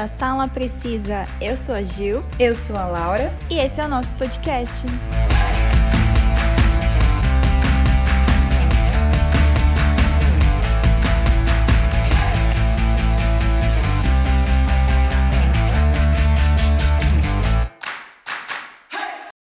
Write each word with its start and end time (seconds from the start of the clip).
a 0.00 0.08
Sala 0.08 0.48
Precisa. 0.48 1.26
Eu 1.42 1.58
sou 1.58 1.74
a 1.74 1.82
Gil. 1.82 2.24
Eu 2.38 2.56
sou 2.56 2.74
a 2.74 2.86
Laura. 2.86 3.30
E 3.50 3.58
esse 3.58 3.82
é 3.82 3.84
o 3.84 3.88
nosso 3.88 4.16
podcast. 4.16 4.86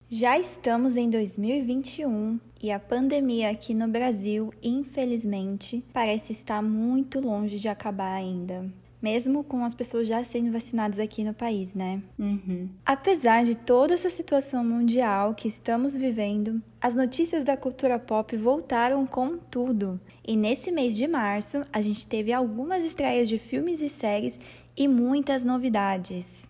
Já 0.10 0.38
estamos 0.38 0.98
em 0.98 1.10
2021 1.10 2.40
e 2.62 2.70
a 2.70 2.80
pandemia 2.80 3.50
aqui 3.50 3.74
no 3.74 3.88
Brasil, 3.88 4.54
infelizmente, 4.62 5.86
parece 5.94 6.34
estar 6.34 6.62
muito 6.62 7.22
longe 7.22 7.60
de 7.60 7.70
acabar 7.70 8.14
ainda. 8.14 8.83
Mesmo 9.04 9.44
com 9.44 9.66
as 9.66 9.76
pessoas 9.76 10.08
já 10.08 10.24
sendo 10.24 10.50
vacinadas 10.50 10.98
aqui 10.98 11.26
no 11.26 11.34
país, 11.34 11.74
né? 11.74 12.02
Uhum. 12.18 12.70
Apesar 12.86 13.44
de 13.44 13.54
toda 13.54 13.94
essa 13.94 14.10
situação 14.10 14.64
mundial 14.64 15.36
que 15.36 15.50
estamos 15.50 15.98
vivendo, 15.98 16.64
as 16.80 16.96
notícias 16.96 17.44
da 17.44 17.58
cultura 17.58 18.00
pop 18.00 18.38
voltaram 18.38 19.06
com 19.06 19.38
tudo. 19.38 20.00
E 20.26 20.38
nesse 20.38 20.72
mês 20.72 20.96
de 20.96 21.06
março, 21.06 21.66
a 21.74 21.82
gente 21.82 22.08
teve 22.08 22.32
algumas 22.32 22.82
estreias 22.82 23.28
de 23.28 23.38
filmes 23.38 23.82
e 23.82 23.90
séries 23.90 24.40
e 24.78 24.88
muitas 24.88 25.44
novidades. 25.44 26.48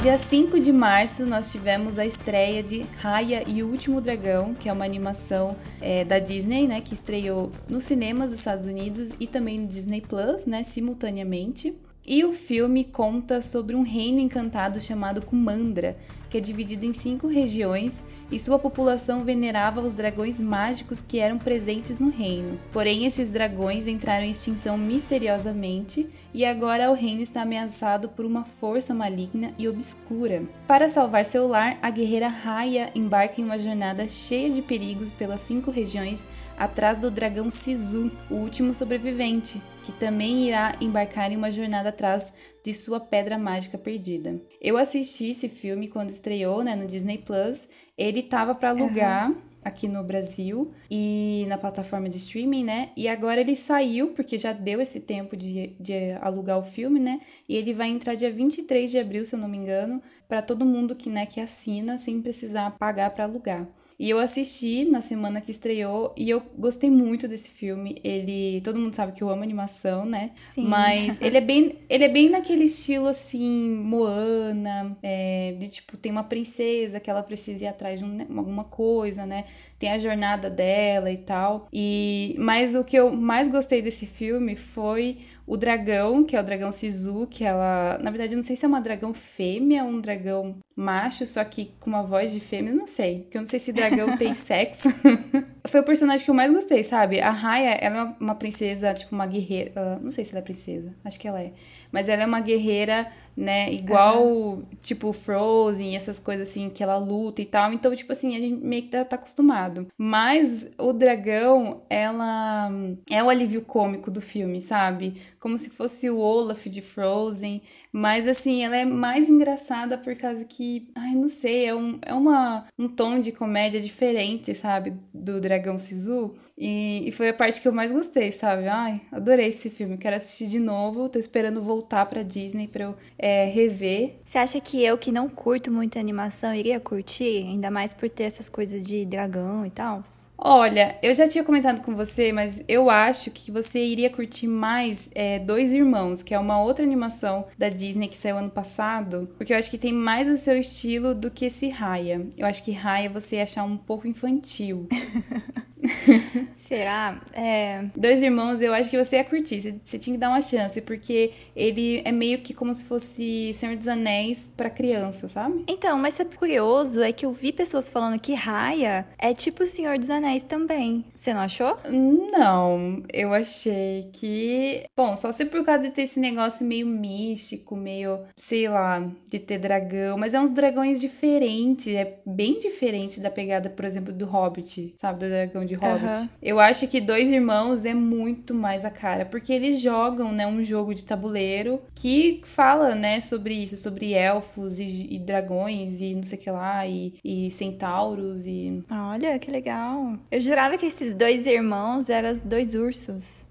Dia 0.00 0.16
5 0.16 0.60
de 0.60 0.70
março, 0.70 1.26
nós 1.26 1.50
tivemos 1.50 1.98
a 1.98 2.06
estreia 2.06 2.62
de 2.62 2.86
Raya 2.98 3.42
e 3.48 3.64
o 3.64 3.68
Último 3.68 4.00
Dragão, 4.00 4.54
que 4.54 4.68
é 4.68 4.72
uma 4.72 4.84
animação 4.84 5.56
é, 5.80 6.04
da 6.04 6.20
Disney, 6.20 6.68
né, 6.68 6.80
que 6.80 6.94
estreou 6.94 7.50
nos 7.68 7.84
cinemas 7.84 8.30
dos 8.30 8.38
Estados 8.38 8.68
Unidos 8.68 9.12
e 9.18 9.26
também 9.26 9.58
no 9.58 9.66
Disney 9.66 10.00
Plus, 10.00 10.46
né, 10.46 10.62
simultaneamente. 10.62 11.76
E 12.06 12.24
o 12.24 12.32
filme 12.32 12.84
conta 12.84 13.42
sobre 13.42 13.74
um 13.74 13.82
reino 13.82 14.20
encantado 14.20 14.80
chamado 14.80 15.20
Kumandra, 15.20 15.96
que 16.30 16.38
é 16.38 16.40
dividido 16.40 16.86
em 16.86 16.92
cinco 16.92 17.26
regiões 17.26 18.04
e 18.30 18.38
sua 18.38 18.58
população 18.58 19.24
venerava 19.24 19.80
os 19.80 19.94
dragões 19.94 20.40
mágicos 20.40 21.00
que 21.00 21.18
eram 21.18 21.38
presentes 21.38 22.00
no 22.00 22.10
reino. 22.10 22.58
Porém, 22.72 23.06
esses 23.06 23.30
dragões 23.30 23.86
entraram 23.86 24.24
em 24.24 24.30
extinção 24.30 24.76
misteriosamente 24.76 26.08
e 26.32 26.44
agora 26.44 26.90
o 26.90 26.94
reino 26.94 27.22
está 27.22 27.42
ameaçado 27.42 28.08
por 28.10 28.24
uma 28.24 28.44
força 28.44 28.94
maligna 28.94 29.52
e 29.58 29.68
obscura. 29.68 30.42
Para 30.66 30.88
salvar 30.88 31.24
seu 31.24 31.48
lar, 31.48 31.78
a 31.80 31.90
guerreira 31.90 32.28
Raya 32.28 32.90
embarca 32.94 33.40
em 33.40 33.44
uma 33.44 33.58
jornada 33.58 34.06
cheia 34.06 34.50
de 34.50 34.62
perigos 34.62 35.10
pelas 35.10 35.40
cinco 35.40 35.70
regiões 35.70 36.26
atrás 36.58 36.98
do 36.98 37.10
dragão 37.10 37.50
Sisu, 37.50 38.10
o 38.28 38.34
último 38.34 38.74
sobrevivente, 38.74 39.62
que 39.84 39.92
também 39.92 40.48
irá 40.48 40.76
embarcar 40.80 41.30
em 41.32 41.36
uma 41.36 41.52
jornada 41.52 41.90
atrás 41.90 42.34
de 42.64 42.74
sua 42.74 42.98
pedra 42.98 43.38
mágica 43.38 43.78
perdida. 43.78 44.40
Eu 44.60 44.76
assisti 44.76 45.30
esse 45.30 45.48
filme 45.48 45.88
quando 45.88 46.10
estreou 46.10 46.62
né, 46.62 46.74
no 46.74 46.86
Disney 46.86 47.18
Plus 47.18 47.68
ele 47.98 48.22
tava 48.22 48.54
para 48.54 48.70
alugar. 48.70 49.30
Uhum. 49.30 49.48
Aqui 49.60 49.88
no 49.88 50.02
Brasil 50.04 50.72
e 50.90 51.44
na 51.48 51.58
plataforma 51.58 52.08
de 52.08 52.16
streaming, 52.16 52.64
né? 52.64 52.90
E 52.96 53.06
agora 53.06 53.40
ele 53.40 53.54
saiu, 53.54 54.14
porque 54.14 54.38
já 54.38 54.52
deu 54.52 54.80
esse 54.80 55.00
tempo 55.00 55.36
de, 55.36 55.76
de 55.78 56.12
alugar 56.22 56.58
o 56.58 56.62
filme, 56.62 56.98
né? 56.98 57.20
E 57.46 57.54
ele 57.56 57.74
vai 57.74 57.88
entrar 57.88 58.14
dia 58.14 58.32
23 58.32 58.90
de 58.90 58.98
abril, 58.98 59.26
se 59.26 59.34
eu 59.34 59.38
não 59.38 59.48
me 59.48 59.58
engano, 59.58 60.00
para 60.26 60.40
todo 60.40 60.64
mundo 60.64 60.94
que, 60.94 61.10
né, 61.10 61.26
que 61.26 61.40
assina 61.40 61.98
sem 61.98 62.22
precisar 62.22 62.70
pagar 62.78 63.10
para 63.10 63.24
alugar. 63.24 63.66
E 63.98 64.08
eu 64.08 64.20
assisti 64.20 64.84
na 64.84 65.00
semana 65.00 65.40
que 65.40 65.50
estreou 65.50 66.14
e 66.16 66.30
eu 66.30 66.40
gostei 66.56 66.88
muito 66.88 67.26
desse 67.26 67.50
filme. 67.50 68.00
Ele, 68.04 68.60
todo 68.60 68.78
mundo 68.78 68.94
sabe 68.94 69.12
que 69.12 69.22
eu 69.22 69.28
amo 69.28 69.42
animação, 69.42 70.04
né? 70.04 70.30
Sim. 70.54 70.66
Mas 70.66 71.18
ele 71.22 71.36
é 71.36 71.40
bem, 71.40 71.78
ele 71.88 72.04
é 72.04 72.08
bem 72.08 72.28
naquele 72.28 72.64
estilo 72.64 73.08
assim, 73.08 73.74
Moana, 73.74 74.96
é, 75.02 75.56
de 75.58 75.68
tipo 75.68 75.96
tem 75.96 76.12
uma 76.12 76.22
princesa 76.22 77.00
que 77.00 77.10
ela 77.10 77.24
precisa 77.24 77.64
ir 77.64 77.66
atrás 77.66 77.98
de 77.98 78.04
um, 78.04 78.38
alguma 78.38 78.62
coisa, 78.64 79.26
né? 79.26 79.46
Tem 79.80 79.90
a 79.90 79.98
jornada 79.98 80.48
dela 80.48 81.10
e 81.10 81.18
tal. 81.18 81.66
E 81.72 82.36
mas 82.38 82.76
o 82.76 82.84
que 82.84 82.96
eu 82.96 83.10
mais 83.10 83.48
gostei 83.48 83.82
desse 83.82 84.06
filme 84.06 84.54
foi 84.54 85.18
o 85.48 85.56
dragão, 85.56 86.22
que 86.22 86.36
é 86.36 86.40
o 86.40 86.44
dragão 86.44 86.70
Sisu, 86.70 87.26
que 87.26 87.42
ela. 87.42 87.98
Na 88.02 88.10
verdade, 88.10 88.34
eu 88.34 88.36
não 88.36 88.42
sei 88.42 88.54
se 88.54 88.66
é 88.66 88.68
uma 88.68 88.82
dragão 88.82 89.14
fêmea 89.14 89.82
ou 89.82 89.90
um 89.90 89.98
dragão 90.00 90.58
macho, 90.76 91.26
só 91.26 91.42
que 91.42 91.72
com 91.80 91.88
uma 91.88 92.02
voz 92.02 92.30
de 92.30 92.38
fêmea, 92.38 92.74
não 92.74 92.86
sei. 92.86 93.20
Porque 93.22 93.38
eu 93.38 93.40
não 93.40 93.48
sei 93.48 93.58
se 93.58 93.72
dragão 93.72 94.14
tem 94.18 94.34
sexo. 94.34 94.90
Foi 95.66 95.80
o 95.80 95.84
personagem 95.84 96.22
que 96.22 96.30
eu 96.30 96.34
mais 96.34 96.52
gostei, 96.52 96.84
sabe? 96.84 97.20
A 97.20 97.30
Raya, 97.30 97.78
ela 97.80 97.96
é 97.96 98.22
uma 98.22 98.34
princesa, 98.34 98.92
tipo, 98.92 99.14
uma 99.14 99.26
guerreira. 99.26 99.98
Não 100.02 100.10
sei 100.10 100.24
se 100.24 100.32
ela 100.32 100.40
é 100.40 100.42
princesa, 100.42 100.94
acho 101.02 101.18
que 101.18 101.26
ela 101.26 101.40
é. 101.40 101.52
Mas 101.90 102.10
ela 102.10 102.22
é 102.22 102.26
uma 102.26 102.40
guerreira 102.40 103.10
né? 103.38 103.72
Igual, 103.72 104.26
uhum. 104.26 104.64
tipo, 104.80 105.12
Frozen, 105.12 105.94
essas 105.94 106.18
coisas 106.18 106.48
assim, 106.48 106.68
que 106.68 106.82
ela 106.82 106.96
luta 106.98 107.40
e 107.40 107.46
tal. 107.46 107.72
Então, 107.72 107.94
tipo 107.94 108.10
assim, 108.10 108.34
a 108.34 108.40
gente 108.40 108.60
meio 108.60 108.82
que 108.82 108.88
tá, 108.88 109.04
tá, 109.04 109.14
acostumado. 109.14 109.86
Mas 109.96 110.74
o 110.76 110.92
dragão, 110.92 111.82
ela 111.88 112.68
é 113.08 113.22
o 113.22 113.30
alívio 113.30 113.62
cômico 113.62 114.10
do 114.10 114.20
filme, 114.20 114.60
sabe? 114.60 115.22
Como 115.38 115.56
se 115.56 115.70
fosse 115.70 116.10
o 116.10 116.18
Olaf 116.18 116.66
de 116.66 116.82
Frozen. 116.82 117.62
Mas, 117.92 118.26
assim, 118.26 118.64
ela 118.64 118.76
é 118.76 118.84
mais 118.84 119.28
engraçada 119.28 119.96
por 119.96 120.14
causa 120.16 120.44
que, 120.44 120.90
ai, 120.94 121.14
não 121.14 121.28
sei, 121.28 121.66
é, 121.66 121.74
um, 121.74 121.98
é 122.02 122.14
uma, 122.14 122.66
um 122.78 122.88
tom 122.88 123.18
de 123.18 123.32
comédia 123.32 123.80
diferente, 123.80 124.54
sabe? 124.54 124.94
Do 125.12 125.40
Dragão 125.40 125.78
Sisu. 125.78 126.34
E, 126.56 127.08
e 127.08 127.12
foi 127.12 127.28
a 127.30 127.34
parte 127.34 127.60
que 127.60 127.68
eu 127.68 127.72
mais 127.72 127.90
gostei, 127.90 128.30
sabe? 128.32 128.68
Ai, 128.68 129.00
adorei 129.10 129.48
esse 129.48 129.70
filme. 129.70 129.96
Quero 129.96 130.16
assistir 130.16 130.48
de 130.48 130.58
novo. 130.58 131.08
Tô 131.08 131.18
esperando 131.18 131.62
voltar 131.62 132.06
pra 132.06 132.22
Disney 132.22 132.68
pra 132.68 132.84
eu. 132.84 132.94
É, 133.18 133.44
rever. 133.46 134.20
Você 134.24 134.38
acha 134.38 134.60
que 134.60 134.84
eu, 134.84 134.98
que 134.98 135.10
não 135.10 135.28
curto 135.28 135.70
muito 135.70 135.98
animação, 135.98 136.54
iria 136.54 136.78
curtir? 136.80 137.44
Ainda 137.44 137.70
mais 137.70 137.94
por 137.94 138.08
ter 138.10 138.24
essas 138.24 138.48
coisas 138.48 138.86
de 138.86 139.04
dragão 139.04 139.64
e 139.64 139.70
tal? 139.70 140.02
Olha, 140.40 140.96
eu 141.02 141.14
já 141.16 141.26
tinha 141.28 141.42
comentado 141.42 141.80
com 141.82 141.94
você, 141.96 142.32
mas 142.32 142.62
eu 142.68 142.88
acho 142.88 143.30
que 143.30 143.50
você 143.50 143.84
iria 143.84 144.08
curtir 144.08 144.46
mais 144.46 145.10
é, 145.12 145.38
Dois 145.40 145.72
Irmãos, 145.72 146.22
que 146.22 146.32
é 146.32 146.38
uma 146.38 146.62
outra 146.62 146.84
animação 146.84 147.46
da 147.58 147.68
Disney 147.68 148.06
que 148.06 148.16
saiu 148.16 148.38
ano 148.38 148.50
passado, 148.50 149.28
porque 149.36 149.52
eu 149.52 149.58
acho 149.58 149.68
que 149.70 149.76
tem 149.78 149.92
mais 149.92 150.28
o 150.28 150.36
seu 150.36 150.56
estilo 150.56 151.12
do 151.14 151.28
que 151.30 151.46
esse 151.46 151.68
Raya. 151.68 152.24
Eu 152.36 152.46
acho 152.46 152.62
que 152.64 152.70
Raya 152.70 153.10
você 153.10 153.36
ia 153.36 153.42
achar 153.42 153.64
um 153.64 153.76
pouco 153.76 154.06
infantil. 154.06 154.86
Será? 156.56 157.20
É... 157.32 157.84
Dois 157.96 158.22
Irmãos, 158.22 158.60
eu 158.60 158.74
acho 158.74 158.90
que 158.90 159.02
você 159.02 159.16
ia 159.16 159.24
curtir. 159.24 159.60
Você, 159.60 159.74
você, 159.82 159.98
tinha 159.98 160.14
que 160.14 160.20
dar 160.20 160.28
uma 160.28 160.40
chance, 160.40 160.80
porque 160.80 161.32
ele 161.54 162.02
é 162.04 162.12
meio 162.12 162.38
que 162.38 162.52
como 162.52 162.74
se 162.74 162.84
fosse 162.84 163.52
Senhor 163.54 163.76
dos 163.76 163.88
Anéis 163.88 164.50
para 164.56 164.68
criança, 164.68 165.28
sabe? 165.28 165.64
Então, 165.66 165.96
mas 165.98 166.14
sabe 166.14 166.36
curioso? 166.36 167.02
É 167.02 167.12
que 167.12 167.24
eu 167.24 167.32
vi 167.32 167.52
pessoas 167.52 167.88
falando 167.88 168.18
que 168.20 168.34
Raya 168.34 169.06
é 169.18 169.32
tipo 169.32 169.62
o 169.62 169.66
Senhor 169.66 169.98
dos 169.98 170.10
Anéis 170.10 170.42
também. 170.42 171.04
Você 171.14 171.32
não 171.32 171.40
achou? 171.40 171.78
Não, 171.88 173.02
eu 173.12 173.32
achei 173.32 174.10
que. 174.12 174.84
Bom, 174.96 175.16
só 175.16 175.32
se 175.32 175.46
por 175.46 175.64
causa 175.64 175.84
de 175.84 175.90
ter 175.90 176.02
esse 176.02 176.20
negócio 176.20 176.66
meio 176.66 176.86
místico, 176.86 177.76
meio, 177.76 178.20
sei 178.36 178.68
lá, 178.68 179.10
de 179.30 179.38
ter 179.38 179.58
dragão. 179.58 180.18
Mas 180.18 180.34
é 180.34 180.40
uns 180.40 180.50
dragões 180.50 181.00
diferentes. 181.00 181.94
É 181.94 182.18
bem 182.26 182.58
diferente 182.58 183.20
da 183.20 183.30
pegada, 183.30 183.70
por 183.70 183.84
exemplo, 183.84 184.12
do 184.12 184.26
Hobbit, 184.26 184.94
sabe? 185.00 185.20
Do 185.20 185.28
dragão 185.28 185.64
de 185.68 185.74
Hobbit. 185.74 186.06
Uhum. 186.06 186.28
Eu 186.42 186.58
acho 186.58 186.88
que 186.88 187.00
Dois 187.00 187.30
Irmãos 187.30 187.84
é 187.84 187.94
muito 187.94 188.54
mais 188.54 188.84
a 188.84 188.90
cara, 188.90 189.24
porque 189.24 189.52
eles 189.52 189.80
jogam, 189.80 190.32
né, 190.32 190.46
um 190.46 190.62
jogo 190.64 190.94
de 190.94 191.04
tabuleiro 191.04 191.80
que 191.94 192.40
fala, 192.44 192.94
né, 192.94 193.20
sobre 193.20 193.54
isso, 193.54 193.76
sobre 193.76 194.12
elfos 194.12 194.78
e, 194.78 195.06
e 195.10 195.18
dragões 195.18 196.00
e 196.00 196.14
não 196.14 196.22
sei 196.22 196.38
o 196.38 196.40
que 196.40 196.50
lá, 196.50 196.86
e, 196.86 197.14
e 197.24 197.50
centauros 197.50 198.46
e... 198.46 198.82
Olha, 198.90 199.38
que 199.38 199.50
legal. 199.50 200.14
Eu 200.30 200.40
jurava 200.40 200.76
que 200.78 200.86
esses 200.86 201.14
dois 201.14 201.46
irmãos 201.46 202.08
eram 202.08 202.32
os 202.32 202.42
dois 202.42 202.74
ursos. 202.74 203.46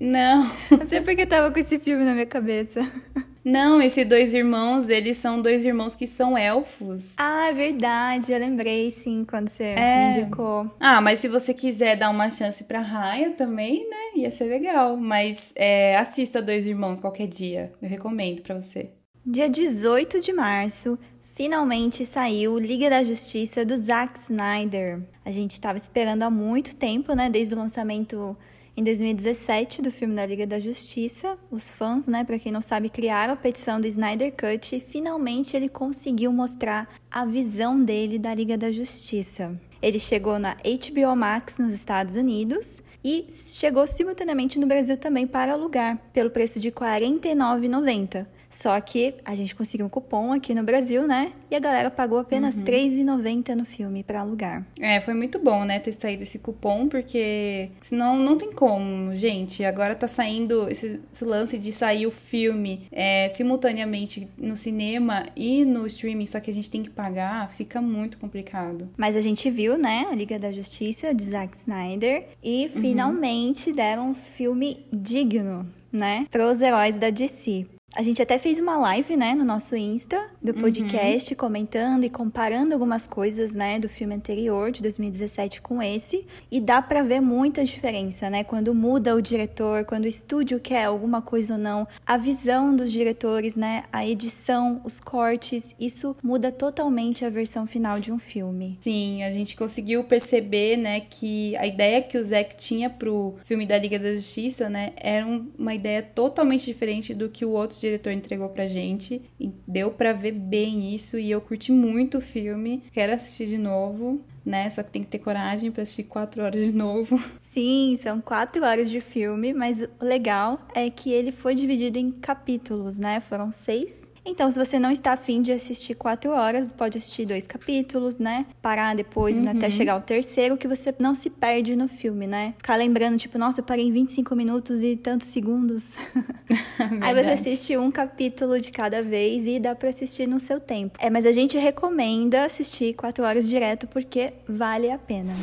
Não. 0.00 0.42
Não 0.70 0.86
sei 0.88 1.00
porque 1.00 1.26
tava 1.26 1.50
com 1.50 1.58
esse 1.58 1.78
filme 1.78 2.04
na 2.04 2.12
minha 2.12 2.26
cabeça. 2.26 2.80
Não, 3.48 3.80
esses 3.80 4.06
dois 4.06 4.34
irmãos, 4.34 4.90
eles 4.90 5.16
são 5.16 5.40
dois 5.40 5.64
irmãos 5.64 5.94
que 5.94 6.06
são 6.06 6.36
elfos. 6.36 7.14
Ah, 7.16 7.48
é 7.48 7.54
verdade. 7.54 8.30
Eu 8.30 8.38
lembrei, 8.38 8.90
sim, 8.90 9.24
quando 9.24 9.48
você 9.48 9.64
é. 9.64 10.10
me 10.12 10.18
indicou. 10.18 10.70
Ah, 10.78 11.00
mas 11.00 11.18
se 11.18 11.28
você 11.28 11.54
quiser 11.54 11.96
dar 11.96 12.10
uma 12.10 12.28
chance 12.28 12.64
pra 12.64 12.80
Raya 12.80 13.30
também, 13.30 13.88
né? 13.88 14.20
Ia 14.20 14.30
ser 14.30 14.44
legal. 14.44 14.98
Mas 14.98 15.52
é, 15.56 15.96
assista 15.96 16.42
Dois 16.42 16.66
Irmãos 16.66 17.00
qualquer 17.00 17.26
dia. 17.26 17.72
Eu 17.80 17.88
recomendo 17.88 18.42
pra 18.42 18.54
você. 18.60 18.90
Dia 19.24 19.48
18 19.48 20.20
de 20.20 20.30
março, 20.30 20.98
finalmente 21.34 22.04
saiu 22.04 22.58
Liga 22.58 22.90
da 22.90 23.02
Justiça 23.02 23.64
do 23.64 23.78
Zack 23.78 24.18
Snyder. 24.20 25.00
A 25.24 25.30
gente 25.30 25.52
estava 25.52 25.78
esperando 25.78 26.22
há 26.22 26.28
muito 26.30 26.76
tempo, 26.76 27.14
né? 27.14 27.30
Desde 27.30 27.54
o 27.54 27.58
lançamento 27.58 28.36
em 28.78 28.84
2017 28.84 29.82
do 29.82 29.90
filme 29.90 30.14
da 30.14 30.24
Liga 30.24 30.46
da 30.46 30.60
Justiça. 30.60 31.36
Os 31.50 31.68
fãs, 31.68 32.06
né, 32.06 32.22
para 32.22 32.38
quem 32.38 32.52
não 32.52 32.60
sabe, 32.60 32.88
criaram 32.88 33.32
a 33.32 33.36
petição 33.36 33.80
do 33.80 33.88
Snyder 33.88 34.32
Cut 34.32 34.76
e 34.76 34.78
finalmente 34.78 35.56
ele 35.56 35.68
conseguiu 35.68 36.32
mostrar 36.32 36.88
a 37.10 37.24
visão 37.24 37.82
dele 37.82 38.20
da 38.20 38.32
Liga 38.32 38.56
da 38.56 38.70
Justiça. 38.70 39.52
Ele 39.82 39.98
chegou 39.98 40.38
na 40.38 40.54
HBO 40.54 41.16
Max 41.16 41.58
nos 41.58 41.72
Estados 41.72 42.14
Unidos 42.14 42.80
e 43.02 43.26
chegou 43.48 43.84
simultaneamente 43.84 44.60
no 44.60 44.66
Brasil 44.68 44.96
também 44.96 45.26
para 45.26 45.54
alugar, 45.54 45.98
pelo 46.12 46.30
preço 46.30 46.60
de 46.60 46.68
R$ 46.68 46.74
49,90. 46.74 48.28
Só 48.48 48.80
que 48.80 49.14
a 49.24 49.34
gente 49.34 49.54
conseguiu 49.54 49.86
um 49.86 49.88
cupom 49.88 50.32
aqui 50.32 50.54
no 50.54 50.62
Brasil, 50.62 51.06
né? 51.06 51.32
E 51.50 51.54
a 51.54 51.58
galera 51.58 51.90
pagou 51.90 52.18
apenas 52.18 52.56
uhum. 52.56 52.64
R$3,90 52.64 53.54
no 53.54 53.64
filme 53.64 54.02
para 54.02 54.20
alugar. 54.20 54.66
É, 54.80 55.00
foi 55.00 55.14
muito 55.14 55.38
bom, 55.38 55.64
né, 55.64 55.78
ter 55.78 55.92
saído 55.92 56.22
esse 56.22 56.38
cupom, 56.38 56.88
porque 56.88 57.70
senão 57.80 58.16
não 58.16 58.36
tem 58.36 58.52
como, 58.52 59.14
gente. 59.14 59.64
Agora 59.64 59.94
tá 59.94 60.08
saindo 60.08 60.68
esse, 60.68 61.00
esse 61.12 61.24
lance 61.24 61.58
de 61.58 61.72
sair 61.72 62.06
o 62.06 62.10
filme 62.10 62.86
é, 62.90 63.28
simultaneamente 63.28 64.28
no 64.36 64.56
cinema 64.56 65.26
e 65.36 65.64
no 65.64 65.86
streaming, 65.86 66.26
só 66.26 66.40
que 66.40 66.50
a 66.50 66.54
gente 66.54 66.70
tem 66.70 66.82
que 66.82 66.90
pagar, 66.90 67.48
fica 67.50 67.80
muito 67.80 68.18
complicado. 68.18 68.88
Mas 68.96 69.16
a 69.16 69.20
gente 69.20 69.50
viu, 69.50 69.76
né, 69.76 70.06
a 70.10 70.14
Liga 70.14 70.38
da 70.38 70.52
Justiça 70.52 71.14
de 71.14 71.24
Zack 71.24 71.56
Snyder 71.56 72.26
e 72.42 72.70
uhum. 72.74 72.80
finalmente 72.80 73.72
deram 73.72 74.10
um 74.10 74.14
filme 74.14 74.86
digno, 74.92 75.66
né, 75.92 76.26
para 76.30 76.50
os 76.50 76.60
heróis 76.60 76.98
da 76.98 77.10
DC. 77.10 77.66
A 77.94 78.02
gente 78.02 78.20
até 78.20 78.38
fez 78.38 78.60
uma 78.60 78.76
live, 78.76 79.16
né, 79.16 79.34
no 79.34 79.44
nosso 79.44 79.74
Insta 79.74 80.22
do 80.42 80.52
uhum. 80.52 80.60
podcast, 80.60 81.32
uhum. 81.32 81.38
comentando 81.38 82.04
e 82.04 82.10
comparando 82.10 82.74
algumas 82.74 83.06
coisas, 83.06 83.54
né, 83.54 83.78
do 83.78 83.88
filme 83.88 84.14
anterior, 84.14 84.70
de 84.70 84.82
2017, 84.82 85.62
com 85.62 85.82
esse. 85.82 86.26
E 86.50 86.60
dá 86.60 86.82
para 86.82 87.02
ver 87.02 87.20
muita 87.20 87.64
diferença, 87.64 88.28
né, 88.28 88.44
quando 88.44 88.74
muda 88.74 89.16
o 89.16 89.22
diretor, 89.22 89.86
quando 89.86 90.04
o 90.04 90.08
estúdio 90.08 90.60
quer 90.60 90.84
alguma 90.84 91.22
coisa 91.22 91.54
ou 91.54 91.58
não, 91.58 91.88
a 92.06 92.18
visão 92.18 92.76
dos 92.76 92.92
diretores, 92.92 93.56
né, 93.56 93.84
a 93.90 94.06
edição, 94.06 94.82
os 94.84 95.00
cortes, 95.00 95.74
isso 95.80 96.14
muda 96.22 96.52
totalmente 96.52 97.24
a 97.24 97.30
versão 97.30 97.66
final 97.66 97.98
de 97.98 98.12
um 98.12 98.18
filme. 98.18 98.76
Sim, 98.80 99.22
a 99.22 99.32
gente 99.32 99.56
conseguiu 99.56 100.04
perceber, 100.04 100.76
né, 100.76 101.00
que 101.00 101.56
a 101.56 101.66
ideia 101.66 102.02
que 102.02 102.18
o 102.18 102.22
Zack 102.22 102.54
tinha 102.56 102.90
pro 102.90 103.36
filme 103.46 103.64
da 103.64 103.78
Liga 103.78 103.98
da 103.98 104.12
Justiça, 104.12 104.68
né, 104.68 104.92
era 104.96 105.26
uma 105.26 105.74
ideia 105.74 106.02
totalmente 106.02 106.66
diferente 106.66 107.14
do 107.14 107.30
que 107.30 107.46
o 107.46 107.50
outro 107.50 107.77
nosso 107.78 107.80
diretor 107.80 108.12
entregou 108.12 108.48
pra 108.48 108.66
gente. 108.66 109.22
E 109.38 109.52
deu 109.66 109.90
para 109.90 110.12
ver 110.12 110.32
bem 110.32 110.94
isso 110.94 111.18
e 111.18 111.30
eu 111.30 111.40
curti 111.40 111.72
muito 111.72 112.18
o 112.18 112.20
filme. 112.20 112.82
Quero 112.92 113.14
assistir 113.14 113.46
de 113.46 113.58
novo. 113.58 114.20
Né? 114.44 114.70
Só 114.70 114.82
que 114.82 114.90
tem 114.90 115.02
que 115.02 115.10
ter 115.10 115.18
coragem 115.18 115.70
para 115.70 115.82
assistir 115.82 116.04
quatro 116.04 116.42
horas 116.42 116.64
de 116.64 116.72
novo. 116.72 117.20
Sim, 117.38 117.98
são 118.00 118.18
quatro 118.18 118.64
horas 118.64 118.88
de 118.88 118.98
filme, 118.98 119.52
mas 119.52 119.82
o 119.82 119.88
legal 120.00 120.66
é 120.74 120.88
que 120.88 121.12
ele 121.12 121.30
foi 121.30 121.54
dividido 121.54 121.98
em 121.98 122.10
capítulos, 122.10 122.98
né? 122.98 123.20
Foram 123.20 123.52
seis 123.52 124.07
então, 124.28 124.50
se 124.50 124.58
você 124.58 124.78
não 124.78 124.90
está 124.90 125.12
afim 125.12 125.42
de 125.42 125.52
assistir 125.52 125.94
quatro 125.94 126.30
horas, 126.30 126.72
pode 126.72 126.98
assistir 126.98 127.26
dois 127.26 127.46
capítulos, 127.46 128.18
né? 128.18 128.46
Parar 128.60 128.94
depois 128.94 129.36
uhum. 129.36 129.48
até 129.48 129.70
chegar 129.70 129.94
ao 129.94 130.00
terceiro, 130.00 130.56
que 130.56 130.68
você 130.68 130.94
não 130.98 131.14
se 131.14 131.30
perde 131.30 131.74
no 131.74 131.88
filme, 131.88 132.26
né? 132.26 132.54
Ficar 132.58 132.76
lembrando, 132.76 133.16
tipo, 133.16 133.38
nossa, 133.38 133.60
eu 133.60 133.64
parei 133.64 133.86
em 133.86 133.92
25 133.92 134.34
minutos 134.36 134.82
e 134.82 134.96
tantos 134.96 135.28
segundos. 135.28 135.92
Aí 137.00 137.14
você 137.14 137.30
assiste 137.30 137.76
um 137.76 137.90
capítulo 137.90 138.60
de 138.60 138.70
cada 138.70 139.02
vez 139.02 139.46
e 139.46 139.58
dá 139.58 139.74
para 139.74 139.88
assistir 139.88 140.26
no 140.26 140.40
seu 140.40 140.60
tempo. 140.60 140.96
É, 140.98 141.10
mas 141.10 141.26
a 141.26 141.32
gente 141.32 141.58
recomenda 141.58 142.44
assistir 142.44 142.94
quatro 142.94 143.24
horas 143.24 143.48
direto 143.48 143.86
porque 143.86 144.32
vale 144.46 144.90
a 144.90 144.98
pena. 144.98 145.34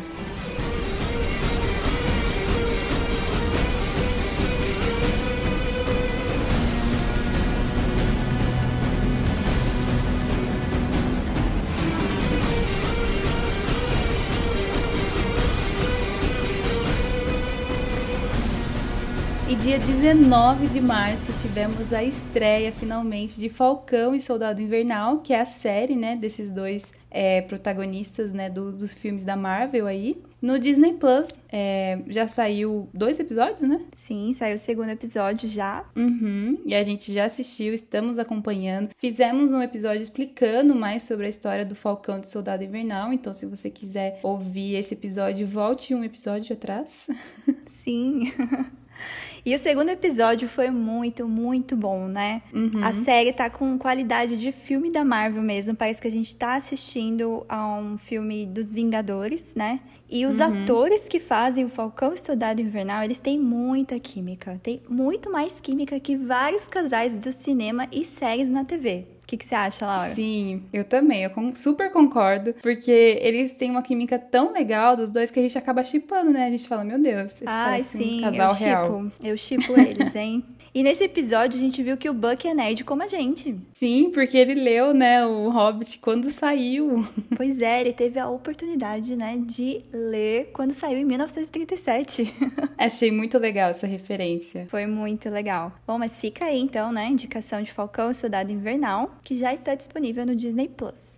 E 19.48 19.56
dia 19.58 19.78
19 19.78 20.70
de 20.70 20.82
março 20.82 21.32
tivemos 21.40 21.94
a 21.94 22.04
estreia 22.04 22.72
finalmente 22.72 23.40
de 23.40 23.48
Falcão 23.48 24.16
e 24.16 24.20
Soldado 24.20 24.60
Invernal, 24.60 25.20
que 25.20 25.34
é 25.34 25.40
a 25.40 25.46
série, 25.46 25.96
né, 25.96 26.16
desses 26.16 26.50
dois 26.50 26.96
é, 27.12 27.44
protagonistas, 27.44 28.34
né, 28.34 28.50
do, 28.50 28.72
dos 28.72 28.96
filmes 28.96 29.24
da 29.24 29.36
Marvel 29.36 29.86
aí. 29.86 30.20
No 30.42 30.58
Disney 30.58 30.94
Plus, 30.94 31.42
é, 31.52 32.00
já 32.08 32.28
saiu 32.28 32.90
dois 32.92 33.20
episódios, 33.20 33.62
né? 33.62 33.82
Sim, 33.94 34.34
saiu 34.34 34.56
o 34.56 34.60
segundo 34.60 34.90
episódio 34.90 35.48
já. 35.48 35.86
Uhum, 35.96 36.60
e 36.66 36.74
a 36.74 36.82
gente 36.84 37.14
já 37.14 37.26
assistiu, 37.26 37.72
estamos 37.72 38.18
acompanhando. 38.18 38.90
Fizemos 38.98 39.52
um 39.52 39.62
episódio 39.62 40.02
explicando 40.02 40.74
mais 40.74 41.04
sobre 41.04 41.28
a 41.28 41.30
história 41.30 41.64
do 41.64 41.76
Falcão 41.76 42.20
do 42.20 42.26
Soldado 42.26 42.64
Invernal. 42.64 43.14
Então, 43.14 43.32
se 43.32 43.46
você 43.46 43.70
quiser 43.70 44.20
ouvir 44.24 44.74
esse 44.74 44.96
episódio, 44.96 45.46
volte 45.46 45.94
um 45.94 46.04
episódio 46.04 46.54
atrás. 46.54 47.08
Sim. 47.68 48.34
E 49.46 49.54
o 49.54 49.60
segundo 49.60 49.90
episódio 49.90 50.50
foi 50.50 50.72
muito, 50.72 51.28
muito 51.28 51.76
bom, 51.78 52.08
né? 52.08 52.42
Uhum. 52.52 52.84
A 52.84 52.92
série 52.92 53.32
tá 53.32 53.48
com 53.48 53.78
qualidade 53.78 54.38
de 54.38 54.52
filme 54.52 54.92
da 54.92 55.06
Marvel 55.06 55.44
mesmo. 55.44 55.76
Parece 55.76 56.02
que 56.02 56.08
a 56.08 56.12
gente 56.12 56.36
tá 56.36 56.56
assistindo 56.56 57.46
a 57.48 57.78
um 57.78 57.96
filme 57.96 58.48
dos 58.48 58.74
Vingadores, 58.74 59.54
né? 59.56 59.82
E 60.10 60.26
os 60.26 60.40
uhum. 60.40 60.64
atores 60.64 61.08
que 61.08 61.20
fazem 61.20 61.64
o 61.64 61.70
Falcão 61.70 62.12
Estudado 62.12 62.60
Invernal, 62.60 63.04
eles 63.04 63.20
têm 63.20 63.40
muita 63.40 64.00
química. 64.00 64.60
Tem 64.64 64.82
muito 64.90 65.32
mais 65.32 65.60
química 65.60 66.00
que 66.00 66.16
vários 66.16 66.68
casais 66.68 67.18
do 67.20 67.32
cinema 67.32 67.88
e 67.92 68.04
séries 68.04 68.50
na 68.50 68.66
TV. 68.66 69.06
O 69.26 69.28
que, 69.28 69.38
que 69.38 69.46
você 69.46 69.56
acha, 69.56 69.88
Laura? 69.88 70.14
Sim, 70.14 70.66
eu 70.72 70.84
também. 70.84 71.24
Eu 71.24 71.32
super 71.56 71.92
concordo. 71.92 72.54
Porque 72.62 72.92
eles 73.20 73.54
têm 73.54 73.72
uma 73.72 73.82
química 73.82 74.20
tão 74.20 74.54
legal 74.54 74.96
dos 74.96 75.10
dois 75.10 75.32
que 75.32 75.40
a 75.40 75.42
gente 75.42 75.58
acaba 75.58 75.84
chipando, 75.84 76.30
né? 76.30 76.46
A 76.46 76.50
gente 76.52 76.68
fala, 76.68 76.84
meu 76.84 77.02
Deus, 77.02 77.42
eles 77.42 77.48
Ai, 77.48 77.82
sim, 77.82 78.20
um 78.20 78.22
casal 78.22 78.52
eu 78.52 78.56
real. 78.56 79.06
Eu 79.24 79.36
chipo 79.36 79.76
eles, 79.80 80.16
hein? 80.16 80.46
E 80.76 80.84
nesse 80.84 81.06
episódio 81.06 81.58
a 81.58 81.62
gente 81.62 81.82
viu 81.82 81.96
que 81.96 82.10
o 82.10 82.14
Buck 82.14 82.46
é 82.46 82.54
nerd 82.54 82.84
como 82.84 83.02
a 83.02 83.08
gente. 83.08 83.58
Sim, 83.72 84.12
porque 84.14 84.38
ele 84.38 84.56
leu, 84.56 84.94
né, 84.94 85.26
o 85.26 85.50
Hobbit 85.50 86.00
quando 86.00 86.30
saiu. 86.30 87.08
Pois 87.38 87.62
é, 87.62 87.82
ele 87.82 87.94
teve 87.94 88.20
a 88.20 88.30
oportunidade, 88.30 89.16
né, 89.16 89.38
de 89.40 89.84
ler 89.94 90.50
quando 90.54 90.74
saiu 90.74 90.98
em 90.98 91.06
1937. 91.06 92.34
Achei 92.78 93.10
muito 93.10 93.38
legal 93.38 93.70
essa 93.70 93.88
referência. 93.88 94.68
Foi 94.70 94.86
muito 94.86 95.30
legal. 95.30 95.72
Bom, 95.88 95.98
mas 95.98 96.20
fica 96.20 96.46
aí 96.46 96.60
então, 96.60 96.92
né, 96.92 97.08
indicação 97.08 97.62
de 97.62 97.72
Falcão 97.72 98.12
e 98.12 98.14
Soldado 98.14 98.52
Invernal, 98.52 99.16
que 99.24 99.34
já 99.34 99.54
está 99.54 99.76
disponível 99.76 100.26
no 100.26 100.36
Disney 100.36 100.68
Plus. 100.68 101.15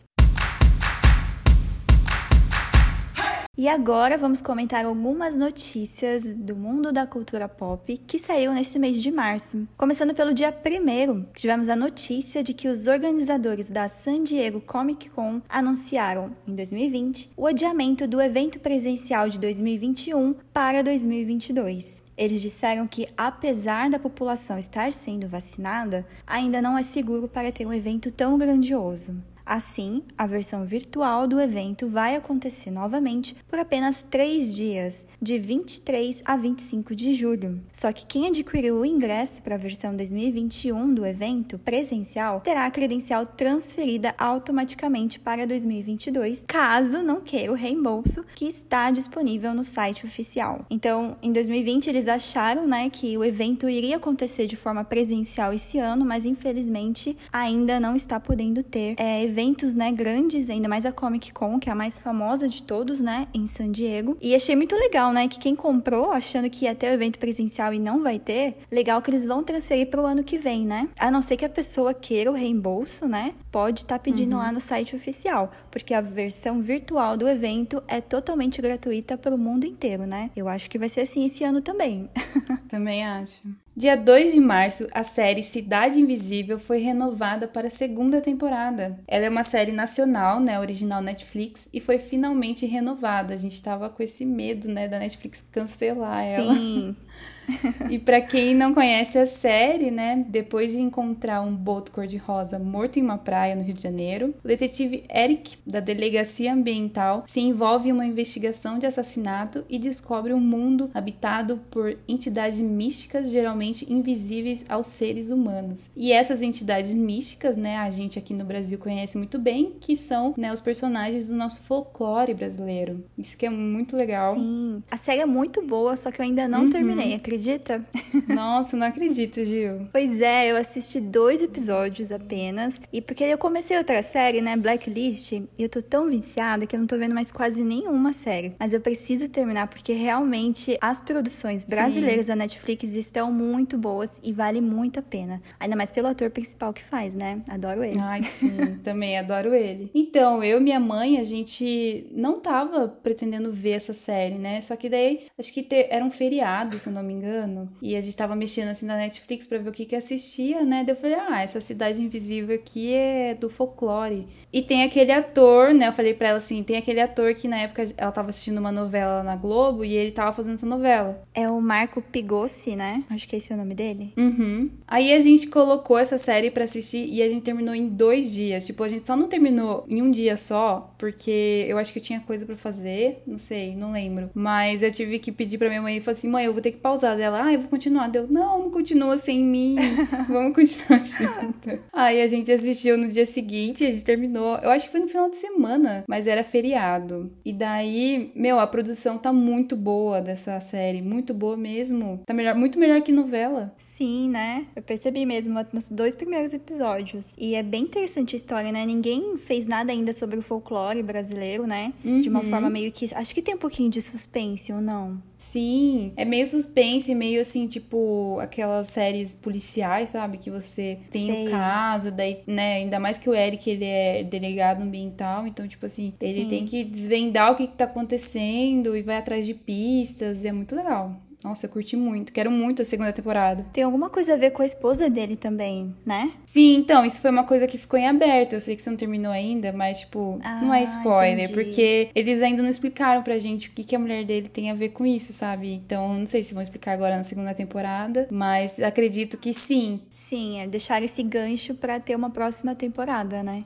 E 3.60 3.68
agora 3.68 4.20
vamos 4.20 4.40
comentar 4.40 4.86
algumas 4.86 5.36
notícias 5.36 6.24
do 6.24 6.56
mundo 6.56 6.92
da 6.92 7.08
cultura 7.08 7.50
pop 7.50 7.98
que 8.06 8.20
saíram 8.20 8.54
neste 8.54 8.78
mês 8.78 9.02
de 9.02 9.10
março. 9.10 9.68
Começando 9.76 10.14
pelo 10.14 10.32
dia 10.32 10.54
1 10.54 11.26
tivemos 11.34 11.68
a 11.68 11.76
notícia 11.76 12.44
de 12.44 12.54
que 12.54 12.68
os 12.68 12.86
organizadores 12.86 13.72
da 13.72 13.90
San 13.90 14.22
Diego 14.22 14.62
Comic 14.62 15.10
Con 15.10 15.42
anunciaram, 15.50 16.36
em 16.48 16.54
2020, 16.54 17.32
o 17.36 17.48
adiamento 17.48 18.08
do 18.08 18.22
evento 18.22 18.60
presencial 18.60 19.28
de 19.28 19.40
2021 19.40 20.36
para 20.54 20.84
2022. 20.84 22.04
Eles 22.16 22.40
disseram 22.40 22.88
que, 22.88 23.08
apesar 23.18 23.90
da 23.90 23.98
população 23.98 24.60
estar 24.60 24.94
sendo 24.94 25.28
vacinada, 25.28 26.06
ainda 26.28 26.62
não 26.62 26.78
é 26.78 26.84
seguro 26.84 27.28
para 27.28 27.52
ter 27.52 27.66
um 27.66 27.74
evento 27.74 28.12
tão 28.12 28.38
grandioso. 28.38 29.16
Assim, 29.48 30.04
a 30.18 30.28
versão 30.28 30.66
virtual 30.66 31.26
do 31.26 31.40
evento 31.40 31.88
vai 31.88 32.18
acontecer 32.18 32.70
novamente 32.70 33.34
por 33.48 33.58
apenas 33.58 34.06
três 34.10 34.54
dias, 34.54 35.06
de 35.22 35.40
23 35.40 36.22
a 36.26 36.36
25 36.36 36.94
de 36.94 37.14
julho. 37.14 37.62
Só 37.72 37.94
que 37.94 38.06
quem 38.06 38.28
adquiriu 38.28 38.76
o 38.76 38.86
ingresso 38.86 39.42
para 39.42 39.56
a 39.56 39.58
versão 39.58 39.96
2021 39.96 40.94
do 40.94 41.06
evento 41.06 41.58
presencial 41.58 42.42
terá 42.42 42.66
a 42.66 42.72
credencial 42.72 43.26
transferida 43.26 44.14
automaticamente 44.18 45.18
para 45.18 45.48
2022, 45.48 46.44
caso 46.46 47.02
não 47.02 47.22
queira 47.22 47.52
o 47.52 47.56
reembolso 47.56 48.26
que 48.36 48.46
está 48.46 48.92
disponível 48.92 49.54
no 49.54 49.64
site 49.64 50.06
oficial. 50.06 50.66
Então, 50.70 51.16
em 51.22 51.32
2020 51.32 51.88
eles 51.88 52.10
acharam, 52.10 52.68
né, 52.68 52.90
que 52.90 53.18
o 53.18 53.24
evento 53.24 53.70
iria 53.70 53.96
acontecer 53.96 54.46
de 54.46 54.58
forma 54.58 54.84
presencial 54.84 55.54
esse 55.54 55.80
ano, 55.80 56.04
mas 56.04 56.26
infelizmente 56.26 57.18
ainda 57.32 57.80
não 57.80 57.96
está 57.96 58.20
podendo 58.20 58.62
ter 58.62 58.96
é, 58.98 59.24
eventos, 59.38 59.76
né, 59.76 59.92
grandes, 59.92 60.50
ainda 60.50 60.68
mais 60.68 60.84
a 60.84 60.92
Comic 60.92 61.32
Con, 61.32 61.60
que 61.60 61.70
é 61.70 61.72
a 61.72 61.76
mais 61.76 62.00
famosa 62.00 62.50
de 62.50 62.64
todos, 62.64 63.00
né, 63.00 63.28
em 63.32 63.46
San 63.46 63.72
Diego. 63.72 64.18
E 64.20 64.34
achei 64.34 64.56
muito 64.56 64.76
legal, 64.76 65.14
né, 65.14 65.28
que 65.28 65.38
quem 65.38 65.56
comprou 65.56 66.12
achando 66.12 66.50
que 66.50 66.66
ia 66.66 66.74
ter 66.74 66.90
o 66.90 66.94
evento 66.94 67.20
presencial 67.20 67.72
e 67.72 67.78
não 67.78 68.02
vai 68.02 68.18
ter, 68.18 68.58
legal 68.72 69.00
que 69.00 69.12
eles 69.12 69.26
vão 69.26 69.44
transferir 69.44 69.92
para 69.92 70.02
o 70.02 70.08
ano 70.08 70.24
que 70.24 70.40
vem, 70.40 70.66
né? 70.66 70.90
A 71.00 71.12
não 71.12 71.22
ser 71.22 71.38
que 71.38 71.46
a 71.46 71.50
pessoa 71.50 71.94
queira 71.94 72.32
o 72.32 72.34
reembolso, 72.34 73.08
né? 73.08 73.36
Pode 73.52 73.82
estar 73.82 74.00
tá 74.00 74.04
pedindo 74.04 74.36
uhum. 74.36 74.42
lá 74.42 74.52
no 74.52 74.60
site 74.60 74.96
oficial, 74.96 75.52
porque 75.70 75.94
a 75.94 76.02
versão 76.02 76.60
virtual 76.60 77.16
do 77.16 77.30
evento 77.30 77.84
é 77.88 78.02
totalmente 78.02 78.60
gratuita 78.60 79.20
para 79.20 79.36
o 79.36 79.38
mundo 79.38 79.68
inteiro, 79.68 80.08
né? 80.08 80.32
Eu 80.36 80.48
acho 80.48 80.68
que 80.68 80.80
vai 80.80 80.90
ser 80.90 81.02
assim 81.02 81.28
esse 81.28 81.44
ano 81.44 81.62
também. 81.62 82.10
Também 82.68 83.06
acho. 83.06 83.48
Dia 83.78 83.96
2 83.96 84.34
de 84.34 84.40
março, 84.40 84.88
a 84.92 85.04
série 85.04 85.44
Cidade 85.44 86.00
Invisível 86.00 86.58
foi 86.58 86.80
renovada 86.80 87.48
para 87.48 87.68
a 87.68 87.70
segunda 87.70 88.20
temporada. 88.20 89.00
Ela 89.08 89.28
é 89.28 89.30
uma 89.30 89.44
série 89.44 89.72
nacional, 89.72 90.40
né, 90.40 90.60
original 90.60 91.00
Netflix, 91.00 91.70
e 91.72 91.80
foi 91.80 92.00
finalmente 92.00 92.66
renovada. 92.66 93.36
A 93.36 93.38
gente 93.38 93.54
estava 93.54 93.88
com 93.88 94.02
esse 94.02 94.26
medo, 94.26 94.68
né, 94.68 94.88
da 94.88 94.98
Netflix 94.98 95.48
cancelar 95.52 96.24
ela. 96.24 96.56
Sim. 96.56 96.96
e 97.90 97.98
para 97.98 98.22
quem 98.22 98.54
não 98.54 98.74
conhece 98.74 99.18
a 99.18 99.26
série, 99.26 99.92
né, 99.92 100.26
depois 100.28 100.72
de 100.72 100.80
encontrar 100.80 101.42
um 101.42 101.56
boto 101.56 101.92
cor-de-rosa 101.92 102.60
morto 102.60 102.98
em 102.98 103.04
uma 103.04 103.18
praia 103.18 103.56
no 103.56 103.64
Rio 103.64 103.74
de 103.74 103.82
Janeiro, 103.82 104.34
o 104.44 104.48
detetive 104.48 105.04
Eric, 105.14 105.58
da 105.66 105.80
Delegacia 105.80 106.54
Ambiental, 106.54 107.24
se 107.28 107.40
envolve 107.40 107.90
em 107.90 107.92
uma 107.92 108.06
investigação 108.06 108.78
de 108.78 108.86
assassinato 108.86 109.66
e 109.70 109.80
descobre 109.80 110.34
um 110.34 110.40
mundo 110.40 110.90
habitado 110.94 111.60
por 111.72 111.98
entidades 112.08 112.60
místicas 112.60 113.30
geralmente 113.30 113.92
invisíveis 113.92 114.66
aos 114.68 114.88
seres 114.88 115.30
humanos. 115.30 115.92
E 115.96 116.12
essas 116.12 116.42
entidades 116.42 116.94
místicas, 116.94 117.58
né, 117.58 117.78
a 117.78 117.90
gente 117.90 118.20
aqui 118.20 118.34
no 118.34 118.46
Brasil 118.46 118.78
conhece 118.78 119.18
muito 119.18 119.40
bem, 119.40 119.74
que 119.80 119.96
são, 119.96 120.34
né, 120.38 120.52
os 120.52 120.62
personagens 120.62 121.28
do 121.30 121.36
nosso 121.36 121.62
folclore 121.62 122.34
brasileiro. 122.34 123.04
Isso 123.18 123.38
que 123.38 123.46
é 123.46 123.50
muito 123.50 123.96
legal. 123.96 124.36
Sim. 124.36 124.84
A 124.90 124.98
série 124.98 125.22
é 125.22 125.26
muito 125.26 125.62
boa, 125.62 125.96
só 125.96 126.12
que 126.12 126.22
eu 126.22 126.26
ainda 126.26 126.48
não 126.48 126.64
uhum. 126.64 126.70
terminei, 126.70 127.14
acredito 127.14 127.37
acredita? 127.38 127.86
Nossa, 128.28 128.76
não 128.76 128.88
acredito, 128.88 129.44
Gil. 129.44 129.88
pois 129.94 130.20
é, 130.20 130.52
eu 130.52 130.58
assisti 130.58 131.00
dois 131.00 131.42
episódios 131.42 132.12
apenas. 132.12 132.74
E 132.92 133.00
porque 133.00 133.24
eu 133.24 133.38
comecei 133.38 133.78
outra 133.78 134.02
série, 134.02 134.42
né? 134.42 134.56
Blacklist. 134.58 135.34
E 135.34 135.48
eu 135.60 135.70
tô 135.70 135.82
tão 135.82 136.10
viciada 136.10 136.66
que 136.66 136.76
eu 136.76 136.80
não 136.80 136.88
tô 136.88 136.98
vendo 136.98 137.14
mais 137.14 137.32
quase 137.32 137.64
nenhuma 137.64 138.12
série. 138.12 138.56
Mas 138.60 138.74
eu 138.74 138.82
preciso 138.82 139.30
terminar 139.30 139.68
porque 139.68 139.94
realmente 139.94 140.78
as 140.82 141.00
produções 141.00 141.64
brasileiras 141.64 142.26
Sim. 142.26 142.32
da 142.32 142.36
Netflix 142.36 142.84
estão 142.96 143.32
muito 143.32 143.78
boas 143.78 144.12
e 144.24 144.34
vale 144.34 144.60
muito 144.60 145.00
a 145.00 145.04
pena. 145.04 145.42
Ainda 145.60 145.76
mais 145.76 145.92
pelo 145.92 146.08
ator 146.08 146.30
principal 146.32 146.74
que 146.74 146.84
faz, 146.84 147.14
né? 147.14 147.42
Adoro 147.48 147.84
ele. 147.84 148.00
Ai, 148.00 148.24
sim, 148.24 148.80
também 148.84 149.18
adoro 149.18 149.54
ele. 149.54 149.92
Então, 149.94 150.44
eu 150.44 150.60
e 150.60 150.64
minha 150.64 150.80
mãe, 150.80 151.20
a 151.20 151.24
gente 151.24 152.08
não 152.12 152.40
tava 152.40 152.88
pretendendo 152.88 153.52
ver 153.52 153.72
essa 153.72 153.94
série, 153.94 154.36
né? 154.36 154.62
Só 154.62 154.76
que 154.76 154.90
daí, 154.90 155.28
acho 155.38 155.54
que 155.54 155.62
te... 155.62 155.88
era 155.90 156.04
um 156.04 156.12
feriado, 156.12 156.80
se 156.80 156.90
eu 156.90 156.94
não 156.94 157.04
me 157.04 157.14
engano 157.14 157.27
engano. 157.28 157.70
E 157.82 157.96
a 157.96 158.02
gente 158.02 158.16
tava 158.16 158.36
mexendo 158.36 158.70
assim 158.70 158.86
na 158.86 158.98
Netflix 158.98 159.46
para 159.46 159.58
ver 159.58 159.70
o 159.70 159.74
que 159.74 159.86
que 159.86 159.96
assistia, 159.96 160.64
né? 160.64 160.84
Daí 160.84 160.96
eu 160.96 161.00
falei, 161.00 161.16
ah, 161.16 161.42
essa 161.42 161.60
Cidade 161.60 162.02
Invisível 162.02 162.56
aqui 162.56 162.94
é 162.94 163.36
do 163.36 163.50
folclore. 163.50 164.28
E 164.52 164.62
tem 164.62 164.84
aquele 164.84 165.12
ator, 165.12 165.74
né? 165.74 165.88
Eu 165.88 165.94
falei 165.94 166.14
pra 166.14 166.30
ela 166.30 166.38
assim: 166.38 166.64
tem 166.64 166.78
aquele 166.78 167.02
ator 167.02 167.34
que 167.34 167.48
na 167.48 167.58
época 167.58 167.88
ela 167.98 168.12
tava 168.12 168.30
assistindo 168.30 168.58
uma 168.58 168.72
novela 168.72 169.24
na 169.24 169.36
Globo 169.36 169.84
e 169.84 169.96
ele 169.96 170.12
tava 170.12 170.32
fazendo 170.32 170.56
essa 170.56 170.66
novela. 170.66 171.18
É 171.34 171.50
o 171.50 171.62
Marco 171.62 172.02
Pigossi, 172.02 172.76
né? 172.76 173.04
Acho 173.10 173.28
que 173.28 173.36
esse 173.36 173.52
é 173.52 173.56
o 173.56 173.58
nome 173.58 173.76
dele. 173.76 174.14
Uhum. 174.18 174.70
Aí 174.88 175.14
a 175.14 175.20
gente 175.20 175.48
colocou 175.48 175.98
essa 175.98 176.18
série 176.18 176.50
para 176.50 176.64
assistir 176.64 177.08
e 177.10 177.22
a 177.22 177.30
gente 177.30 177.44
terminou 177.44 177.76
em 177.76 177.88
dois 177.88 178.32
dias. 178.32 178.66
Tipo, 178.66 178.84
a 178.84 178.90
gente 178.90 179.06
só 179.06 179.16
não 179.16 179.28
terminou 179.28 179.86
em 179.88 180.02
um 180.02 180.10
dia 180.10 180.38
só, 180.38 180.94
porque 180.98 181.66
eu 181.68 181.78
acho 181.78 181.92
que 181.92 182.00
eu 182.00 182.04
tinha 182.04 182.20
coisa 182.22 182.46
para 182.46 182.56
fazer. 182.56 183.22
Não 183.28 183.38
sei, 183.38 183.76
não 183.76 183.92
lembro. 183.92 184.30
Mas 184.34 184.82
eu 184.82 184.92
tive 184.92 185.20
que 185.20 185.32
pedir 185.32 185.58
pra 185.58 185.70
minha 185.70 185.82
mãe 185.82 185.98
e 185.98 186.02
falei 186.02 186.18
assim: 186.18 186.30
mãe, 186.30 186.46
eu 186.46 186.54
vou 186.54 186.62
ter 186.62 186.72
que 186.72 186.78
pausar. 186.78 187.18
Dela, 187.18 187.46
ah, 187.46 187.54
eu 187.54 187.60
vou 187.60 187.70
continuar. 187.70 188.08
Deu, 188.08 188.28
não, 188.30 188.64
não 188.64 188.72
continua 188.72 189.18
sem 189.18 189.44
mim. 189.44 189.76
Vamos 190.28 190.54
continuar 190.54 191.00
junto. 191.06 191.80
Aí 191.92 192.22
a 192.22 192.28
gente 192.28 192.52
assistiu 192.52 192.98
no 192.98 193.08
dia 193.08 193.26
seguinte, 193.26 193.86
a 193.86 193.92
gente 193.92 194.04
terminou 194.06 194.37
terminou, 194.38 194.58
eu 194.58 194.70
acho 194.70 194.86
que 194.86 194.92
foi 194.92 195.00
no 195.00 195.08
final 195.08 195.30
de 195.30 195.38
semana, 195.38 196.04
mas 196.08 196.28
era 196.28 196.44
feriado. 196.44 197.32
E 197.44 197.52
daí, 197.52 198.32
meu, 198.36 198.60
a 198.60 198.68
produção 198.68 199.18
tá 199.18 199.34
muito 199.34 199.76
boa 199.76 200.22
dessa 200.22 200.60
série, 200.60 201.02
muito 201.02 201.34
boa 201.34 201.58
mesmo. 201.58 202.22
Tá 202.26 202.34
melhor, 202.34 202.56
muito 202.56 202.80
melhor 202.80 203.02
que 203.02 203.12
novela. 203.12 203.74
Sim, 203.80 204.30
né? 204.30 204.68
Eu 204.76 204.82
percebi 204.82 205.26
mesmo 205.26 205.60
nos 205.74 205.90
dois 205.90 206.16
primeiros 206.16 206.54
episódios. 206.54 207.34
E 207.38 207.56
é 207.56 207.64
bem 207.64 207.84
interessante 207.84 208.36
a 208.36 208.38
história, 208.38 208.72
né? 208.72 208.86
Ninguém 208.86 209.38
fez 209.38 209.66
nada 209.66 209.92
ainda 209.92 210.14
sobre 210.14 210.38
o 210.38 210.42
folclore 210.42 211.02
brasileiro, 211.02 211.66
né? 211.66 211.94
Uhum. 212.06 212.22
De 212.22 212.30
uma 212.30 212.42
uhum. 212.42 212.50
forma 212.50 212.70
meio 212.70 212.92
que. 212.92 213.10
Acho 213.14 213.34
que 213.34 213.42
tem 213.42 213.56
um 213.56 213.60
pouquinho 213.60 213.90
de 213.90 214.02
suspense 214.02 214.72
ou 214.72 214.82
não? 214.82 215.22
Sim, 215.52 216.12
é 216.18 216.26
meio 216.26 216.46
suspense, 216.46 217.16
meio 217.16 217.42
assim, 217.42 217.68
tipo, 217.68 218.38
aquelas 218.42 218.90
séries 218.90 219.34
policiais, 219.34 220.10
sabe? 220.10 220.38
Que 220.38 220.52
você 220.52 221.00
tem 221.10 221.32
Sei. 221.32 221.48
o 221.48 221.52
caso, 221.52 222.12
daí, 222.12 222.44
né? 222.46 222.76
Ainda 222.76 223.00
mais 223.00 223.18
que 223.18 223.30
o 223.30 223.34
Eric, 223.34 223.70
ele 223.70 223.86
é 223.86 224.24
delegado 224.24 224.82
ambiental, 224.82 225.48
então, 225.48 225.66
tipo 225.66 225.86
assim, 225.86 226.14
ele 226.20 226.44
Sim. 226.44 226.50
tem 226.50 226.66
que 226.66 226.84
desvendar 226.84 227.54
o 227.54 227.56
que, 227.56 227.68
que 227.68 227.78
tá 227.78 227.86
acontecendo 227.86 228.96
e 228.96 229.02
vai 229.02 229.18
atrás 229.18 229.46
de 229.46 229.54
pistas, 229.54 230.44
e 230.44 230.48
é 230.50 230.52
muito 230.52 230.76
legal. 230.76 231.16
Nossa, 231.48 231.66
eu 231.66 231.70
curti 231.70 231.96
muito. 231.96 232.34
Quero 232.34 232.52
muito 232.52 232.82
a 232.82 232.86
segunda 232.86 233.14
temporada. 233.14 233.66
Tem 233.72 233.82
alguma 233.82 234.10
coisa 234.10 234.34
a 234.34 234.38
ver 234.38 234.52
com 234.52 234.62
a 234.62 234.66
esposa 234.66 235.10
dele 235.10 235.38
também, 235.38 235.96
né? 236.06 236.34
Sim, 236.46 236.76
então, 236.76 237.06
isso 237.06 237.22
foi 237.22 237.32
uma 237.32 237.46
coisa 237.46 237.66
que 237.66 237.78
ficou 237.78 237.98
em 237.98 238.06
aberto. 238.06 238.54
Eu 238.54 238.60
sei 238.60 238.76
que 238.76 238.82
você 238.82 238.90
não 238.90 238.98
terminou 238.98 239.32
ainda, 239.32 239.72
mas, 239.72 240.02
tipo, 240.02 240.40
ah, 240.44 240.60
não 240.62 240.74
é 240.74 240.84
spoiler. 240.84 241.46
Entendi. 241.46 241.54
Porque 241.54 242.10
eles 242.14 242.42
ainda 242.42 242.62
não 242.62 242.70
explicaram 242.70 243.24
pra 243.24 243.40
gente 243.40 243.70
o 243.70 243.72
que, 243.72 243.86
que 243.86 243.96
a 243.96 244.00
mulher 244.00 244.26
dele 244.26 244.50
tem 244.50 244.70
a 244.70 244.74
ver 244.74 244.90
com 244.90 245.06
isso, 245.06 245.32
sabe? 245.32 245.72
Então, 245.72 246.14
não 246.14 246.26
sei 246.26 246.44
se 246.44 246.54
vão 246.54 246.62
explicar 246.62 246.92
agora 246.92 247.16
na 247.16 247.24
segunda 247.24 247.54
temporada, 247.54 248.28
mas 248.30 248.78
acredito 248.82 249.38
que 249.38 249.54
sim. 249.54 250.02
Sim, 250.14 250.60
é 250.60 250.68
deixar 250.68 251.02
esse 251.02 251.24
gancho 251.24 251.74
para 251.74 252.02
ter 252.02 252.14
uma 252.14 252.30
próxima 252.30 252.76
temporada, 252.76 253.42
né? 253.42 253.64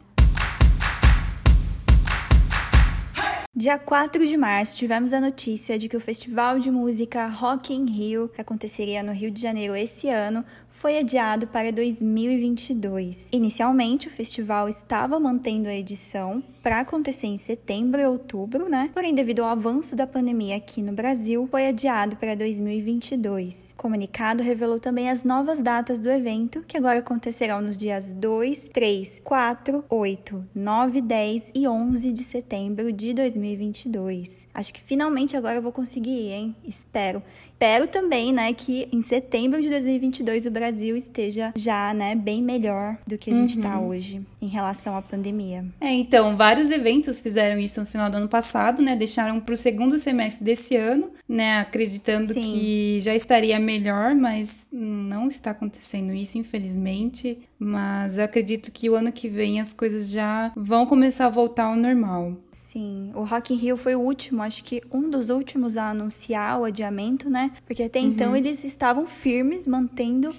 Dia 3.54 3.78
4 3.78 4.26
de 4.26 4.38
março, 4.38 4.78
tivemos 4.78 5.12
a 5.12 5.20
notícia 5.20 5.78
de 5.78 5.90
que 5.90 5.98
o 5.98 6.00
festival 6.00 6.58
de 6.58 6.72
música 6.72 7.28
Rock 7.28 7.74
in 7.74 7.86
Rio, 7.86 8.30
que 8.30 8.40
aconteceria 8.40 9.04
no 9.04 9.12
Rio 9.12 9.30
de 9.30 9.42
Janeiro 9.42 9.76
esse 9.76 10.08
ano, 10.08 10.46
foi 10.72 10.98
adiado 10.98 11.46
para 11.48 11.72
2022. 11.72 13.28
Inicialmente, 13.32 14.08
o 14.08 14.12
festival 14.12 14.68
estava 14.68 15.20
mantendo 15.20 15.70
a 15.70 15.76
edição 15.76 16.44
para 16.64 16.80
acontecer 16.80 17.28
em 17.28 17.38
setembro 17.38 18.00
e 18.00 18.06
outubro, 18.06 18.70
né? 18.70 18.90
Porém, 18.94 19.14
devido 19.14 19.42
ao 19.42 19.50
avanço 19.50 19.96
da 19.96 20.08
pandemia 20.08 20.56
aqui 20.56 20.82
no 20.82 20.94
Brasil, 20.94 21.48
foi 21.50 21.68
adiado 21.68 22.16
para 22.16 22.36
2022. 22.36 23.72
O 23.74 23.76
comunicado 23.76 24.44
revelou 24.44 24.80
também 24.80 25.10
as 25.10 25.24
novas 25.24 25.62
datas 25.62 26.00
do 26.00 26.10
evento, 26.10 26.64
que 26.68 26.78
agora 26.78 27.00
acontecerão 27.00 27.62
nos 27.62 27.76
dias 27.76 28.14
2, 28.14 28.70
3, 28.72 29.22
4, 29.24 29.84
8, 29.90 30.46
9, 30.54 31.02
10 31.02 31.52
e 31.54 31.68
11 31.68 32.12
de 32.12 32.24
setembro 32.24 32.92
de 32.92 33.14
2022. 33.14 34.48
Acho 34.54 34.74
que 34.74 34.82
finalmente 34.82 35.36
agora 35.36 35.56
eu 35.56 35.62
vou 35.62 35.72
conseguir 35.72 36.12
ir, 36.12 36.32
hein? 36.32 36.56
Espero 36.64 37.24
espero 37.62 37.88
também, 37.88 38.34
né, 38.34 38.52
que 38.54 38.90
em 38.92 39.04
setembro 39.04 39.62
de 39.62 39.70
2022 39.70 40.48
o 40.48 40.52
Brasil 40.62 40.96
esteja 40.96 41.52
já, 41.56 41.92
né, 41.92 42.14
bem 42.14 42.40
melhor 42.44 42.96
do 43.08 43.18
que 43.18 43.32
a 43.32 43.36
gente 43.36 43.58
está 43.58 43.80
uhum. 43.80 43.88
hoje 43.88 44.22
em 44.40 44.46
relação 44.46 44.96
à 44.96 45.02
pandemia. 45.02 45.66
É, 45.82 45.92
então, 45.92 46.38
vários 46.38 46.70
eventos 46.70 47.20
fizeram 47.20 47.60
isso 47.60 47.80
no 47.80 47.88
final 47.88 48.12
do 48.12 48.18
ano 48.18 48.28
passado, 48.28 48.80
né, 48.80 48.96
deixaram 48.96 49.40
para 49.40 49.56
o 49.56 49.58
segundo 49.58 49.98
semestre 49.98 50.46
desse 50.46 50.76
ano, 50.76 51.10
né, 51.28 51.62
acreditando 51.62 52.32
Sim. 52.32 52.42
que 52.42 53.00
já 53.02 53.16
estaria 53.16 53.60
melhor, 53.60 54.14
mas 54.14 54.68
não 54.72 55.28
está 55.28 55.50
acontecendo 55.50 56.14
isso, 56.14 56.38
infelizmente. 56.38 57.40
Mas 57.58 58.20
eu 58.20 58.26
acredito 58.26 58.72
que 58.72 58.88
o 58.88 58.96
ano 58.96 59.12
que 59.12 59.28
vem 59.28 59.60
as 59.60 59.74
coisas 59.74 60.10
já 60.10 60.52
vão 60.56 60.86
começar 60.86 61.26
a 61.26 61.30
voltar 61.30 61.66
ao 61.66 61.76
normal. 61.76 62.38
Sim, 62.72 63.12
o 63.14 63.26
Rock 63.26 63.54
in 63.54 63.58
Rio 63.58 63.76
foi 63.76 63.96
o 63.96 64.00
último, 64.00 64.42
acho 64.42 64.64
que 64.64 64.82
um 64.94 65.10
dos 65.10 65.30
últimos 65.30 65.76
a 65.76 65.90
anunciar 65.90 66.58
o 66.58 66.64
adiamento, 66.64 67.30
né? 67.30 67.52
Porque 67.66 67.84
até 67.84 68.00
então 68.00 68.10
uhum. 68.10 68.14
então 68.14 68.36
eles 68.38 68.64
estavam 68.64 69.06
firmes 69.06 69.68
mantendo 69.68 70.30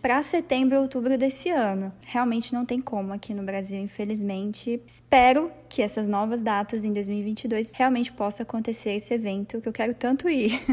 para 0.00 0.22
setembro 0.22 0.76
e 0.76 0.78
outubro 0.78 1.18
desse 1.18 1.50
ano. 1.50 1.92
Realmente 2.06 2.54
não 2.54 2.64
tem 2.64 2.80
como 2.80 3.12
aqui 3.12 3.34
no 3.34 3.42
Brasil, 3.42 3.80
infelizmente. 3.80 4.80
Espero 4.86 5.50
que 5.68 5.82
essas 5.82 6.06
novas 6.06 6.40
datas 6.40 6.84
em 6.84 6.92
2022 6.92 7.72
realmente 7.74 8.12
possa 8.12 8.44
acontecer 8.44 8.92
esse 8.92 9.12
evento 9.12 9.60
que 9.60 9.68
eu 9.68 9.72
quero 9.72 9.92
tanto 9.92 10.28
ir. 10.28 10.62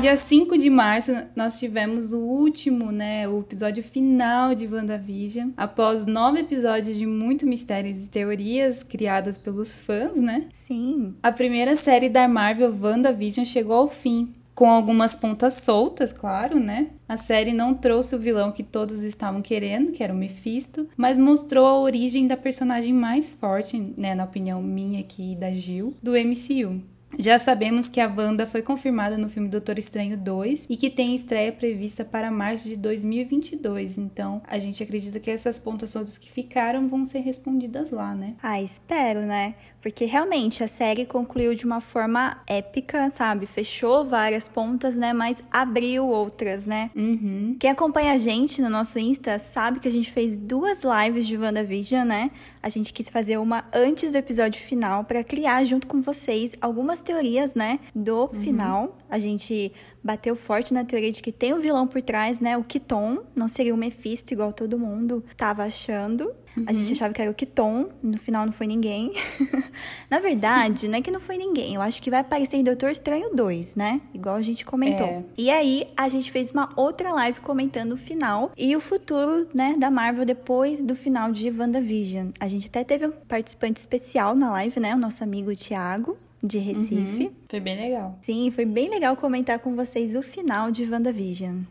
Dia 0.00 0.16
5 0.16 0.56
de 0.56 0.70
março, 0.70 1.12
nós 1.36 1.58
tivemos 1.58 2.14
o 2.14 2.20
último, 2.20 2.90
né, 2.90 3.28
o 3.28 3.40
episódio 3.40 3.82
final 3.82 4.54
de 4.54 4.66
WandaVision. 4.66 5.50
Após 5.54 6.06
nove 6.06 6.40
episódios 6.40 6.96
de 6.96 7.04
muito 7.04 7.46
mistérios 7.46 8.06
e 8.06 8.08
teorias 8.08 8.82
criadas 8.82 9.36
pelos 9.36 9.78
fãs, 9.78 10.18
né? 10.18 10.46
Sim. 10.54 11.14
A 11.22 11.30
primeira 11.30 11.76
série 11.76 12.08
da 12.08 12.26
Marvel, 12.26 12.74
WandaVision, 12.80 13.44
chegou 13.44 13.76
ao 13.76 13.88
fim. 13.88 14.32
com 14.54 14.68
algumas 14.68 15.16
pontas 15.16 15.54
soltas, 15.54 16.12
claro, 16.12 16.60
né? 16.60 16.88
A 17.08 17.16
série 17.16 17.50
não 17.50 17.72
trouxe 17.72 18.14
o 18.14 18.18
vilão 18.18 18.52
que 18.52 18.62
todos 18.62 19.02
estavam 19.02 19.40
querendo, 19.40 19.90
que 19.90 20.02
era 20.04 20.12
o 20.12 20.16
Mephisto, 20.16 20.86
mas 20.98 21.18
mostrou 21.18 21.64
a 21.64 21.80
origem 21.80 22.26
da 22.26 22.36
personagem 22.36 22.92
mais 22.92 23.32
forte, 23.32 23.94
né, 23.98 24.14
na 24.14 24.24
opinião 24.24 24.62
minha 24.62 25.00
aqui 25.00 25.34
da 25.34 25.50
Gil, 25.50 25.94
do 26.02 26.12
MCU. 26.12 26.82
Já 27.18 27.38
sabemos 27.38 27.88
que 27.88 28.00
a 28.00 28.06
Wanda 28.06 28.46
foi 28.46 28.62
confirmada 28.62 29.18
no 29.18 29.28
filme 29.28 29.48
Doutor 29.48 29.78
Estranho 29.78 30.16
2 30.16 30.66
e 30.70 30.76
que 30.76 30.88
tem 30.88 31.14
estreia 31.14 31.52
prevista 31.52 32.04
para 32.04 32.30
março 32.30 32.68
de 32.68 32.76
2022. 32.76 33.98
Então, 33.98 34.40
a 34.46 34.58
gente 34.58 34.82
acredita 34.82 35.18
que 35.20 35.30
essas 35.30 35.58
pontas 35.58 36.18
que 36.18 36.30
ficaram 36.30 36.88
vão 36.88 37.04
ser 37.04 37.20
respondidas 37.20 37.90
lá, 37.90 38.14
né? 38.14 38.34
Ah, 38.42 38.62
espero, 38.62 39.20
né? 39.20 39.54
Porque 39.80 40.04
realmente 40.04 40.62
a 40.62 40.68
série 40.68 41.06
concluiu 41.06 41.54
de 41.54 41.64
uma 41.64 41.80
forma 41.80 42.42
épica, 42.46 43.10
sabe? 43.10 43.46
Fechou 43.46 44.04
várias 44.04 44.46
pontas, 44.46 44.94
né? 44.94 45.12
Mas 45.12 45.42
abriu 45.50 46.06
outras, 46.06 46.66
né? 46.66 46.90
Uhum. 46.94 47.56
Quem 47.58 47.70
acompanha 47.70 48.12
a 48.12 48.18
gente 48.18 48.60
no 48.60 48.68
nosso 48.68 48.98
Insta 48.98 49.38
sabe 49.38 49.80
que 49.80 49.88
a 49.88 49.90
gente 49.90 50.10
fez 50.12 50.36
duas 50.36 50.82
lives 50.82 51.26
de 51.26 51.36
WandaVision, 51.36 52.06
né? 52.06 52.30
A 52.62 52.68
gente 52.68 52.92
quis 52.92 53.08
fazer 53.08 53.38
uma 53.38 53.64
antes 53.72 54.12
do 54.12 54.18
episódio 54.18 54.60
final 54.60 55.04
para 55.04 55.24
criar 55.24 55.64
junto 55.64 55.86
com 55.86 56.00
vocês 56.00 56.52
algumas 56.60 57.00
teorias, 57.00 57.54
né? 57.54 57.80
Do 57.94 58.24
uhum. 58.24 58.34
final. 58.34 58.98
A 59.08 59.18
gente 59.18 59.72
bateu 60.02 60.34
forte 60.36 60.72
na 60.72 60.84
teoria 60.84 61.12
de 61.12 61.22
que 61.22 61.32
tem 61.32 61.54
um 61.54 61.60
vilão 61.60 61.86
por 61.86 62.02
trás, 62.02 62.40
né? 62.40 62.56
O 62.56 62.64
Kiton, 62.64 63.18
não 63.34 63.48
seria 63.48 63.74
o 63.74 63.76
Mephisto 63.76 64.32
igual 64.32 64.52
todo 64.52 64.78
mundo 64.78 65.24
tava 65.36 65.64
achando. 65.64 66.32
Uhum. 66.56 66.64
A 66.66 66.72
gente 66.72 66.86
uhum. 66.86 66.92
achava 66.92 67.14
que 67.14 67.22
era 67.22 67.30
o 67.30 67.34
Kiton, 67.34 67.88
no 68.02 68.18
final 68.18 68.44
não 68.44 68.52
foi 68.52 68.66
ninguém. 68.66 69.12
na 70.10 70.18
verdade, 70.18 70.88
não 70.88 70.98
é 70.98 71.02
que 71.02 71.10
não 71.10 71.20
foi 71.20 71.36
ninguém, 71.36 71.74
eu 71.74 71.80
acho 71.80 72.02
que 72.02 72.10
vai 72.10 72.20
aparecer 72.20 72.56
em 72.56 72.64
Doutor 72.64 72.90
Estranho 72.90 73.34
2, 73.34 73.76
né? 73.76 74.00
Igual 74.12 74.36
a 74.36 74.42
gente 74.42 74.64
comentou. 74.64 75.06
É. 75.06 75.24
E 75.36 75.50
aí, 75.50 75.88
a 75.96 76.08
gente 76.08 76.30
fez 76.30 76.50
uma 76.50 76.70
outra 76.76 77.10
live 77.14 77.40
comentando 77.40 77.92
o 77.92 77.96
final 77.96 78.52
e 78.56 78.74
o 78.74 78.80
futuro, 78.80 79.48
né, 79.54 79.74
da 79.78 79.90
Marvel 79.90 80.24
depois 80.24 80.82
do 80.82 80.94
final 80.94 81.30
de 81.32 81.50
WandaVision. 81.50 82.30
A 82.38 82.48
gente 82.48 82.66
até 82.68 82.84
teve 82.84 83.06
um 83.06 83.12
participante 83.12 83.78
especial 83.78 84.34
na 84.34 84.50
live, 84.52 84.80
né? 84.80 84.94
O 84.94 84.98
nosso 84.98 85.22
amigo 85.22 85.54
Thiago, 85.54 86.16
de 86.42 86.58
Recife. 86.58 87.24
Uhum. 87.24 87.32
Foi 87.48 87.60
bem 87.60 87.76
legal. 87.76 88.18
Sim, 88.22 88.50
foi 88.50 88.64
bem 88.64 88.88
legal 88.88 89.16
comentar 89.16 89.58
com 89.58 89.74
vocês 89.74 90.14
o 90.16 90.22
final 90.22 90.70
de 90.70 90.90
WandaVision. 90.90 91.62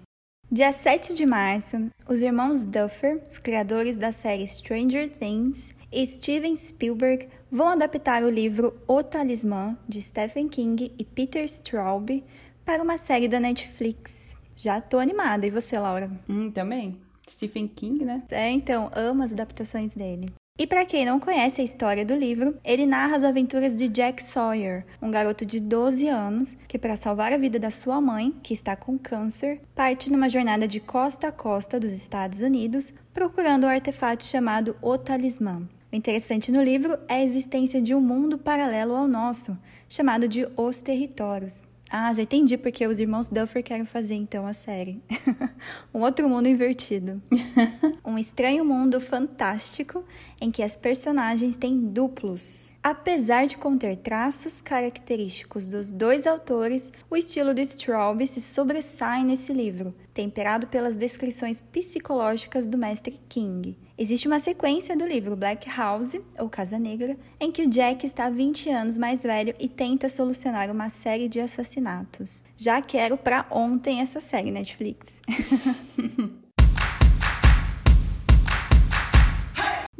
Dia 0.51 0.73
7 0.73 1.13
de 1.13 1.27
março, 1.27 1.91
os 2.07 2.23
irmãos 2.23 2.65
Duffer, 2.65 3.21
os 3.29 3.37
criadores 3.37 3.97
da 3.97 4.11
série 4.11 4.47
Stranger 4.47 5.07
Things, 5.07 5.71
e 5.91 6.03
Steven 6.03 6.55
Spielberg 6.55 7.27
vão 7.51 7.67
adaptar 7.67 8.23
o 8.23 8.29
livro 8.31 8.75
O 8.87 9.03
Talismã, 9.03 9.77
de 9.87 10.01
Stephen 10.01 10.47
King 10.47 10.91
e 10.97 11.05
Peter 11.05 11.43
Straub, 11.43 12.23
para 12.65 12.81
uma 12.81 12.97
série 12.97 13.27
da 13.27 13.39
Netflix. 13.39 14.35
Já 14.55 14.81
tô 14.81 14.97
animada. 14.97 15.45
E 15.45 15.51
você, 15.51 15.77
Laura? 15.77 16.09
Hum, 16.27 16.49
também. 16.49 16.99
Stephen 17.29 17.67
King, 17.67 18.03
né? 18.03 18.23
É, 18.31 18.49
então, 18.49 18.89
amo 18.95 19.21
as 19.21 19.31
adaptações 19.31 19.93
dele. 19.93 20.33
E 20.61 20.67
para 20.67 20.85
quem 20.85 21.05
não 21.05 21.21
conhece 21.21 21.61
a 21.61 21.63
história 21.63 22.05
do 22.05 22.13
livro, 22.13 22.53
ele 22.65 22.85
narra 22.85 23.15
as 23.15 23.23
aventuras 23.23 23.77
de 23.77 23.87
Jack 23.87 24.21
Sawyer, 24.21 24.85
um 25.01 25.09
garoto 25.09 25.45
de 25.45 25.57
12 25.57 26.09
anos 26.09 26.57
que, 26.67 26.77
para 26.77 26.97
salvar 26.97 27.31
a 27.31 27.37
vida 27.37 27.57
da 27.57 27.71
sua 27.71 28.01
mãe, 28.01 28.33
que 28.43 28.53
está 28.53 28.75
com 28.75 28.97
câncer, 28.97 29.61
parte 29.73 30.11
numa 30.11 30.27
jornada 30.27 30.67
de 30.67 30.81
costa 30.81 31.29
a 31.29 31.31
costa 31.31 31.79
dos 31.79 31.93
Estados 31.93 32.41
Unidos 32.41 32.91
procurando 33.13 33.67
um 33.67 33.69
artefato 33.69 34.25
chamado 34.25 34.75
O 34.81 34.97
Talismã. 34.97 35.65
O 35.93 35.95
interessante 35.95 36.51
no 36.51 36.61
livro 36.61 36.99
é 37.07 37.13
a 37.13 37.23
existência 37.23 37.81
de 37.81 37.95
um 37.95 38.01
mundo 38.01 38.37
paralelo 38.37 38.95
ao 38.95 39.07
nosso, 39.07 39.57
chamado 39.87 40.27
de 40.27 40.45
Os 40.57 40.81
Territórios. 40.81 41.68
Ah, 41.91 42.13
já 42.13 42.21
entendi 42.21 42.55
porque 42.55 42.85
os 42.85 42.99
irmãos 42.99 43.29
Duffer 43.29 43.63
querem 43.63 43.83
fazer 43.83 44.13
então 44.13 44.45
a 44.45 44.53
série. 44.53 45.01
um 45.91 46.01
outro 46.01 46.29
mundo 46.29 46.47
invertido. 46.47 47.19
um 48.05 48.15
estranho 48.15 48.63
mundo 48.63 49.01
fantástico 49.01 50.05
em 50.39 50.51
que 50.51 50.61
as 50.61 50.77
personagens 50.77 51.55
têm 51.55 51.79
duplos. 51.79 52.68
Apesar 52.81 53.45
de 53.45 53.57
conter 53.57 53.97
traços 53.97 54.61
característicos 54.61 55.67
dos 55.67 55.91
dois 55.91 56.25
autores, 56.25 56.89
o 57.09 57.17
estilo 57.17 57.53
de 57.53 57.61
Straub 57.61 58.25
se 58.25 58.39
sobressai 58.39 59.21
nesse 59.25 59.51
livro, 59.51 59.93
temperado 60.13 60.65
pelas 60.67 60.95
descrições 60.95 61.59
psicológicas 61.59 62.69
do 62.69 62.77
mestre 62.77 63.19
King. 63.27 63.77
Existe 63.97 64.27
uma 64.27 64.39
sequência 64.39 64.95
do 64.95 65.05
livro 65.05 65.35
Black 65.35 65.69
House, 65.69 66.17
ou 66.37 66.49
Casa 66.49 66.79
Negra, 66.79 67.17
em 67.37 67.51
que 67.51 67.63
o 67.63 67.69
Jack 67.69 68.05
está 68.05 68.29
20 68.29 68.69
anos 68.69 68.97
mais 68.97 69.23
velho 69.23 69.53
e 69.59 69.67
tenta 69.67 70.07
solucionar 70.07 70.71
uma 70.71 70.89
série 70.89 71.27
de 71.27 71.41
assassinatos. 71.41 72.45
Já 72.55 72.81
quero 72.81 73.17
para 73.17 73.45
ontem 73.51 73.99
essa 73.99 74.21
série 74.21 74.51
Netflix. 74.51 75.17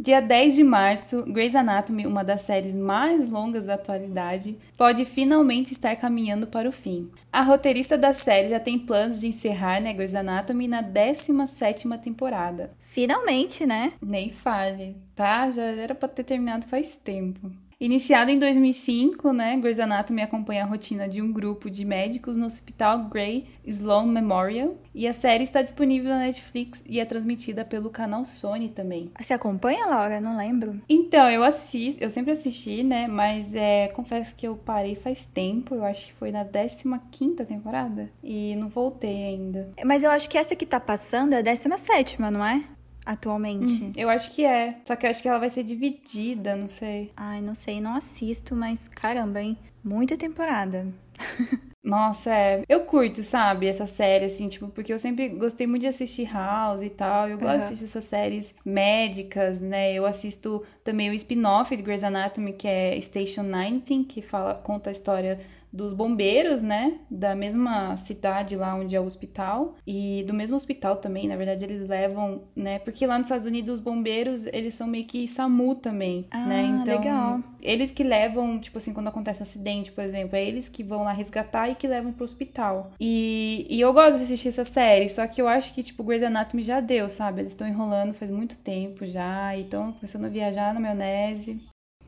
Dia 0.02 0.22
10 0.22 0.56
de 0.56 0.64
março, 0.64 1.26
Grey's 1.26 1.56
Anatomy, 1.56 2.08
uma 2.08 2.24
das 2.24 2.44
séries 2.44 2.74
mais 2.74 3.30
longas 3.30 3.66
da 3.66 3.74
atualidade, 3.74 4.58
pode 4.78 5.04
finalmente 5.04 5.74
estar 5.74 5.94
caminhando 5.98 6.48
para 6.48 6.70
o 6.70 6.72
fim. 6.72 7.12
A 7.34 7.42
roteirista 7.42 7.98
da 7.98 8.14
série 8.14 8.48
já 8.48 8.62
tem 8.62 8.80
planos 8.80 9.20
de 9.20 9.28
encerrar 9.28 9.82
né, 9.82 9.92
Grey's 9.92 10.16
Anatomy 10.16 10.70
na 10.70 10.82
17ª 10.82 12.00
temporada. 12.00 12.72
Finalmente, 12.80 13.66
né? 13.66 13.92
Nem 14.02 14.30
fale, 14.30 14.96
tá? 15.14 15.52
Já 15.52 15.64
era 15.64 15.94
para 15.94 16.08
ter 16.08 16.24
terminado 16.24 16.66
faz 16.66 16.96
tempo. 16.96 17.52
Iniciada 17.82 18.30
em 18.30 18.38
2005, 18.38 19.32
né, 19.32 19.56
Grey's 19.56 19.80
Anatomy 19.80 20.22
acompanha 20.22 20.66
a 20.66 20.68
rotina 20.68 21.08
de 21.08 21.22
um 21.22 21.32
grupo 21.32 21.70
de 21.70 21.86
médicos 21.86 22.36
no 22.36 22.46
Hospital 22.46 23.06
Grey 23.06 23.48
Sloan 23.66 24.08
Memorial 24.08 24.76
e 24.94 25.08
a 25.08 25.14
série 25.14 25.46
está 25.46 25.62
disponível 25.62 26.10
na 26.10 26.20
Netflix 26.20 26.84
e 26.86 27.00
é 27.00 27.06
transmitida 27.06 27.64
pelo 27.64 27.90
canal 27.90 28.26
Sony 28.26 28.68
também. 28.68 29.10
Você 29.18 29.34
acompanha, 29.34 29.86
Laura? 29.86 30.20
Não 30.20 30.36
lembro. 30.36 30.82
Então, 30.90 31.30
eu 31.30 31.42
assisto, 31.42 32.04
eu 32.04 32.10
sempre 32.10 32.34
assisti, 32.34 32.84
né, 32.84 33.08
mas 33.08 33.56
é, 33.56 33.88
confesso 33.88 34.36
que 34.36 34.46
eu 34.46 34.58
parei 34.58 34.96
faz 34.96 35.24
tempo, 35.24 35.74
eu 35.74 35.86
acho 35.86 36.08
que 36.08 36.14
foi 36.14 36.32
na 36.32 36.44
15ª 36.44 37.46
temporada 37.46 38.10
e 38.22 38.58
não 38.58 38.68
voltei 38.68 39.24
ainda. 39.24 39.72
Mas 39.86 40.04
eu 40.04 40.12
acho 40.12 40.30
que 40.30 40.38
essa 40.38 40.54
que 40.54 40.66
tá 40.66 40.82
passando 40.82 41.32
é 41.32 41.38
a 41.38 41.44
17ª, 41.44 42.30
não 42.30 42.46
é? 42.46 42.62
Atualmente? 43.10 43.84
Hum, 43.84 43.92
eu 43.96 44.10
acho 44.10 44.32
que 44.34 44.46
é. 44.46 44.80
Só 44.86 44.96
que 44.96 45.06
eu 45.06 45.10
acho 45.10 45.22
que 45.22 45.28
ela 45.28 45.40
vai 45.40 45.50
ser 45.50 45.64
dividida, 45.64 46.56
não 46.56 46.70
sei. 46.70 47.12
Ai, 47.18 47.42
não 47.42 47.56
sei, 47.56 47.82
não 47.82 47.96
assisto, 47.96 48.56
mas 48.56 48.88
caramba, 48.88 49.42
hein? 49.42 49.58
Muita 49.84 50.16
temporada. 50.16 50.88
Nossa, 51.82 52.32
é. 52.32 52.64
Eu 52.70 52.82
curto, 52.82 53.24
sabe, 53.24 53.66
essa 53.66 53.88
série, 53.88 54.26
assim, 54.26 54.48
tipo, 54.48 54.68
porque 54.68 54.94
eu 54.94 55.00
sempre 55.00 55.30
gostei 55.30 55.66
muito 55.66 55.82
de 55.82 55.88
assistir 55.88 56.32
House 56.32 56.84
e 56.84 56.90
tal. 56.90 57.28
Eu 57.28 57.40
gosto 57.40 57.54
uhum. 57.54 57.58
de 57.58 57.66
assistir 57.66 57.86
essas 57.86 58.04
séries 58.06 58.54
médicas, 58.64 59.62
né? 59.62 59.94
Eu 59.94 60.06
assisto 60.06 60.64
também 60.90 61.12
o 61.12 61.14
spin-off 61.14 61.76
de 61.76 61.84
Grey's 61.84 62.04
Anatomy, 62.04 62.52
que 62.52 62.68
é 62.68 63.00
Station 63.00 63.44
19, 63.44 64.06
que 64.06 64.24
fala, 64.24 64.56
conta 64.56 64.90
a 64.90 64.92
história 64.92 65.40
dos 65.72 65.94
bombeiros, 65.94 66.64
né? 66.64 66.96
Da 67.10 67.36
mesma 67.36 67.96
cidade 67.98 68.56
lá 68.56 68.76
onde 68.76 68.96
é 68.96 69.00
o 69.00 69.06
hospital. 69.06 69.76
E 69.86 70.24
do 70.28 70.34
mesmo 70.34 70.56
hospital 70.56 70.96
também, 70.98 71.28
na 71.28 71.36
verdade, 71.36 71.64
eles 71.64 71.88
levam, 71.88 72.42
né? 72.56 72.80
Porque 72.80 73.06
lá 73.06 73.18
nos 73.18 73.28
Estados 73.28 73.46
Unidos 73.46 73.76
os 73.76 73.80
bombeiros, 73.80 74.48
eles 74.48 74.74
são 74.74 74.88
meio 74.88 75.06
que 75.06 75.28
SAMU 75.28 75.76
também, 75.76 76.26
ah, 76.32 76.46
né? 76.46 76.64
Então, 76.64 76.98
legal. 76.98 77.40
eles 77.62 77.92
que 77.92 78.04
levam, 78.04 78.60
tipo 78.60 78.78
assim, 78.78 78.94
quando 78.94 79.08
acontece 79.08 79.42
um 79.42 79.44
acidente, 79.44 79.92
por 79.92 80.04
exemplo, 80.04 80.36
é 80.36 80.44
eles 80.44 80.68
que 80.68 80.84
vão 80.84 81.04
lá 81.04 81.12
resgatar 81.12 81.70
e 81.70 81.76
que 81.76 81.88
levam 81.88 82.12
pro 82.12 82.24
hospital. 82.24 82.92
E, 83.00 83.68
e 83.70 83.80
eu 83.80 83.94
gosto 83.94 84.18
de 84.18 84.24
assistir 84.24 84.50
essa 84.50 84.66
série, 84.66 85.08
só 85.08 85.28
que 85.28 85.42
eu 85.42 85.48
acho 85.48 85.74
que, 85.74 85.84
tipo, 85.84 86.04
Grey's 86.04 86.24
Anatomy 86.24 86.64
já 86.64 86.80
deu, 86.80 87.10
sabe? 87.10 87.42
Eles 87.42 87.52
estão 87.52 87.68
enrolando 87.68 88.14
faz 88.14 88.32
muito 88.32 88.58
tempo 88.58 89.06
já, 89.06 89.56
e 89.56 89.62
estão 89.62 89.92
começando 89.94 90.26
a 90.26 90.30
viajar 90.30 90.74
na 90.80 90.96
maionese. 90.96 91.60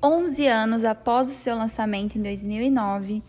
11 0.03 0.47
anos 0.47 0.85
após 0.85 1.29
o 1.29 1.33
seu 1.33 1.55
lançamento 1.55 2.17
em 2.17 2.21
2009, 2.21 3.21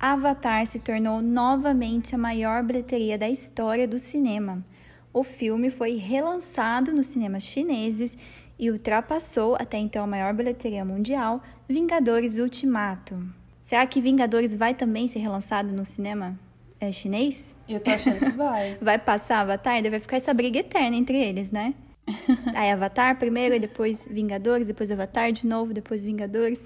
Avatar 0.00 0.66
se 0.66 0.78
tornou 0.78 1.20
novamente 1.20 2.14
a 2.14 2.18
maior 2.18 2.62
bilheteria 2.62 3.18
da 3.18 3.28
história 3.28 3.86
do 3.86 3.98
cinema. 3.98 4.64
O 5.12 5.22
filme 5.22 5.70
foi 5.70 5.96
relançado 5.96 6.92
nos 6.92 7.06
cinemas 7.06 7.42
chineses 7.42 8.16
e 8.58 8.70
ultrapassou 8.70 9.56
até 9.56 9.78
então 9.78 10.04
a 10.04 10.06
maior 10.06 10.32
bilheteria 10.32 10.84
mundial, 10.84 11.42
Vingadores 11.68 12.38
Ultimato. 12.38 13.22
Será 13.62 13.86
que 13.86 14.00
Vingadores 14.00 14.56
vai 14.56 14.74
também 14.74 15.08
ser 15.08 15.20
relançado 15.20 15.72
no 15.72 15.84
cinema 15.84 16.38
é, 16.80 16.90
chinês? 16.90 17.54
Eu 17.68 17.80
tô 17.80 17.90
achando 17.90 18.18
que 18.18 18.30
vai. 18.30 18.76
vai 18.80 18.98
passar 18.98 19.40
Avatar? 19.40 19.82
Deve 19.82 20.00
ficar 20.00 20.16
essa 20.16 20.34
briga 20.34 20.58
eterna 20.58 20.96
entre 20.96 21.16
eles, 21.16 21.50
né? 21.50 21.74
Aí 22.54 22.70
Avatar 22.70 23.18
primeiro, 23.18 23.54
e 23.54 23.58
depois 23.58 24.06
Vingadores, 24.10 24.66
depois 24.66 24.90
Avatar 24.90 25.32
de 25.32 25.46
novo, 25.46 25.72
depois 25.72 26.04
Vingadores. 26.04 26.60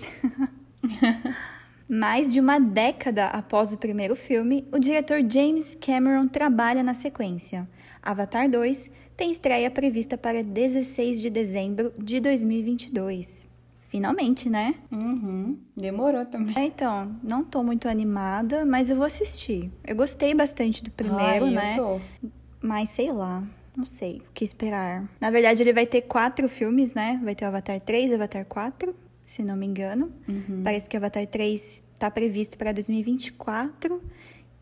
Mais 1.89 2.33
de 2.33 2.39
uma 2.39 2.59
década 2.59 3.27
após 3.27 3.73
o 3.73 3.79
primeiro 3.79 4.15
filme, 4.15 4.69
o 4.71 4.79
diretor 4.79 5.21
James 5.27 5.75
Cameron 5.81 6.29
trabalha 6.29 6.83
na 6.83 6.93
sequência. 6.93 7.67
Avatar 8.03 8.49
2 8.49 8.91
tem 9.17 9.31
estreia 9.31 9.71
prevista 9.71 10.17
para 10.17 10.43
16 10.45 11.21
de 11.21 11.31
dezembro 11.31 11.93
de 11.99 12.21
2022. 12.21 13.49
Finalmente, 13.81 14.51
né? 14.51 14.75
Uhum. 14.93 15.59
Demorou 15.75 16.27
também. 16.27 16.55
É, 16.59 16.67
então, 16.67 17.17
não 17.23 17.43
tô 17.43 17.63
muito 17.63 17.89
animada, 17.89 18.67
mas 18.67 18.91
eu 18.91 18.97
vou 18.97 19.07
assistir. 19.07 19.73
Eu 19.83 19.97
gostei 19.97 20.35
bastante 20.35 20.85
do 20.85 20.91
primeiro, 20.91 21.47
Ai, 21.47 21.51
né? 21.51 21.73
Eu 21.73 21.77
tô. 21.77 22.31
Mas 22.61 22.91
sei 22.91 23.11
lá, 23.11 23.43
não 23.79 23.87
sei 23.87 24.17
o 24.29 24.33
que 24.35 24.45
esperar. 24.45 25.09
Na 25.21 25.31
verdade, 25.31 25.63
ele 25.63 25.73
vai 25.73 25.87
ter 25.87 26.03
quatro 26.03 26.49
filmes, 26.49 26.95
né? 26.95 27.21
Vai 27.23 27.35
ter 27.35 27.45
o 27.45 27.49
Avatar 27.49 27.81
3 27.81 28.11
e 28.11 28.15
Avatar 28.15 28.45
4, 28.45 28.95
se 29.25 29.43
não 29.45 29.57
me 29.57 29.65
engano. 29.67 30.13
Uhum. 30.29 30.63
Parece 30.65 30.89
que 30.89 30.97
o 30.97 30.99
Avatar 30.99 31.25
3 31.27 31.83
tá 31.99 32.11
previsto 32.11 32.59
para 32.59 32.73
2024 32.73 34.03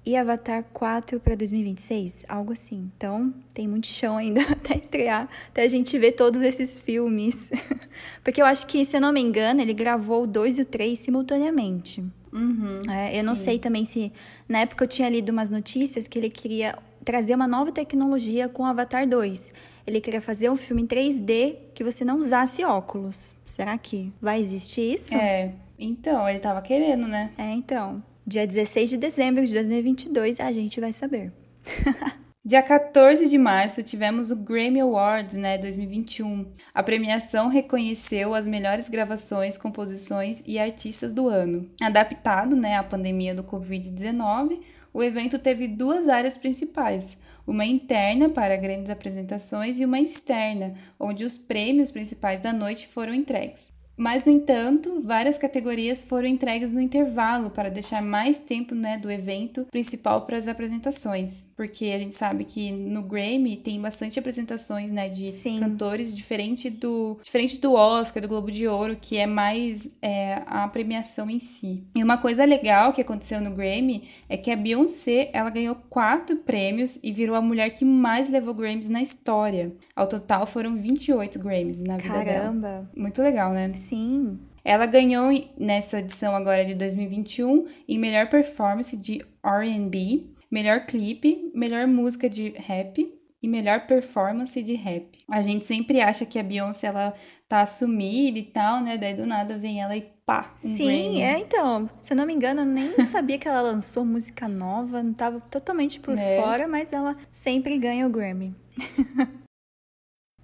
e 0.04 0.16
Avatar 0.16 0.64
4 0.72 1.18
para 1.18 1.34
2026, 1.34 2.26
algo 2.28 2.52
assim. 2.52 2.90
Então, 2.96 3.34
tem 3.52 3.66
muito 3.66 3.86
chão 3.86 4.16
ainda 4.18 4.42
até 4.52 4.76
estrear, 4.76 5.28
até 5.48 5.62
a 5.62 5.68
gente 5.68 5.98
ver 5.98 6.12
todos 6.12 6.42
esses 6.42 6.78
filmes. 6.78 7.50
Porque 8.22 8.40
eu 8.40 8.46
acho 8.46 8.66
que, 8.66 8.84
se 8.84 8.96
eu 8.96 9.00
não 9.00 9.12
me 9.12 9.20
engano, 9.20 9.60
ele 9.62 9.72
gravou 9.74 10.24
o 10.24 10.26
2 10.26 10.58
e 10.58 10.62
o 10.62 10.64
3 10.66 10.98
simultaneamente. 10.98 12.04
Uhum, 12.32 12.82
É, 12.90 13.18
eu 13.18 13.24
não 13.24 13.34
sim. 13.34 13.44
sei 13.44 13.58
também 13.58 13.86
se. 13.86 14.12
Na 14.46 14.58
época 14.58 14.84
eu 14.84 14.88
tinha 14.88 15.08
lido 15.08 15.30
umas 15.32 15.50
notícias 15.50 16.06
que 16.06 16.18
ele 16.18 16.28
queria 16.28 16.78
trazer 17.06 17.36
uma 17.36 17.46
nova 17.46 17.70
tecnologia 17.70 18.48
com 18.48 18.64
o 18.64 18.66
Avatar 18.66 19.08
2. 19.08 19.52
Ele 19.86 20.00
queria 20.00 20.20
fazer 20.20 20.50
um 20.50 20.56
filme 20.56 20.82
em 20.82 20.86
3D 20.86 21.54
que 21.72 21.84
você 21.84 22.04
não 22.04 22.18
usasse 22.18 22.64
óculos. 22.64 23.32
Será 23.46 23.78
que 23.78 24.12
vai 24.20 24.40
existir 24.40 24.94
isso? 24.94 25.14
É, 25.14 25.52
então, 25.78 26.28
ele 26.28 26.40
tava 26.40 26.60
querendo, 26.60 27.06
né? 27.06 27.30
É, 27.38 27.48
então. 27.52 28.02
Dia 28.26 28.44
16 28.44 28.90
de 28.90 28.96
dezembro 28.96 29.46
de 29.46 29.54
2022 29.54 30.40
a 30.40 30.50
gente 30.50 30.80
vai 30.80 30.92
saber. 30.92 31.32
Dia 32.44 32.62
14 32.62 33.28
de 33.28 33.38
março 33.38 33.82
tivemos 33.82 34.30
o 34.30 34.44
Grammy 34.44 34.80
Awards, 34.80 35.34
né, 35.36 35.58
2021. 35.58 36.46
A 36.72 36.80
premiação 36.80 37.48
reconheceu 37.48 38.34
as 38.34 38.46
melhores 38.46 38.88
gravações, 38.88 39.58
composições 39.58 40.44
e 40.46 40.56
artistas 40.56 41.12
do 41.12 41.28
ano. 41.28 41.68
Adaptado, 41.82 42.54
né, 42.54 42.76
à 42.76 42.84
pandemia 42.84 43.34
do 43.34 43.42
Covid-19, 43.42 44.60
o 44.96 45.02
evento 45.02 45.38
teve 45.38 45.68
duas 45.68 46.08
áreas 46.08 46.38
principais: 46.38 47.18
uma 47.46 47.66
interna 47.66 48.30
para 48.30 48.56
grandes 48.56 48.88
apresentações 48.88 49.78
e 49.78 49.84
uma 49.84 50.00
externa, 50.00 50.74
onde 50.98 51.22
os 51.22 51.36
prêmios 51.36 51.90
principais 51.90 52.40
da 52.40 52.50
noite 52.50 52.88
foram 52.88 53.12
entregues. 53.12 53.75
Mas, 53.96 54.24
no 54.24 54.32
entanto, 54.32 55.00
várias 55.02 55.38
categorias 55.38 56.04
foram 56.04 56.28
entregues 56.28 56.70
no 56.70 56.80
intervalo 56.80 57.50
para 57.50 57.70
deixar 57.70 58.02
mais 58.02 58.38
tempo 58.38 58.74
né, 58.74 58.98
do 58.98 59.10
evento 59.10 59.66
principal 59.70 60.26
para 60.26 60.36
as 60.36 60.48
apresentações. 60.48 61.46
Porque 61.56 61.86
a 61.86 61.98
gente 61.98 62.14
sabe 62.14 62.44
que 62.44 62.70
no 62.70 63.02
Grammy 63.02 63.56
tem 63.56 63.80
bastante 63.80 64.18
apresentações 64.18 64.90
né, 64.90 65.08
de 65.08 65.32
Sim. 65.32 65.60
cantores 65.60 66.14
diferente 66.14 66.68
do, 66.68 67.18
diferente 67.22 67.58
do 67.58 67.72
Oscar, 67.72 68.22
do 68.22 68.28
Globo 68.28 68.50
de 68.50 68.68
Ouro, 68.68 68.96
que 69.00 69.16
é 69.16 69.26
mais 69.26 69.90
é, 70.02 70.42
a 70.46 70.68
premiação 70.68 71.30
em 71.30 71.38
si. 71.38 71.84
E 71.94 72.02
uma 72.02 72.18
coisa 72.18 72.44
legal 72.44 72.92
que 72.92 73.00
aconteceu 73.00 73.40
no 73.40 73.50
Grammy 73.50 74.08
é 74.28 74.36
que 74.36 74.50
a 74.50 74.56
Beyoncé 74.56 75.30
ela 75.32 75.50
ganhou 75.50 75.74
quatro 75.88 76.36
prêmios 76.36 76.98
e 77.02 77.12
virou 77.12 77.36
a 77.36 77.40
mulher 77.40 77.70
que 77.70 77.84
mais 77.84 78.28
levou 78.28 78.54
Grammys 78.54 78.88
na 78.88 79.00
história. 79.00 79.72
Ao 79.94 80.06
total 80.06 80.46
foram 80.46 80.76
28 80.76 81.38
Grammys 81.38 81.80
na 81.80 81.96
vida 81.96 82.12
dela. 82.12 82.24
Caramba! 82.24 82.90
Muito 82.94 83.22
legal, 83.22 83.52
né? 83.52 83.68
Sim. 83.88 84.38
Ela 84.64 84.86
ganhou 84.86 85.30
nessa 85.58 86.00
edição 86.00 86.34
agora 86.34 86.64
de 86.64 86.74
2021 86.74 87.66
em 87.88 87.98
melhor 87.98 88.28
performance 88.28 88.96
de 88.96 89.24
R&B, 89.44 90.24
melhor 90.50 90.86
clipe, 90.86 91.50
melhor 91.54 91.86
música 91.86 92.28
de 92.28 92.50
rap 92.56 93.06
e 93.42 93.48
melhor 93.48 93.86
performance 93.86 94.60
de 94.62 94.74
rap. 94.74 95.18
A 95.30 95.40
gente 95.42 95.64
sempre 95.64 96.00
acha 96.00 96.26
que 96.26 96.38
a 96.38 96.42
Beyoncé 96.42 96.88
ela 96.88 97.14
tá 97.48 97.64
sumida 97.64 98.38
e 98.38 98.42
tal, 98.42 98.80
né? 98.82 98.98
Daí 98.98 99.14
do 99.14 99.24
nada 99.24 99.56
vem 99.56 99.80
ela 99.80 99.96
e 99.96 100.02
pá, 100.26 100.52
um 100.64 100.76
Sim, 100.76 100.84
Grammy. 100.84 101.22
é 101.22 101.38
então. 101.38 101.88
Se 102.02 102.12
eu 102.12 102.16
não 102.16 102.26
me 102.26 102.32
engano, 102.34 102.62
eu 102.62 102.66
nem 102.66 102.90
sabia 103.06 103.38
que 103.38 103.46
ela 103.46 103.60
lançou 103.62 104.04
música 104.04 104.48
nova, 104.48 105.00
não 105.00 105.12
tava 105.14 105.38
totalmente 105.40 106.00
por 106.00 106.18
É. 106.18 106.40
fora, 106.42 106.66
mas 106.66 106.92
ela 106.92 107.16
sempre 107.30 107.78
ganha 107.78 108.04
o 108.04 108.10
Grammy. 108.10 108.52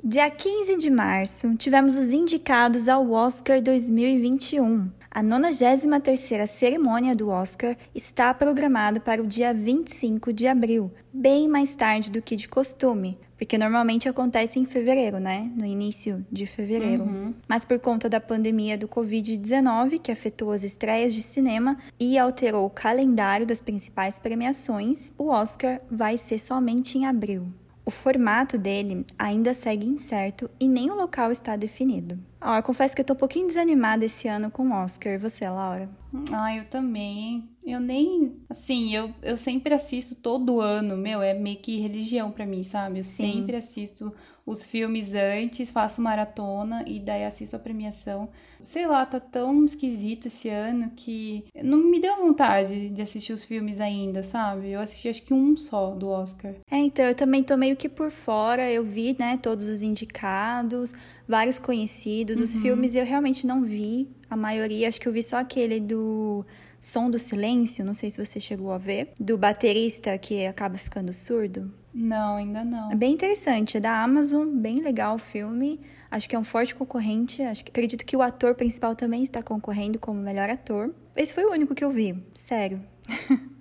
Dia 0.04 0.28
15 0.28 0.78
de 0.78 0.90
março, 0.90 1.54
tivemos 1.54 1.96
os 1.96 2.10
indicados 2.10 2.88
ao 2.88 3.12
Oscar 3.12 3.62
2021. 3.62 4.90
A 5.08 5.22
93ª 5.22 6.44
cerimônia 6.48 7.14
do 7.14 7.28
Oscar 7.28 7.76
está 7.94 8.34
programada 8.34 8.98
para 8.98 9.22
o 9.22 9.26
dia 9.28 9.54
25 9.54 10.32
de 10.32 10.48
abril, 10.48 10.90
bem 11.12 11.46
mais 11.46 11.76
tarde 11.76 12.10
do 12.10 12.20
que 12.20 12.34
de 12.34 12.48
costume, 12.48 13.16
porque 13.38 13.56
normalmente 13.56 14.08
acontece 14.08 14.58
em 14.58 14.66
fevereiro, 14.66 15.20
né? 15.20 15.48
No 15.54 15.64
início 15.64 16.26
de 16.32 16.46
fevereiro. 16.46 17.04
Uhum. 17.04 17.32
Mas 17.46 17.64
por 17.64 17.78
conta 17.78 18.08
da 18.08 18.20
pandemia 18.20 18.76
do 18.76 18.88
Covid-19, 18.88 20.00
que 20.00 20.10
afetou 20.10 20.50
as 20.50 20.64
estreias 20.64 21.14
de 21.14 21.22
cinema 21.22 21.78
e 22.00 22.18
alterou 22.18 22.66
o 22.66 22.70
calendário 22.70 23.46
das 23.46 23.60
principais 23.60 24.18
premiações, 24.18 25.12
o 25.16 25.28
Oscar 25.28 25.80
vai 25.88 26.18
ser 26.18 26.40
somente 26.40 26.98
em 26.98 27.06
abril. 27.06 27.46
O 27.84 27.90
formato 27.90 28.56
dele 28.56 29.04
ainda 29.18 29.52
segue 29.52 29.84
incerto 29.84 30.48
e 30.60 30.68
nem 30.68 30.90
o 30.90 30.94
local 30.94 31.32
está 31.32 31.56
definido. 31.56 32.18
Ó, 32.44 32.56
eu 32.56 32.62
confesso 32.62 32.94
que 32.94 33.00
eu 33.00 33.04
tô 33.04 33.12
um 33.12 33.16
pouquinho 33.16 33.46
desanimada 33.46 34.04
esse 34.04 34.26
ano 34.26 34.50
com 34.50 34.68
o 34.68 34.72
Oscar. 34.72 35.12
E 35.12 35.18
você, 35.18 35.48
Laura? 35.48 35.88
Ah, 36.32 36.54
eu 36.54 36.64
também? 36.64 37.48
Eu 37.64 37.78
nem. 37.78 38.36
Assim, 38.50 38.94
eu, 38.94 39.14
eu 39.22 39.36
sempre 39.36 39.72
assisto 39.72 40.16
todo 40.16 40.60
ano, 40.60 40.96
meu, 40.96 41.22
é 41.22 41.32
meio 41.32 41.58
que 41.58 41.78
religião 41.78 42.30
pra 42.30 42.44
mim, 42.44 42.62
sabe? 42.64 42.98
Eu 42.98 43.04
Sim. 43.04 43.34
sempre 43.34 43.56
assisto 43.56 44.12
os 44.44 44.66
filmes 44.66 45.14
antes, 45.14 45.70
faço 45.70 46.02
maratona 46.02 46.84
e 46.86 46.98
daí 46.98 47.24
assisto 47.24 47.54
a 47.54 47.58
premiação. 47.58 48.28
Sei 48.60 48.86
lá, 48.86 49.06
tá 49.06 49.20
tão 49.20 49.64
esquisito 49.64 50.26
esse 50.26 50.48
ano 50.48 50.90
que 50.96 51.44
não 51.62 51.78
me 51.78 52.00
deu 52.00 52.16
vontade 52.16 52.88
de 52.88 53.02
assistir 53.02 53.32
os 53.32 53.44
filmes 53.44 53.80
ainda, 53.80 54.22
sabe? 54.22 54.70
Eu 54.70 54.80
assisti 54.80 55.08
acho 55.08 55.22
que 55.22 55.34
um 55.34 55.56
só 55.56 55.90
do 55.90 56.08
Oscar. 56.08 56.54
É, 56.70 56.76
então, 56.76 57.04
eu 57.04 57.14
também 57.14 57.42
tô 57.42 57.56
meio 57.56 57.76
que 57.76 57.88
por 57.88 58.10
fora. 58.10 58.70
Eu 58.70 58.84
vi, 58.84 59.16
né, 59.18 59.38
todos 59.40 59.68
os 59.68 59.82
indicados, 59.82 60.92
vários 61.26 61.58
conhecidos. 61.58 62.31
Os 62.40 62.56
filmes 62.56 62.94
eu 62.94 63.04
realmente 63.04 63.46
não 63.46 63.62
vi. 63.62 64.08
A 64.28 64.36
maioria, 64.36 64.88
acho 64.88 65.00
que 65.00 65.08
eu 65.08 65.12
vi 65.12 65.22
só 65.22 65.36
aquele 65.36 65.80
do 65.80 66.44
Som 66.80 67.10
do 67.10 67.18
Silêncio, 67.18 67.84
não 67.84 67.94
sei 67.94 68.10
se 68.10 68.24
você 68.24 68.40
chegou 68.40 68.72
a 68.72 68.78
ver, 68.78 69.12
do 69.18 69.38
baterista 69.38 70.16
que 70.18 70.46
acaba 70.46 70.76
ficando 70.76 71.12
surdo. 71.12 71.72
Não, 71.94 72.36
ainda 72.36 72.64
não. 72.64 72.90
É 72.90 72.94
bem 72.94 73.12
interessante, 73.12 73.76
é 73.76 73.80
da 73.80 74.02
Amazon, 74.02 74.48
bem 74.48 74.80
legal 74.80 75.16
o 75.16 75.18
filme. 75.18 75.80
Acho 76.10 76.28
que 76.28 76.34
é 76.34 76.38
um 76.38 76.44
forte 76.44 76.74
concorrente. 76.74 77.42
Acho 77.42 77.64
que 77.64 77.70
acredito 77.70 78.04
que 78.04 78.16
o 78.16 78.22
ator 78.22 78.54
principal 78.54 78.96
também 78.96 79.22
está 79.22 79.42
concorrendo 79.42 79.98
como 79.98 80.20
melhor 80.20 80.48
ator. 80.50 80.94
Esse 81.14 81.34
foi 81.34 81.44
o 81.44 81.52
único 81.52 81.74
que 81.74 81.84
eu 81.84 81.90
vi, 81.90 82.16
sério. 82.34 82.82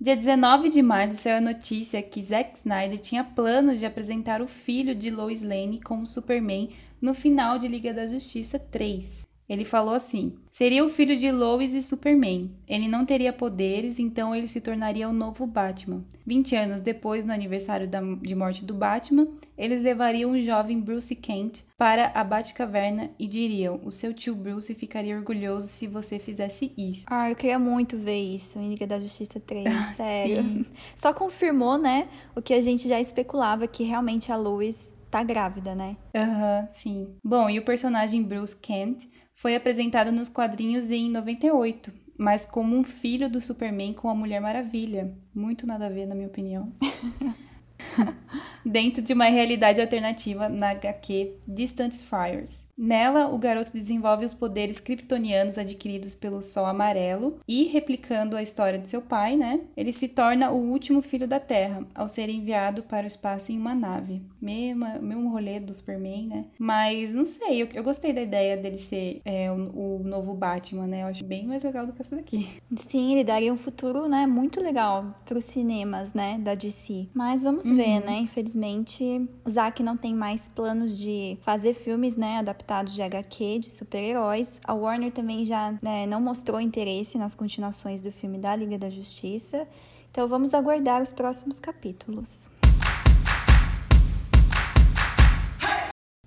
Dia 0.00 0.16
19 0.16 0.68
de 0.68 0.82
março 0.82 1.16
saiu 1.16 1.36
a 1.36 1.40
notícia 1.40 2.02
que 2.02 2.20
Zack 2.20 2.58
Snyder 2.58 2.98
tinha 2.98 3.22
planos 3.22 3.78
de 3.78 3.86
apresentar 3.86 4.42
o 4.42 4.48
filho 4.48 4.96
de 4.96 5.10
Lois 5.10 5.42
Lane 5.42 5.80
como 5.80 6.08
Superman 6.08 6.70
no 7.02 7.12
final 7.12 7.58
de 7.58 7.66
Liga 7.68 7.92
da 7.92 8.06
Justiça 8.06 8.58
3. 8.58 9.30
Ele 9.48 9.64
falou 9.66 9.92
assim: 9.92 10.32
seria 10.50 10.82
o 10.84 10.88
filho 10.88 11.14
de 11.18 11.30
Lois 11.30 11.74
e 11.74 11.82
Superman. 11.82 12.50
Ele 12.66 12.88
não 12.88 13.04
teria 13.04 13.32
poderes, 13.32 13.98
então 13.98 14.34
ele 14.34 14.46
se 14.46 14.60
tornaria 14.62 15.06
o 15.08 15.12
novo 15.12 15.46
Batman. 15.46 16.02
20 16.24 16.54
anos 16.56 16.80
depois, 16.80 17.24
no 17.26 17.32
aniversário 17.32 17.86
da- 17.88 18.00
de 18.00 18.34
morte 18.34 18.64
do 18.64 18.72
Batman, 18.72 19.26
eles 19.58 19.82
levariam 19.82 20.30
o 20.30 20.40
jovem 20.40 20.80
Bruce 20.80 21.14
Kent 21.16 21.64
para 21.76 22.12
a 22.14 22.24
Batcaverna 22.24 23.10
e 23.18 23.26
diriam: 23.26 23.78
o 23.84 23.90
seu 23.90 24.14
tio 24.14 24.34
Bruce 24.34 24.74
ficaria 24.74 25.16
orgulhoso 25.18 25.66
se 25.66 25.86
você 25.86 26.18
fizesse 26.20 26.72
isso. 26.78 27.04
Ah, 27.10 27.28
eu 27.28 27.36
queria 27.36 27.58
muito 27.58 27.98
ver 27.98 28.22
isso 28.22 28.58
em 28.58 28.70
Liga 28.70 28.86
da 28.86 28.98
Justiça 29.00 29.38
3, 29.40 29.68
sério. 29.96 30.36
sim. 30.42 30.64
Só 30.96 31.12
confirmou, 31.12 31.76
né, 31.76 32.08
o 32.34 32.40
que 32.40 32.54
a 32.54 32.60
gente 32.62 32.88
já 32.88 32.98
especulava, 33.00 33.66
que 33.66 33.82
realmente 33.82 34.30
a 34.32 34.36
Lois 34.36 34.92
tá 35.12 35.22
grávida, 35.22 35.74
né? 35.74 35.94
Aham, 36.16 36.66
sim. 36.70 37.14
Bom, 37.22 37.50
e 37.50 37.58
o 37.58 37.64
personagem 37.64 38.22
Bruce 38.22 38.58
Kent 38.58 39.04
foi 39.34 39.54
apresentado 39.54 40.10
nos 40.10 40.30
quadrinhos 40.30 40.90
em 40.90 41.10
98, 41.10 41.92
mas 42.18 42.46
como 42.46 42.74
um 42.74 42.82
filho 42.82 43.28
do 43.28 43.38
Superman 43.38 43.92
com 43.92 44.08
a 44.08 44.14
Mulher 44.14 44.40
Maravilha. 44.40 45.14
Muito 45.34 45.66
nada 45.66 45.86
a 45.86 45.90
ver, 45.90 46.06
na 46.06 46.14
minha 46.14 46.28
opinião. 46.28 46.72
Dentro 48.64 49.02
de 49.02 49.12
uma 49.12 49.26
realidade 49.26 49.82
alternativa 49.82 50.48
na 50.48 50.70
HQ 50.70 51.40
Distant 51.46 51.92
Fires. 51.92 52.64
Nela, 52.76 53.28
o 53.28 53.38
garoto 53.38 53.72
desenvolve 53.72 54.24
os 54.24 54.32
poderes 54.32 54.80
kryptonianos 54.80 55.58
adquiridos 55.58 56.14
pelo 56.14 56.42
Sol 56.42 56.64
Amarelo 56.64 57.38
e, 57.46 57.64
replicando 57.64 58.36
a 58.36 58.42
história 58.42 58.78
de 58.78 58.88
seu 58.88 59.02
pai, 59.02 59.36
né, 59.36 59.60
ele 59.76 59.92
se 59.92 60.08
torna 60.08 60.50
o 60.50 60.56
último 60.56 61.02
filho 61.02 61.28
da 61.28 61.38
Terra 61.38 61.86
ao 61.94 62.08
ser 62.08 62.28
enviado 62.30 62.82
para 62.82 63.04
o 63.04 63.08
espaço 63.08 63.52
em 63.52 63.58
uma 63.58 63.74
nave. 63.74 64.22
Mesmo, 64.40 64.86
mesmo 65.00 65.30
rolê 65.30 65.60
do 65.60 65.74
Superman, 65.74 66.26
né? 66.26 66.44
Mas 66.58 67.12
não 67.12 67.26
sei, 67.26 67.62
eu, 67.62 67.68
eu 67.74 67.84
gostei 67.84 68.12
da 68.12 68.22
ideia 68.22 68.56
dele 68.56 68.78
ser 68.78 69.20
é, 69.24 69.50
o, 69.52 69.98
o 69.98 70.02
novo 70.02 70.34
Batman, 70.34 70.86
né? 70.86 71.02
Eu 71.02 71.06
acho 71.06 71.24
bem 71.24 71.46
mais 71.46 71.62
legal 71.62 71.86
do 71.86 71.92
que 71.92 72.00
essa 72.00 72.16
daqui. 72.16 72.48
Sim, 72.74 73.12
ele 73.12 73.22
daria 73.22 73.52
um 73.52 73.56
futuro, 73.56 74.08
né, 74.08 74.26
muito 74.26 74.60
legal 74.60 75.14
pros 75.24 75.44
cinemas, 75.44 76.14
né, 76.14 76.38
da 76.38 76.54
DC. 76.54 77.08
Mas 77.14 77.42
vamos 77.42 77.66
ver, 77.66 78.00
né? 78.00 78.18
Infelizmente, 78.18 79.28
o 79.44 79.50
Zack 79.50 79.82
não 79.82 79.96
tem 79.96 80.14
mais 80.14 80.48
planos 80.48 80.98
de 80.98 81.38
fazer 81.42 81.74
filmes, 81.74 82.16
né, 82.16 82.38
adaptados 82.38 82.61
adaptados 82.62 82.94
de 82.94 83.02
HQ, 83.02 83.58
de 83.58 83.68
super-heróis. 83.68 84.60
A 84.64 84.72
Warner 84.72 85.12
também 85.12 85.44
já 85.44 85.74
né, 85.82 86.06
não 86.06 86.20
mostrou 86.20 86.60
interesse 86.60 87.18
nas 87.18 87.34
continuações 87.34 88.00
do 88.00 88.12
filme 88.12 88.38
da 88.38 88.54
Liga 88.54 88.78
da 88.78 88.88
Justiça. 88.88 89.66
Então 90.10 90.28
vamos 90.28 90.54
aguardar 90.54 91.02
os 91.02 91.10
próximos 91.10 91.58
capítulos. 91.58 92.48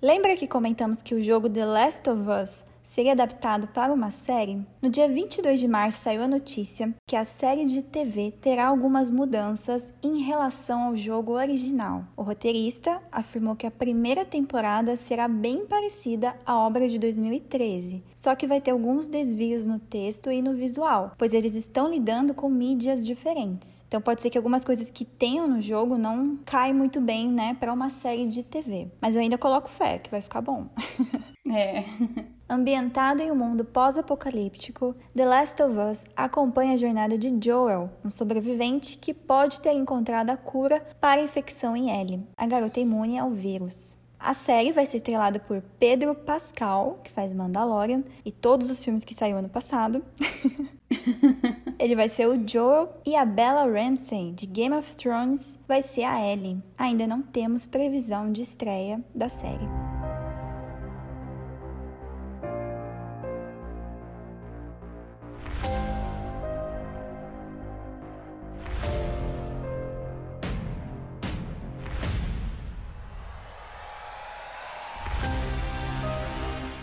Lembra 0.02 0.36
que 0.36 0.46
comentamos 0.46 1.02
que 1.02 1.14
o 1.14 1.22
jogo 1.22 1.48
The 1.48 1.64
Last 1.64 2.08
of 2.10 2.22
Us 2.28 2.64
seria 2.96 3.12
adaptado 3.12 3.66
para 3.66 3.92
uma 3.92 4.10
série? 4.10 4.64
No 4.80 4.88
dia 4.88 5.06
22 5.06 5.60
de 5.60 5.68
março 5.68 6.00
saiu 6.00 6.22
a 6.22 6.28
notícia 6.28 6.94
que 7.06 7.14
a 7.14 7.26
série 7.26 7.66
de 7.66 7.82
TV 7.82 8.32
terá 8.40 8.68
algumas 8.68 9.10
mudanças 9.10 9.92
em 10.02 10.22
relação 10.22 10.84
ao 10.84 10.96
jogo 10.96 11.32
original. 11.32 12.04
O 12.16 12.22
roteirista 12.22 13.02
afirmou 13.12 13.54
que 13.54 13.66
a 13.66 13.70
primeira 13.70 14.24
temporada 14.24 14.96
será 14.96 15.28
bem 15.28 15.66
parecida 15.66 16.34
à 16.46 16.56
obra 16.56 16.88
de 16.88 16.98
2013, 16.98 18.02
só 18.14 18.34
que 18.34 18.46
vai 18.46 18.62
ter 18.62 18.70
alguns 18.70 19.08
desvios 19.08 19.66
no 19.66 19.78
texto 19.78 20.32
e 20.32 20.40
no 20.40 20.54
visual, 20.54 21.12
pois 21.18 21.34
eles 21.34 21.54
estão 21.54 21.90
lidando 21.90 22.32
com 22.32 22.48
mídias 22.48 23.04
diferentes. 23.04 23.84
Então 23.86 24.00
pode 24.00 24.22
ser 24.22 24.30
que 24.30 24.38
algumas 24.38 24.64
coisas 24.64 24.90
que 24.90 25.04
tenham 25.04 25.46
no 25.46 25.60
jogo 25.60 25.98
não 25.98 26.38
caem 26.46 26.72
muito 26.72 26.98
bem, 26.98 27.28
né, 27.28 27.54
para 27.60 27.74
uma 27.74 27.90
série 27.90 28.26
de 28.26 28.42
TV. 28.42 28.88
Mas 29.02 29.14
eu 29.14 29.20
ainda 29.20 29.36
coloco 29.36 29.68
fé 29.68 29.98
que 29.98 30.10
vai 30.10 30.22
ficar 30.22 30.40
bom. 30.40 30.68
É. 31.50 31.84
Ambientado 32.48 33.22
em 33.22 33.30
um 33.30 33.34
mundo 33.34 33.64
pós-apocalíptico, 33.64 34.94
The 35.14 35.24
Last 35.24 35.60
of 35.62 35.76
Us 35.76 36.04
acompanha 36.14 36.74
a 36.74 36.76
jornada 36.76 37.18
de 37.18 37.36
Joel, 37.44 37.90
um 38.04 38.10
sobrevivente 38.10 38.98
que 38.98 39.12
pode 39.12 39.60
ter 39.60 39.72
encontrado 39.72 40.30
a 40.30 40.36
cura 40.36 40.80
para 41.00 41.20
a 41.20 41.24
infecção 41.24 41.76
em 41.76 41.90
Ellie, 41.90 42.24
a 42.36 42.46
garota 42.46 42.78
imune 42.78 43.18
ao 43.18 43.30
vírus. 43.30 43.96
A 44.18 44.32
série 44.32 44.72
vai 44.72 44.86
ser 44.86 44.98
estrelada 44.98 45.38
por 45.38 45.60
Pedro 45.78 46.14
Pascal, 46.14 47.00
que 47.02 47.10
faz 47.10 47.32
Mandalorian, 47.32 48.02
e 48.24 48.32
todos 48.32 48.70
os 48.70 48.82
filmes 48.82 49.04
que 49.04 49.14
saiu 49.14 49.36
ano 49.36 49.48
passado. 49.48 50.04
Ele 51.78 51.96
vai 51.96 52.08
ser 52.08 52.26
o 52.26 52.48
Joel 52.48 52.88
e 53.04 53.14
a 53.14 53.24
Bella 53.24 53.66
Ramsey, 53.66 54.32
de 54.32 54.46
Game 54.46 54.74
of 54.74 54.96
Thrones, 54.96 55.58
vai 55.66 55.82
ser 55.82 56.04
a 56.04 56.20
Ellie. 56.20 56.62
Ainda 56.78 57.06
não 57.06 57.22
temos 57.22 57.66
previsão 57.66 58.30
de 58.30 58.42
estreia 58.42 59.04
da 59.14 59.28
série. 59.28 59.95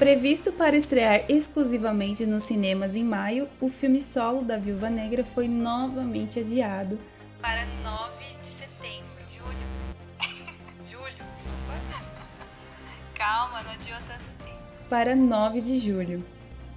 Previsto 0.04 0.52
para 0.52 0.76
estrear 0.76 1.24
exclusivamente 1.30 2.26
nos 2.26 2.44
cinemas 2.44 2.94
em 2.94 3.06
maio, 3.06 3.48
o 3.62 3.70
filme 3.70 4.02
solo 4.02 4.42
da 4.42 4.58
Viúva 4.58 4.90
Negra 4.90 5.24
foi 5.24 5.48
novamente 5.48 6.42
adiado 6.42 7.00
para 7.42 7.66
9 7.82 8.26
de 8.42 8.48
setembro. 8.48 9.24
Julho. 9.34 9.56
julho. 10.92 11.26
Calma, 13.16 13.64
não 13.64 13.72
adiou 13.72 13.98
tanto 14.06 14.26
tempo. 14.44 14.58
Para 14.90 15.16
9 15.16 15.62
de 15.62 15.80
julho 15.80 16.22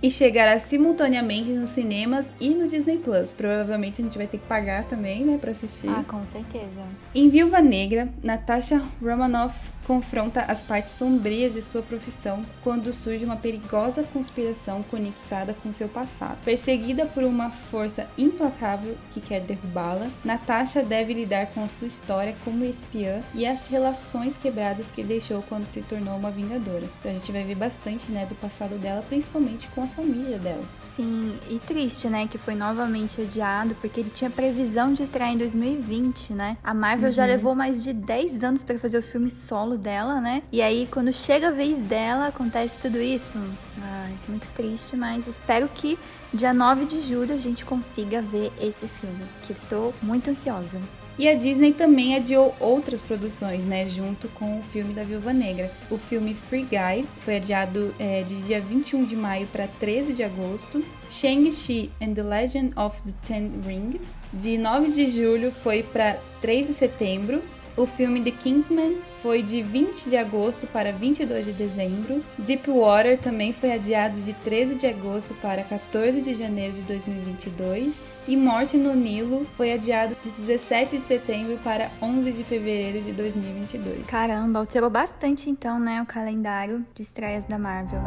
e 0.01 0.11
chegará 0.11 0.59
simultaneamente 0.59 1.51
nos 1.51 1.71
cinemas 1.71 2.31
e 2.41 2.51
no 2.51 2.69
Disney 2.69 2.99
Plus. 2.99 3.35
Provavelmente 3.35 4.01
a 4.01 4.05
gente 4.05 4.17
vai 4.17 4.29
ter 4.29 4.39
que 4.39 4.47
pagar 4.47 4.85
também, 4.85 5.25
né, 5.25 5.39
para 5.39 5.51
assistir. 5.51 5.89
Ah, 5.89 6.05
com 6.07 6.23
certeza. 6.25 6.81
Em 7.15 7.29
Viúva 7.29 7.61
Negra, 7.61 8.09
Natasha 8.23 8.81
Romanoff 9.03 9.73
confronta 9.87 10.41
as 10.43 10.65
partes 10.65 10.93
sombrias 10.93 11.55
de 11.55 11.63
sua 11.63 11.81
profissão 11.81 12.45
quando 12.63 12.93
surge 12.93 13.25
uma 13.25 13.37
perigosa 13.37 14.03
conspiração 14.03 14.83
conectada 14.83 15.55
com 15.63 15.73
seu 15.73 15.89
passado. 15.89 16.39
Perseguida 16.45 17.07
por 17.07 17.23
uma 17.23 17.51
força 17.51 18.09
implacável 18.19 18.97
que 19.13 19.21
quer 19.21 19.41
derrubá-la, 19.41 20.11
Natasha 20.25 20.83
deve 20.83 21.15
lidar 21.15 21.47
com 21.49 21.69
sua 21.69 21.87
história 21.87 22.35
como 22.45 22.65
espiã 22.65 23.23
e 23.33 23.47
as 23.47 23.69
relações 23.69 24.37
quebradas 24.37 24.89
que 24.89 25.05
deixou 25.05 25.43
quando 25.43 25.67
se 25.67 25.83
tornou 25.83 26.17
uma 26.17 26.31
vingadora. 26.31 26.89
Então 26.99 27.13
a 27.13 27.15
gente 27.15 27.31
vai 27.31 27.45
ver 27.45 27.55
bastante, 27.55 28.11
né, 28.11 28.27
do 28.27 28.35
passado 28.35 28.77
dela, 28.79 29.05
principalmente 29.09 29.69
com 29.69 29.83
a 29.83 29.87
família 29.87 30.39
dela. 30.39 30.65
Sim, 30.97 31.39
e 31.51 31.59
triste, 31.59 32.09
né, 32.09 32.27
que 32.27 32.39
foi 32.39 32.55
novamente 32.55 33.21
adiado, 33.21 33.75
porque 33.83 34.01
ele 34.01 34.09
tinha 34.09 34.31
previsão 34.31 34.95
de 34.95 35.03
estrear 35.03 35.31
em 35.31 35.37
2020, 35.37 36.33
né? 36.33 36.57
A 36.65 36.73
Marvel 36.73 37.09
uhum. 37.09 37.13
já 37.13 37.27
levou 37.27 37.55
mais 37.55 37.85
de 37.85 37.93
10 37.93 38.43
anos 38.43 38.65
para 38.65 38.79
fazer 38.79 38.97
o 38.97 39.03
filme 39.03 39.29
solo 39.29 39.77
dela, 39.77 40.23
né? 40.23 40.43
E 40.51 40.63
aí, 40.63 40.89
quando 40.91 41.13
chega 41.13 41.49
a 41.49 41.51
vez 41.51 41.83
dela, 41.83 42.29
acontece 42.29 42.79
tudo 42.81 42.99
isso. 42.99 43.39
Ai, 43.83 44.15
muito 44.27 44.49
triste, 44.55 44.97
mas 44.97 45.29
espero 45.29 45.69
que 45.69 45.99
dia 46.33 46.55
9 46.55 46.87
de 46.87 47.07
julho 47.07 47.35
a 47.35 47.39
gente 47.39 47.63
consiga 47.63 48.23
ver 48.23 48.51
esse 48.59 48.89
filme, 48.89 49.23
que 49.43 49.53
eu 49.53 49.57
estou 49.57 49.95
muito 50.03 50.31
ansiosa. 50.31 50.81
E 51.19 51.29
a 51.29 51.35
Disney 51.35 51.73
também 51.73 52.15
adiou 52.15 52.55
outras 52.61 53.01
produções, 53.01 53.65
né, 53.65 53.89
junto 53.89 54.29
com 54.29 54.59
o 54.59 54.63
filme 54.63 54.93
da 54.93 55.03
Viúva 55.03 55.33
Negra. 55.33 55.73
O 55.91 55.97
filme 55.97 56.35
Free 56.35 56.67
Guy 56.71 57.07
foi 57.21 57.37
adiado 57.37 57.95
é, 57.99 58.23
de 58.23 58.35
dia 58.43 58.61
21 58.61 59.05
de 59.05 59.17
maio 59.17 59.47
para 59.47 59.67
13 59.67 60.13
de 60.13 60.23
agosto. 60.23 60.85
Shang-Chi 61.11 61.91
and 62.03 62.13
the 62.15 62.23
Legend 62.23 62.73
of 62.77 63.01
the 63.03 63.15
Ten 63.27 63.51
Rings, 63.65 64.03
de 64.33 64.59
9 64.59 64.91
de 64.91 65.09
julho, 65.09 65.51
foi 65.51 65.83
para 65.83 66.19
3 66.43 66.67
de 66.67 66.75
setembro. 66.75 67.43
O 67.77 67.85
filme 67.85 68.23
The 68.23 68.31
Kingsman 68.31 68.99
foi 69.21 69.43
de 69.43 69.61
20 69.63 70.09
de 70.09 70.17
agosto 70.17 70.67
para 70.67 70.93
22 70.93 71.45
de 71.45 71.53
dezembro. 71.53 72.25
Deepwater 72.39 73.19
também 73.19 73.53
foi 73.53 73.73
adiado 73.73 74.19
de 74.21 74.33
13 74.33 74.77
de 74.77 74.87
agosto 74.87 75.35
para 75.35 75.63
14 75.63 76.23
de 76.23 76.35
janeiro 76.35 76.73
de 76.73 76.83
2022. 76.83 78.05
E 78.27 78.35
Morte 78.35 78.79
no 78.79 78.95
Nilo 78.95 79.47
foi 79.55 79.73
adiado 79.73 80.17
de 80.23 80.31
17 80.31 80.99
de 80.99 81.07
setembro 81.07 81.59
para 81.63 81.91
11 82.01 82.33
de 82.33 82.45
fevereiro 82.45 83.03
de 83.03 83.13
2022. 83.13 84.07
Caramba, 84.07 84.61
alterou 84.61 84.89
bastante 84.89 85.51
então, 85.51 85.79
né, 85.79 86.01
o 86.01 86.07
calendário 86.07 86.85
de 86.95 87.03
estreias 87.03 87.45
da 87.45 87.59
Marvel. 87.59 88.01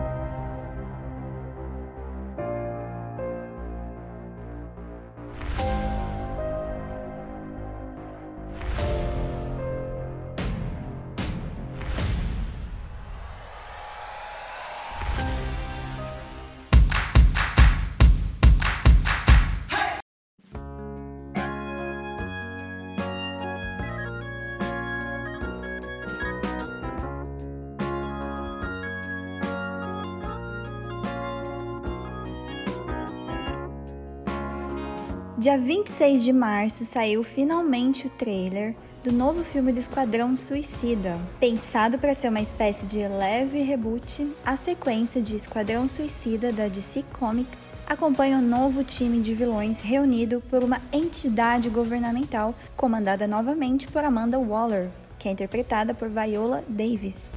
Dia 35.39 35.57
26 35.57 36.21
de 36.21 36.33
março 36.33 36.83
saiu 36.83 37.23
finalmente 37.23 38.07
o 38.07 38.09
trailer 38.09 38.75
do 39.01 39.09
novo 39.09 39.41
filme 39.41 39.71
do 39.71 39.79
Esquadrão 39.79 40.35
Suicida. 40.35 41.17
Pensado 41.39 41.97
para 41.97 42.13
ser 42.13 42.27
uma 42.27 42.41
espécie 42.41 42.85
de 42.85 42.97
leve 43.07 43.61
reboot, 43.61 44.35
a 44.45 44.57
sequência 44.57 45.21
de 45.21 45.37
Esquadrão 45.37 45.87
Suicida 45.87 46.51
da 46.51 46.67
DC 46.67 47.05
Comics 47.17 47.71
acompanha 47.87 48.35
o 48.35 48.41
um 48.41 48.45
novo 48.45 48.83
time 48.83 49.21
de 49.21 49.33
vilões 49.33 49.79
reunido 49.79 50.43
por 50.49 50.61
uma 50.61 50.81
entidade 50.91 51.69
governamental 51.69 52.53
comandada 52.75 53.25
novamente 53.25 53.87
por 53.87 54.03
Amanda 54.03 54.37
Waller, 54.37 54.89
que 55.17 55.29
é 55.29 55.31
interpretada 55.31 55.93
por 55.93 56.09
Viola 56.09 56.65
Davis. 56.67 57.31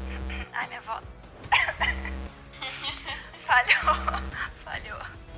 Ai, 0.52 0.66
minha 0.66 0.80
voz. 0.80 1.06
Falhou 3.46 4.51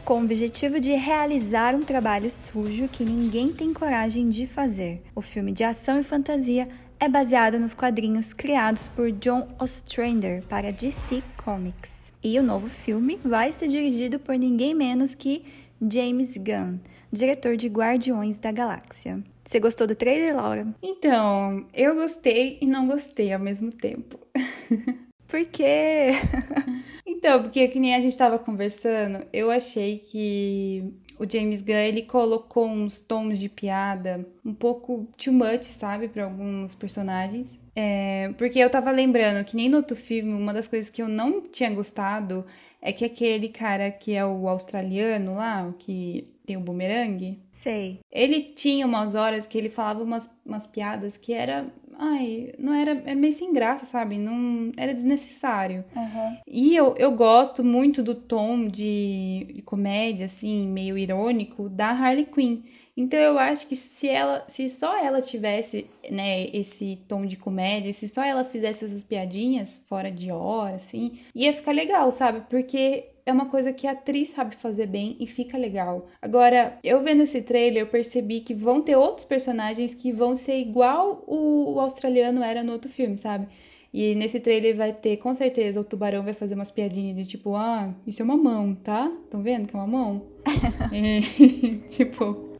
com 0.04 0.20
o 0.20 0.24
objetivo 0.24 0.78
de 0.78 0.92
realizar 0.92 1.74
um 1.74 1.80
trabalho 1.80 2.30
sujo 2.30 2.88
que 2.88 3.04
ninguém 3.04 3.52
tem 3.52 3.72
coragem 3.72 4.28
de 4.28 4.46
fazer. 4.46 5.02
O 5.14 5.22
filme 5.22 5.50
de 5.50 5.64
ação 5.64 5.98
e 5.98 6.02
fantasia 6.02 6.68
é 7.00 7.08
baseado 7.08 7.58
nos 7.58 7.72
quadrinhos 7.72 8.34
criados 8.34 8.86
por 8.86 9.10
John 9.10 9.48
Ostrander 9.58 10.44
para 10.46 10.70
DC 10.70 11.22
Comics. 11.42 12.12
E 12.22 12.38
o 12.38 12.42
novo 12.42 12.68
filme 12.68 13.18
vai 13.24 13.52
ser 13.52 13.68
dirigido 13.68 14.18
por 14.18 14.36
ninguém 14.36 14.74
menos 14.74 15.14
que 15.14 15.44
James 15.80 16.36
Gunn, 16.36 16.78
diretor 17.10 17.56
de 17.56 17.68
Guardiões 17.68 18.38
da 18.38 18.52
Galáxia. 18.52 19.22
Você 19.44 19.58
gostou 19.58 19.86
do 19.86 19.94
trailer, 19.94 20.36
Laura? 20.36 20.66
Então, 20.82 21.66
eu 21.72 21.94
gostei 21.94 22.58
e 22.60 22.66
não 22.66 22.86
gostei 22.86 23.32
ao 23.32 23.40
mesmo 23.40 23.70
tempo. 23.70 24.18
Por 25.34 25.44
quê? 25.46 26.12
Então, 27.06 27.42
porque 27.42 27.68
que 27.68 27.80
nem 27.80 27.94
a 27.94 28.00
gente 28.00 28.16
tava 28.16 28.38
conversando, 28.38 29.26
eu 29.32 29.50
achei 29.50 29.98
que 29.98 30.92
o 31.18 31.30
James 31.30 31.62
Gunn 31.62 31.76
ele 31.76 32.02
colocou 32.02 32.66
uns 32.66 33.00
tons 33.00 33.38
de 33.38 33.48
piada 33.48 34.26
um 34.44 34.52
pouco 34.52 35.08
too 35.16 35.32
much, 35.32 35.64
sabe, 35.64 36.08
para 36.08 36.24
alguns 36.24 36.74
personagens. 36.74 37.58
É, 37.74 38.30
porque 38.36 38.58
eu 38.58 38.68
tava 38.68 38.90
lembrando 38.90 39.44
que 39.44 39.56
nem 39.56 39.70
no 39.70 39.78
outro 39.78 39.96
filme, 39.96 40.34
uma 40.34 40.52
das 40.52 40.68
coisas 40.68 40.90
que 40.90 41.00
eu 41.00 41.08
não 41.08 41.40
tinha 41.40 41.70
gostado 41.70 42.44
é 42.80 42.92
que 42.92 43.04
aquele 43.04 43.48
cara 43.48 43.90
que 43.90 44.12
é 44.12 44.24
o 44.24 44.46
australiano 44.46 45.36
lá, 45.36 45.66
o 45.66 45.72
que 45.72 46.34
tem 46.44 46.56
o 46.56 46.60
bumerangue. 46.60 47.38
Sei. 47.50 48.00
Ele 48.12 48.42
tinha 48.42 48.86
umas 48.86 49.14
horas 49.14 49.46
que 49.46 49.56
ele 49.56 49.68
falava 49.68 50.02
umas, 50.02 50.38
umas 50.44 50.66
piadas 50.66 51.16
que 51.16 51.32
era. 51.32 51.66
Ai, 51.98 52.52
não 52.58 52.72
era. 52.74 52.90
É 53.06 53.14
meio 53.14 53.32
sem 53.32 53.52
graça, 53.52 53.84
sabe? 53.84 54.18
Não. 54.18 54.70
Era 54.76 54.94
desnecessário. 54.94 55.84
Uhum. 55.94 56.36
E 56.46 56.74
eu, 56.74 56.94
eu 56.96 57.12
gosto 57.12 57.62
muito 57.62 58.02
do 58.02 58.14
tom 58.14 58.66
de, 58.66 59.46
de 59.54 59.62
comédia, 59.62 60.26
assim, 60.26 60.66
meio 60.68 60.98
irônico, 60.98 61.68
da 61.68 61.90
Harley 61.90 62.26
Quinn. 62.26 62.62
Então 62.96 63.18
eu 63.18 63.38
acho 63.38 63.66
que 63.66 63.74
se 63.74 64.08
ela, 64.08 64.44
se 64.46 64.68
só 64.68 64.96
ela 64.96 65.20
tivesse, 65.20 65.86
né, 66.10 66.46
esse 66.52 66.98
tom 67.08 67.26
de 67.26 67.36
comédia, 67.36 67.92
se 67.92 68.08
só 68.08 68.22
ela 68.22 68.44
fizesse 68.44 68.84
essas 68.84 69.02
piadinhas 69.02 69.76
fora 69.88 70.10
de 70.12 70.30
hora, 70.30 70.76
assim, 70.76 71.18
ia 71.34 71.52
ficar 71.52 71.72
legal, 71.72 72.10
sabe? 72.12 72.42
Porque 72.48 73.08
é 73.26 73.32
uma 73.32 73.46
coisa 73.46 73.72
que 73.72 73.86
a 73.86 73.92
atriz 73.92 74.30
sabe 74.30 74.54
fazer 74.54 74.86
bem 74.86 75.16
e 75.18 75.26
fica 75.26 75.58
legal. 75.58 76.08
Agora, 76.22 76.78
eu 76.84 77.02
vendo 77.02 77.22
esse 77.22 77.42
trailer, 77.42 77.82
eu 77.82 77.86
percebi 77.86 78.40
que 78.40 78.54
vão 78.54 78.80
ter 78.80 78.96
outros 78.96 79.26
personagens 79.26 79.94
que 79.94 80.12
vão 80.12 80.36
ser 80.36 80.58
igual 80.60 81.24
o, 81.26 81.74
o 81.74 81.80
australiano 81.80 82.42
era 82.42 82.62
no 82.62 82.72
outro 82.72 82.90
filme, 82.90 83.16
sabe? 83.16 83.48
E 83.92 84.14
nesse 84.14 84.40
trailer 84.40 84.76
vai 84.76 84.92
ter, 84.92 85.16
com 85.18 85.32
certeza, 85.32 85.80
o 85.80 85.84
tubarão 85.84 86.22
vai 86.22 86.34
fazer 86.34 86.54
umas 86.54 86.70
piadinhas 86.70 87.16
de 87.16 87.24
tipo, 87.24 87.54
ah, 87.54 87.94
isso 88.06 88.22
é 88.22 88.24
uma 88.24 88.36
mão, 88.36 88.74
tá? 88.74 89.10
Estão 89.24 89.40
vendo 89.40 89.68
que 89.68 89.74
é 89.74 89.78
uma 89.78 89.86
mão? 89.86 90.26
tipo, 91.88 92.53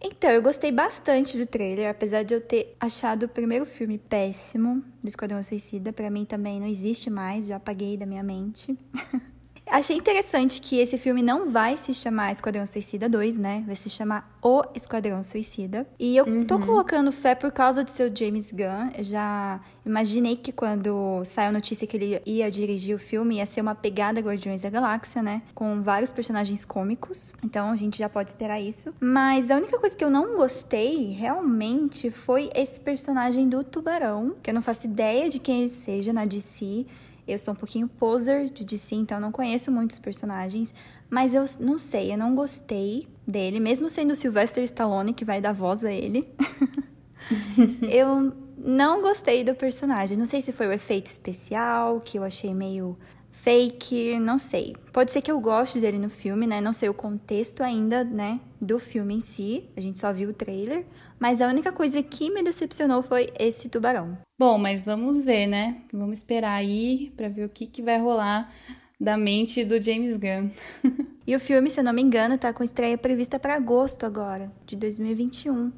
então, 0.00 0.30
eu 0.30 0.42
gostei 0.42 0.72
bastante 0.72 1.36
do 1.38 1.46
trailer, 1.46 1.90
apesar 1.90 2.22
de 2.22 2.34
eu 2.34 2.40
ter 2.40 2.76
achado 2.80 3.24
o 3.24 3.28
primeiro 3.28 3.66
filme 3.66 3.98
péssimo 3.98 4.82
do 5.02 5.08
Esquadrão 5.08 5.42
Suicida. 5.42 5.92
Para 5.92 6.10
mim 6.10 6.24
também 6.24 6.60
não 6.60 6.66
existe 6.66 7.10
mais, 7.10 7.46
já 7.46 7.56
apaguei 7.56 7.96
da 7.96 8.06
minha 8.06 8.22
mente. 8.22 8.76
Achei 9.68 9.96
interessante 9.96 10.60
que 10.60 10.78
esse 10.78 10.96
filme 10.96 11.22
não 11.22 11.50
vai 11.50 11.76
se 11.76 11.92
chamar 11.92 12.30
Esquadrão 12.30 12.64
Suicida 12.66 13.08
2, 13.08 13.36
né? 13.36 13.64
Vai 13.66 13.74
se 13.74 13.90
chamar 13.90 14.38
O 14.40 14.62
Esquadrão 14.74 15.24
Suicida. 15.24 15.86
E 15.98 16.16
eu 16.16 16.24
uhum. 16.24 16.44
tô 16.44 16.58
colocando 16.60 17.10
fé 17.10 17.34
por 17.34 17.50
causa 17.50 17.82
do 17.82 17.90
seu 17.90 18.14
James 18.14 18.52
Gunn. 18.52 18.90
Eu 18.96 19.02
já 19.04 19.60
imaginei 19.84 20.36
que 20.36 20.52
quando 20.52 21.22
saiu 21.24 21.48
a 21.48 21.52
notícia 21.52 21.86
que 21.86 21.96
ele 21.96 22.22
ia 22.24 22.50
dirigir 22.50 22.94
o 22.94 22.98
filme, 22.98 23.36
ia 23.36 23.46
ser 23.46 23.60
uma 23.60 23.74
pegada 23.74 24.20
Guardiões 24.20 24.62
da 24.62 24.70
Galáxia, 24.70 25.20
né? 25.20 25.42
Com 25.52 25.82
vários 25.82 26.12
personagens 26.12 26.64
cômicos. 26.64 27.32
Então 27.42 27.70
a 27.70 27.76
gente 27.76 27.98
já 27.98 28.08
pode 28.08 28.30
esperar 28.30 28.60
isso. 28.60 28.94
Mas 29.00 29.50
a 29.50 29.56
única 29.56 29.78
coisa 29.78 29.96
que 29.96 30.04
eu 30.04 30.10
não 30.10 30.36
gostei 30.36 31.10
realmente 31.10 32.10
foi 32.10 32.50
esse 32.54 32.78
personagem 32.78 33.48
do 33.48 33.64
Tubarão, 33.64 34.36
que 34.42 34.48
eu 34.48 34.54
não 34.54 34.62
faço 34.62 34.86
ideia 34.86 35.28
de 35.28 35.40
quem 35.40 35.62
ele 35.62 35.68
seja 35.68 36.12
na 36.12 36.24
DC. 36.24 36.86
Eu 37.26 37.38
sou 37.38 37.54
um 37.54 37.56
pouquinho 37.56 37.88
poser 37.88 38.48
de 38.50 38.64
DC, 38.64 38.94
então 38.94 39.18
não 39.18 39.32
conheço 39.32 39.72
muitos 39.72 39.98
personagens, 39.98 40.72
mas 41.10 41.34
eu 41.34 41.44
não 41.58 41.78
sei, 41.78 42.12
eu 42.12 42.18
não 42.18 42.34
gostei 42.34 43.08
dele, 43.26 43.58
mesmo 43.58 43.88
sendo 43.88 44.12
o 44.12 44.16
Sylvester 44.16 44.62
Stallone 44.64 45.12
que 45.12 45.24
vai 45.24 45.40
dar 45.40 45.52
voz 45.52 45.84
a 45.84 45.92
ele. 45.92 46.28
eu 47.90 48.32
não 48.56 49.02
gostei 49.02 49.44
do 49.44 49.54
personagem. 49.54 50.16
Não 50.16 50.26
sei 50.26 50.40
se 50.42 50.52
foi 50.52 50.66
o 50.66 50.72
efeito 50.72 51.06
especial, 51.06 52.00
que 52.00 52.18
eu 52.18 52.24
achei 52.24 52.54
meio 52.54 52.96
fake, 53.30 54.18
não 54.18 54.38
sei. 54.38 54.74
Pode 54.92 55.12
ser 55.12 55.20
que 55.20 55.30
eu 55.30 55.38
goste 55.38 55.78
dele 55.78 55.98
no 55.98 56.10
filme, 56.10 56.46
né? 56.46 56.60
Não 56.60 56.72
sei 56.72 56.88
o 56.88 56.94
contexto 56.94 57.62
ainda, 57.62 58.02
né, 58.02 58.40
do 58.60 58.78
filme 58.78 59.14
em 59.14 59.20
si. 59.20 59.68
A 59.76 59.80
gente 59.80 59.98
só 59.98 60.12
viu 60.12 60.30
o 60.30 60.32
trailer, 60.32 60.84
mas 61.18 61.40
a 61.40 61.48
única 61.48 61.72
coisa 61.72 62.02
que 62.02 62.30
me 62.30 62.42
decepcionou 62.42 63.02
foi 63.02 63.28
esse 63.38 63.68
tubarão. 63.68 64.16
Bom, 64.38 64.58
mas 64.58 64.84
vamos 64.84 65.24
ver, 65.24 65.46
né? 65.46 65.82
Vamos 65.92 66.18
esperar 66.18 66.54
aí 66.54 67.12
para 67.16 67.28
ver 67.28 67.44
o 67.44 67.48
que, 67.48 67.66
que 67.66 67.82
vai 67.82 67.98
rolar 67.98 68.52
da 69.00 69.16
mente 69.16 69.64
do 69.64 69.80
James 69.82 70.16
Gunn. 70.16 70.50
e 71.26 71.36
o 71.36 71.40
filme, 71.40 71.70
se 71.70 71.80
eu 71.80 71.84
não 71.84 71.92
me 71.92 72.02
engano, 72.02 72.38
tá 72.38 72.52
com 72.52 72.64
estreia 72.64 72.96
prevista 72.96 73.38
para 73.38 73.54
agosto 73.54 74.04
agora, 74.04 74.50
de 74.66 74.76
2021. 74.76 75.72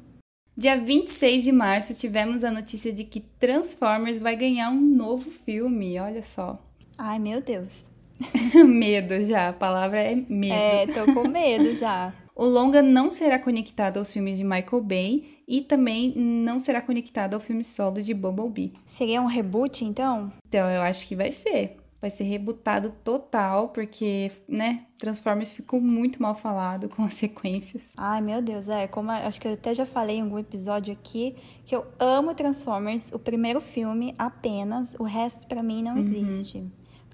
Dia 0.55 0.77
26 0.77 1.43
de 1.43 1.51
março 1.51 1.97
tivemos 1.97 2.43
a 2.43 2.51
notícia 2.51 2.91
de 2.91 3.05
que 3.05 3.21
Transformers 3.21 4.19
vai 4.19 4.35
ganhar 4.35 4.69
um 4.69 4.81
novo 4.81 5.31
filme, 5.31 5.99
olha 5.99 6.21
só. 6.21 6.59
Ai, 6.97 7.17
meu 7.17 7.41
Deus. 7.41 7.73
medo 8.65 9.23
já, 9.23 9.49
a 9.49 9.53
palavra 9.53 9.99
é 9.99 10.15
medo. 10.15 10.53
É, 10.53 10.85
tô 10.87 11.13
com 11.13 11.27
medo 11.29 11.73
já. 11.75 12.13
O 12.39 12.45
longa 12.45 12.81
não 12.81 13.11
será 13.11 13.37
conectado 13.37 13.97
aos 13.97 14.13
filmes 14.13 14.37
de 14.37 14.45
Michael 14.45 14.81
Bay 14.81 15.39
e 15.45 15.59
também 15.59 16.13
não 16.15 16.57
será 16.57 16.81
conectado 16.81 17.33
ao 17.33 17.39
filme 17.41 17.65
solo 17.65 18.01
de 18.01 18.13
Bumblebee. 18.13 18.71
Seria 18.87 19.21
um 19.21 19.25
reboot, 19.25 19.83
então? 19.83 20.31
Então, 20.47 20.69
eu 20.69 20.81
acho 20.81 21.05
que 21.05 21.17
vai 21.17 21.31
ser. 21.31 21.75
Vai 21.99 22.09
ser 22.09 22.23
rebutado 22.23 22.91
total, 23.03 23.67
porque, 23.67 24.31
né, 24.47 24.85
Transformers 24.97 25.51
ficou 25.51 25.81
muito 25.81 26.21
mal 26.21 26.33
falado 26.33 26.87
com 26.87 27.03
as 27.03 27.15
sequências. 27.15 27.81
Ai, 27.97 28.21
meu 28.21 28.41
Deus, 28.41 28.69
é, 28.69 28.87
como 28.87 29.11
acho 29.11 29.41
que 29.41 29.45
eu 29.45 29.51
até 29.51 29.75
já 29.75 29.85
falei 29.85 30.15
em 30.15 30.21
algum 30.21 30.39
episódio 30.39 30.93
aqui, 30.93 31.35
que 31.65 31.75
eu 31.75 31.85
amo 31.99 32.33
Transformers, 32.33 33.11
o 33.11 33.19
primeiro 33.19 33.59
filme 33.59 34.15
apenas, 34.17 34.95
o 34.97 35.03
resto 35.03 35.45
para 35.45 35.61
mim 35.61 35.83
não 35.83 35.95
uhum. 35.95 35.99
existe 35.99 36.65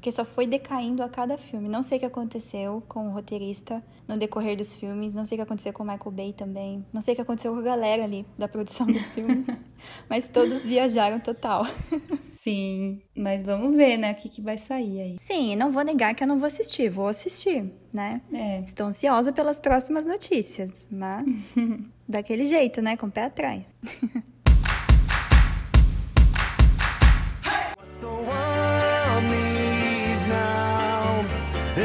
porque 0.05 0.11
só 0.15 0.23
foi 0.23 0.45
decaindo 0.45 1.01
a 1.01 1.09
cada 1.09 1.35
filme. 1.35 1.67
Não 1.67 1.81
sei 1.81 1.97
o 1.97 1.99
que 1.99 2.05
aconteceu 2.05 2.83
com 2.87 3.07
o 3.07 3.11
roteirista 3.11 3.83
no 4.07 4.15
decorrer 4.15 4.55
dos 4.55 4.71
filmes, 4.71 5.15
não 5.15 5.25
sei 5.25 5.35
o 5.35 5.39
que 5.39 5.41
aconteceu 5.41 5.73
com 5.73 5.81
o 5.81 5.87
Michael 5.87 6.11
Bay 6.11 6.31
também, 6.31 6.85
não 6.93 7.01
sei 7.01 7.13
o 7.13 7.15
que 7.15 7.23
aconteceu 7.23 7.51
com 7.51 7.57
a 7.57 7.63
galera 7.63 8.03
ali 8.03 8.23
da 8.37 8.47
produção 8.47 8.85
dos 8.85 9.01
filmes, 9.07 9.47
mas 10.07 10.29
todos 10.29 10.63
viajaram 10.63 11.19
total. 11.19 11.65
Sim, 12.39 13.01
mas 13.17 13.43
vamos 13.43 13.75
ver, 13.75 13.97
né, 13.97 14.11
o 14.11 14.15
que, 14.15 14.29
que 14.29 14.43
vai 14.43 14.59
sair 14.59 15.01
aí. 15.01 15.17
Sim, 15.19 15.55
não 15.55 15.71
vou 15.71 15.83
negar 15.83 16.13
que 16.13 16.23
eu 16.23 16.27
não 16.27 16.37
vou 16.37 16.45
assistir, 16.45 16.87
vou 16.87 17.07
assistir, 17.07 17.73
né? 17.91 18.21
É. 18.31 18.59
Estou 18.59 18.85
ansiosa 18.85 19.33
pelas 19.33 19.59
próximas 19.59 20.05
notícias, 20.05 20.69
mas 20.91 21.25
daquele 22.07 22.45
jeito, 22.45 22.79
né, 22.79 22.95
com 22.95 23.07
o 23.07 23.11
pé 23.11 23.23
atrás. 23.23 23.65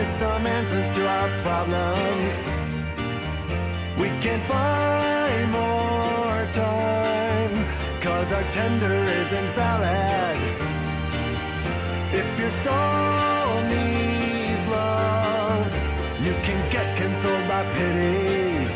Some 0.06 0.46
answers 0.46 0.88
to 0.90 1.06
our 1.06 1.28
problems. 1.42 2.44
We 3.98 4.08
can't 4.22 4.46
buy 4.48 5.46
more 5.50 6.46
time, 6.52 7.66
cause 8.00 8.32
our 8.32 8.44
tender 8.50 8.94
isn't 9.20 9.50
valid. 9.50 10.38
If 12.12 12.38
your 12.38 12.50
soul 12.50 13.62
needs 13.74 14.66
love, 14.68 15.66
you 16.20 16.34
can 16.46 16.70
get 16.70 16.96
consoled 16.96 17.48
by 17.48 17.64
pity. 17.72 18.72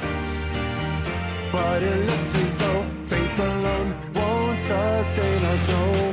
But 1.52 1.82
it 1.82 2.06
looks 2.10 2.34
as 2.34 2.58
though 2.58 2.84
faith 3.08 3.38
alone 3.38 3.94
won't 4.14 4.60
sustain 4.60 5.44
us 5.44 5.68
no 5.68 6.03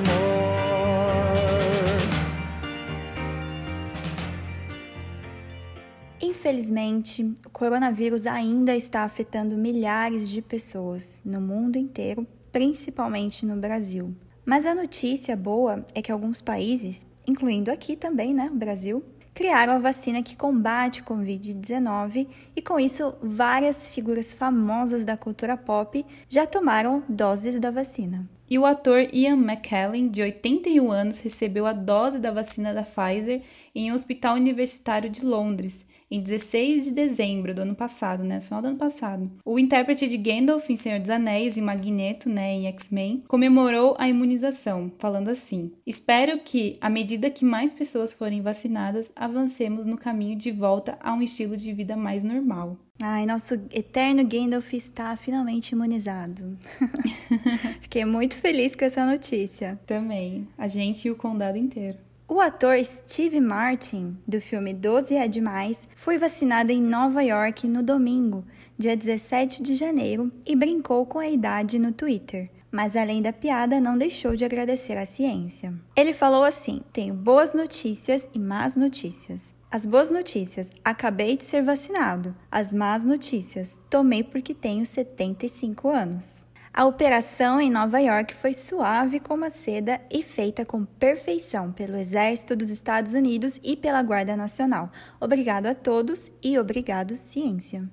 Infelizmente, 6.51 7.23
o 7.45 7.49
coronavírus 7.49 8.27
ainda 8.27 8.75
está 8.75 9.03
afetando 9.03 9.55
milhares 9.55 10.27
de 10.27 10.41
pessoas 10.41 11.21
no 11.23 11.39
mundo 11.39 11.77
inteiro, 11.77 12.27
principalmente 12.51 13.45
no 13.45 13.55
Brasil. 13.55 14.13
Mas 14.43 14.65
a 14.65 14.75
notícia 14.75 15.33
boa 15.33 15.85
é 15.95 16.01
que 16.01 16.11
alguns 16.11 16.41
países, 16.41 17.07
incluindo 17.25 17.71
aqui 17.71 17.95
também, 17.95 18.33
né, 18.33 18.49
o 18.51 18.57
Brasil, 18.57 19.01
criaram 19.33 19.71
a 19.71 19.79
vacina 19.79 20.21
que 20.21 20.35
combate 20.35 21.01
o 21.01 21.05
Covid-19 21.05 22.27
e 22.53 22.61
com 22.61 22.77
isso 22.77 23.13
várias 23.23 23.87
figuras 23.87 24.33
famosas 24.33 25.05
da 25.05 25.15
cultura 25.15 25.55
pop 25.55 26.05
já 26.27 26.45
tomaram 26.45 27.01
doses 27.07 27.61
da 27.61 27.71
vacina. 27.71 28.29
E 28.49 28.59
o 28.59 28.65
ator 28.65 29.07
Ian 29.13 29.37
McKellen, 29.37 30.09
de 30.09 30.21
81 30.21 30.91
anos, 30.91 31.21
recebeu 31.21 31.65
a 31.65 31.71
dose 31.71 32.19
da 32.19 32.29
vacina 32.29 32.73
da 32.73 32.83
Pfizer 32.83 33.41
em 33.73 33.89
um 33.89 33.95
hospital 33.95 34.35
universitário 34.35 35.09
de 35.09 35.23
Londres 35.23 35.89
em 36.11 36.19
16 36.19 36.85
de 36.85 36.91
dezembro 36.91 37.55
do 37.55 37.61
ano 37.61 37.73
passado, 37.73 38.23
né? 38.23 38.41
Final 38.41 38.61
do 38.61 38.67
ano 38.67 38.77
passado. 38.77 39.31
O 39.45 39.57
intérprete 39.57 40.09
de 40.09 40.17
Gandalf 40.17 40.69
em 40.69 40.75
Senhor 40.75 40.99
dos 40.99 41.09
Anéis 41.09 41.55
e 41.55 41.61
Magneto, 41.61 42.29
né, 42.29 42.51
em 42.51 42.67
X-Men, 42.67 43.23
comemorou 43.27 43.95
a 43.97 44.09
imunização, 44.09 44.91
falando 44.99 45.29
assim: 45.29 45.71
Espero 45.87 46.39
que, 46.39 46.73
à 46.81 46.89
medida 46.89 47.29
que 47.29 47.45
mais 47.45 47.71
pessoas 47.71 48.13
forem 48.13 48.41
vacinadas, 48.41 49.11
avancemos 49.15 49.85
no 49.85 49.97
caminho 49.97 50.37
de 50.37 50.51
volta 50.51 50.97
a 51.01 51.13
um 51.13 51.21
estilo 51.21 51.55
de 51.55 51.71
vida 51.71 51.95
mais 51.95 52.23
normal. 52.23 52.77
Ai, 53.01 53.25
nosso 53.25 53.55
eterno 53.71 54.23
Gandalf 54.23 54.73
está 54.73 55.15
finalmente 55.17 55.71
imunizado. 55.71 56.55
Fiquei 57.81 58.05
muito 58.05 58.35
feliz 58.35 58.75
com 58.75 58.85
essa 58.85 59.03
notícia. 59.05 59.79
Também. 59.87 60.47
A 60.55 60.67
gente 60.67 61.07
e 61.07 61.11
o 61.11 61.15
condado 61.15 61.57
inteiro. 61.57 61.97
O 62.33 62.39
ator 62.39 62.81
Steve 62.81 63.41
Martin, 63.41 64.17
do 64.25 64.39
filme 64.39 64.73
12 64.73 65.17
é 65.17 65.27
Demais, 65.27 65.77
foi 65.97 66.17
vacinado 66.17 66.71
em 66.71 66.81
Nova 66.81 67.21
York 67.21 67.67
no 67.67 67.83
domingo, 67.83 68.45
dia 68.77 68.95
17 68.95 69.61
de 69.61 69.75
janeiro, 69.75 70.31
e 70.47 70.55
brincou 70.55 71.05
com 71.05 71.19
a 71.19 71.27
idade 71.27 71.77
no 71.77 71.91
Twitter. 71.91 72.49
mas 72.71 72.95
além 72.95 73.21
da 73.21 73.33
piada, 73.33 73.81
não 73.81 73.97
deixou 73.97 74.33
de 74.33 74.45
agradecer 74.45 74.97
à 74.97 75.05
ciência. 75.05 75.73
Ele 75.93 76.13
falou 76.13 76.45
assim: 76.45 76.79
Tenho 76.93 77.13
boas 77.13 77.53
notícias 77.53 78.29
e 78.33 78.39
más 78.39 78.77
notícias. 78.77 79.53
As 79.69 79.85
boas 79.85 80.09
notícias: 80.09 80.69
acabei 80.85 81.35
de 81.35 81.43
ser 81.43 81.61
vacinado. 81.63 82.33
As 82.49 82.71
más 82.71 83.03
notícias: 83.03 83.77
tomei 83.89 84.23
porque 84.23 84.53
tenho 84.53 84.85
75 84.85 85.89
anos. 85.89 86.40
A 86.73 86.85
operação 86.85 87.59
em 87.59 87.69
Nova 87.69 87.99
York 87.99 88.33
foi 88.33 88.53
suave 88.53 89.19
como 89.19 89.43
a 89.43 89.49
seda 89.49 89.99
e 90.09 90.23
feita 90.23 90.63
com 90.63 90.85
perfeição 90.85 91.69
pelo 91.69 91.97
Exército 91.97 92.55
dos 92.55 92.69
Estados 92.69 93.13
Unidos 93.13 93.59
e 93.61 93.75
pela 93.75 94.01
Guarda 94.01 94.37
Nacional. 94.37 94.89
Obrigado 95.19 95.65
a 95.65 95.75
todos 95.75 96.31
e 96.41 96.57
obrigado, 96.57 97.13
ciência. 97.13 97.89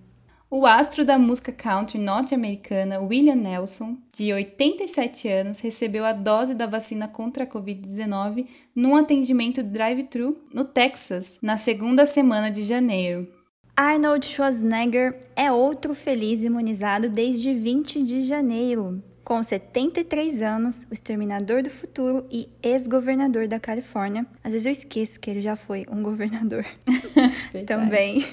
O 0.48 0.64
astro 0.64 1.04
da 1.04 1.18
música 1.18 1.50
country 1.50 1.98
norte-americana 1.98 3.00
William 3.00 3.34
Nelson, 3.34 3.98
de 4.16 4.32
87 4.32 5.28
anos, 5.28 5.60
recebeu 5.60 6.06
a 6.06 6.12
dose 6.12 6.54
da 6.54 6.66
vacina 6.66 7.08
contra 7.08 7.44
a 7.44 7.46
Covid-19 7.46 8.46
num 8.74 8.94
atendimento 8.94 9.60
drive-thru 9.60 10.38
no 10.54 10.64
Texas, 10.64 11.38
na 11.42 11.56
segunda 11.56 12.06
semana 12.06 12.48
de 12.48 12.62
janeiro. 12.62 13.37
Arnold 13.80 14.26
Schwarzenegger 14.26 15.16
é 15.36 15.52
outro 15.52 15.94
feliz 15.94 16.42
imunizado 16.42 17.08
desde 17.08 17.54
20 17.54 18.02
de 18.02 18.24
janeiro. 18.24 19.00
Com 19.22 19.40
73 19.40 20.42
anos, 20.42 20.84
o 20.90 20.92
exterminador 20.92 21.62
do 21.62 21.70
futuro 21.70 22.26
e 22.28 22.48
ex-governador 22.60 23.46
da 23.46 23.60
Califórnia. 23.60 24.26
Às 24.42 24.50
vezes 24.50 24.66
eu 24.66 24.72
esqueço 24.72 25.20
que 25.20 25.30
ele 25.30 25.40
já 25.40 25.54
foi 25.54 25.86
um 25.88 26.02
governador 26.02 26.66
também. 27.68 28.26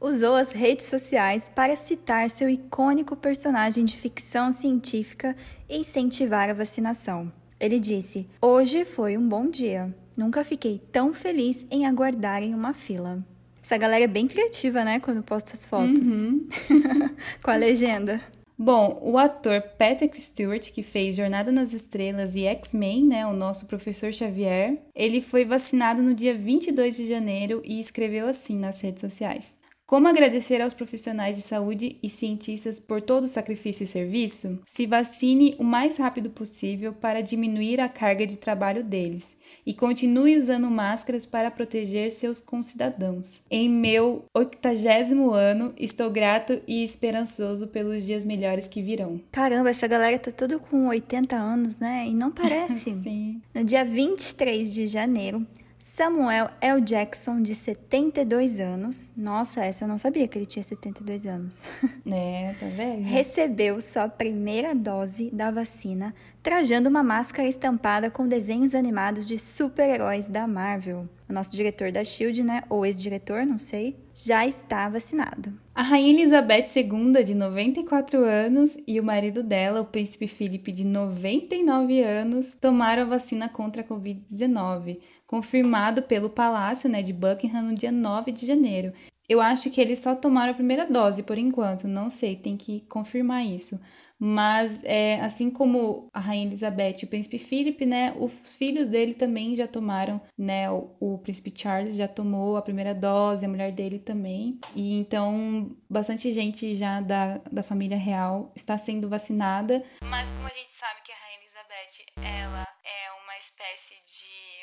usou 0.00 0.34
as 0.34 0.50
redes 0.50 0.86
sociais 0.86 1.48
para 1.48 1.76
citar 1.76 2.28
seu 2.28 2.50
icônico 2.50 3.14
personagem 3.14 3.84
de 3.84 3.96
ficção 3.96 4.50
científica 4.50 5.36
e 5.68 5.78
incentivar 5.78 6.50
a 6.50 6.54
vacinação. 6.54 7.32
Ele 7.60 7.78
disse: 7.78 8.28
Hoje 8.40 8.84
foi 8.84 9.16
um 9.16 9.28
bom 9.28 9.48
dia. 9.48 9.94
Nunca 10.16 10.42
fiquei 10.42 10.82
tão 10.90 11.14
feliz 11.14 11.64
em 11.70 11.86
aguardar 11.86 12.42
em 12.42 12.52
uma 12.52 12.74
fila. 12.74 13.24
Essa 13.62 13.76
galera 13.76 14.04
é 14.04 14.08
bem 14.08 14.26
criativa, 14.26 14.84
né? 14.84 14.98
Quando 15.00 15.22
posta 15.22 15.52
as 15.54 15.64
fotos. 15.64 16.08
Uhum. 16.08 16.48
Com 17.42 17.50
a 17.50 17.56
legenda. 17.56 18.20
Bom, 18.58 18.98
o 19.02 19.18
ator 19.18 19.62
Patrick 19.78 20.20
Stewart, 20.20 20.70
que 20.70 20.82
fez 20.82 21.16
Jornada 21.16 21.50
nas 21.50 21.72
Estrelas 21.72 22.34
e 22.34 22.44
X-Men, 22.44 23.06
né, 23.06 23.26
o 23.26 23.32
nosso 23.32 23.66
professor 23.66 24.12
Xavier, 24.12 24.78
ele 24.94 25.20
foi 25.20 25.44
vacinado 25.44 26.02
no 26.02 26.14
dia 26.14 26.34
22 26.34 26.96
de 26.96 27.08
janeiro 27.08 27.60
e 27.64 27.80
escreveu 27.80 28.28
assim 28.28 28.56
nas 28.56 28.80
redes 28.80 29.00
sociais: 29.00 29.56
como 29.92 30.08
agradecer 30.08 30.62
aos 30.62 30.72
profissionais 30.72 31.36
de 31.36 31.42
saúde 31.42 31.98
e 32.02 32.08
cientistas 32.08 32.80
por 32.80 33.02
todo 33.02 33.24
o 33.24 33.28
sacrifício 33.28 33.84
e 33.84 33.86
serviço? 33.86 34.58
Se 34.66 34.86
vacine 34.86 35.54
o 35.58 35.64
mais 35.64 35.98
rápido 35.98 36.30
possível 36.30 36.94
para 36.94 37.20
diminuir 37.20 37.78
a 37.78 37.90
carga 37.90 38.26
de 38.26 38.38
trabalho 38.38 38.82
deles 38.82 39.36
e 39.64 39.72
continue 39.72 40.36
usando 40.36 40.70
máscaras 40.70 41.24
para 41.24 41.50
proteger 41.50 42.10
seus 42.10 42.40
concidadãos. 42.40 43.40
Em 43.50 43.68
meu 43.68 44.24
octagésimo 44.34 45.32
ano, 45.32 45.72
estou 45.78 46.10
grato 46.10 46.60
e 46.66 46.82
esperançoso 46.84 47.68
pelos 47.68 48.04
dias 48.04 48.24
melhores 48.24 48.66
que 48.66 48.82
virão. 48.82 49.20
Caramba, 49.30 49.70
essa 49.70 49.86
galera 49.86 50.18
tá 50.18 50.30
tudo 50.30 50.58
com 50.58 50.88
80 50.88 51.36
anos, 51.36 51.78
né? 51.78 52.06
E 52.08 52.14
não 52.14 52.30
parece. 52.32 52.94
Sim. 53.02 53.40
No 53.54 53.64
dia 53.64 53.84
23 53.84 54.72
de 54.72 54.86
janeiro, 54.86 55.46
Samuel 55.94 56.48
L. 56.58 56.80
Jackson, 56.80 57.42
de 57.42 57.54
72 57.54 58.58
anos. 58.58 59.12
Nossa, 59.14 59.62
essa 59.62 59.84
eu 59.84 59.88
não 59.88 59.98
sabia 59.98 60.26
que 60.26 60.38
ele 60.38 60.46
tinha 60.46 60.62
72 60.62 61.26
anos. 61.26 61.60
É, 62.10 62.54
tá 62.58 62.66
vendo? 62.66 63.02
Recebeu 63.02 63.80
sua 63.80 64.08
primeira 64.08 64.74
dose 64.74 65.30
da 65.30 65.50
vacina, 65.50 66.14
trajando 66.42 66.88
uma 66.88 67.02
máscara 67.02 67.48
estampada 67.48 68.10
com 68.10 68.26
desenhos 68.26 68.74
animados 68.74 69.26
de 69.26 69.38
super-heróis 69.38 70.28
da 70.28 70.46
Marvel. 70.46 71.08
O 71.28 71.32
nosso 71.32 71.54
diretor 71.54 71.92
da 71.92 72.04
Shield, 72.04 72.42
né, 72.42 72.64
ou 72.68 72.84
ex-diretor, 72.84 73.46
não 73.46 73.58
sei, 73.58 73.96
já 74.14 74.46
está 74.46 74.88
vacinado. 74.88 75.52
A 75.74 75.82
rainha 75.82 76.12
Elizabeth 76.12 76.68
II, 76.76 77.24
de 77.24 77.34
94 77.34 78.24
anos, 78.24 78.76
e 78.86 79.00
o 79.00 79.04
marido 79.04 79.42
dela, 79.42 79.80
o 79.80 79.86
príncipe 79.86 80.26
Felipe, 80.26 80.72
de 80.72 80.84
99 80.84 82.02
anos, 82.02 82.54
tomaram 82.54 83.02
a 83.02 83.06
vacina 83.06 83.48
contra 83.48 83.82
a 83.82 83.84
Covid-19 83.84 84.98
confirmado 85.32 86.02
pelo 86.02 86.28
Palácio 86.28 86.90
né, 86.90 87.00
de 87.00 87.10
Buckingham 87.10 87.62
no 87.62 87.74
dia 87.74 87.90
9 87.90 88.30
de 88.32 88.44
janeiro. 88.44 88.92
Eu 89.26 89.40
acho 89.40 89.70
que 89.70 89.80
eles 89.80 89.98
só 89.98 90.14
tomaram 90.14 90.52
a 90.52 90.54
primeira 90.54 90.84
dose 90.84 91.22
por 91.22 91.38
enquanto, 91.38 91.88
não 91.88 92.10
sei, 92.10 92.36
tem 92.36 92.54
que 92.54 92.80
confirmar 92.80 93.42
isso. 93.42 93.80
Mas 94.18 94.84
é, 94.84 95.18
assim 95.22 95.50
como 95.50 96.06
a 96.12 96.20
Rainha 96.20 96.46
Elizabeth 96.46 96.98
e 97.00 97.06
o 97.06 97.08
Príncipe 97.08 97.38
Philip, 97.38 97.86
né, 97.86 98.14
os 98.18 98.56
filhos 98.56 98.88
dele 98.88 99.14
também 99.14 99.56
já 99.56 99.66
tomaram, 99.66 100.20
né, 100.36 100.70
o, 100.70 100.94
o, 101.00 101.18
Príncipe 101.18 101.50
Charles 101.56 101.94
já 101.96 102.06
tomou 102.06 102.58
a 102.58 102.62
primeira 102.62 102.94
dose, 102.94 103.46
a 103.46 103.48
mulher 103.48 103.72
dele 103.72 103.98
também. 103.98 104.60
E 104.76 104.92
então 104.92 105.74
bastante 105.88 106.30
gente 106.34 106.74
já 106.74 107.00
da, 107.00 107.38
da 107.50 107.62
família 107.62 107.96
real 107.96 108.52
está 108.54 108.76
sendo 108.76 109.08
vacinada. 109.08 109.82
Mas 110.04 110.30
como 110.30 110.46
a 110.46 110.50
gente 110.50 110.72
sabe 110.72 111.00
que 111.02 111.10
a 111.10 111.16
Rainha 111.16 111.40
Elizabeth, 111.40 112.04
ela 112.18 112.68
é 112.84 113.24
uma 113.24 113.38
espécie 113.38 113.94
de 114.04 114.61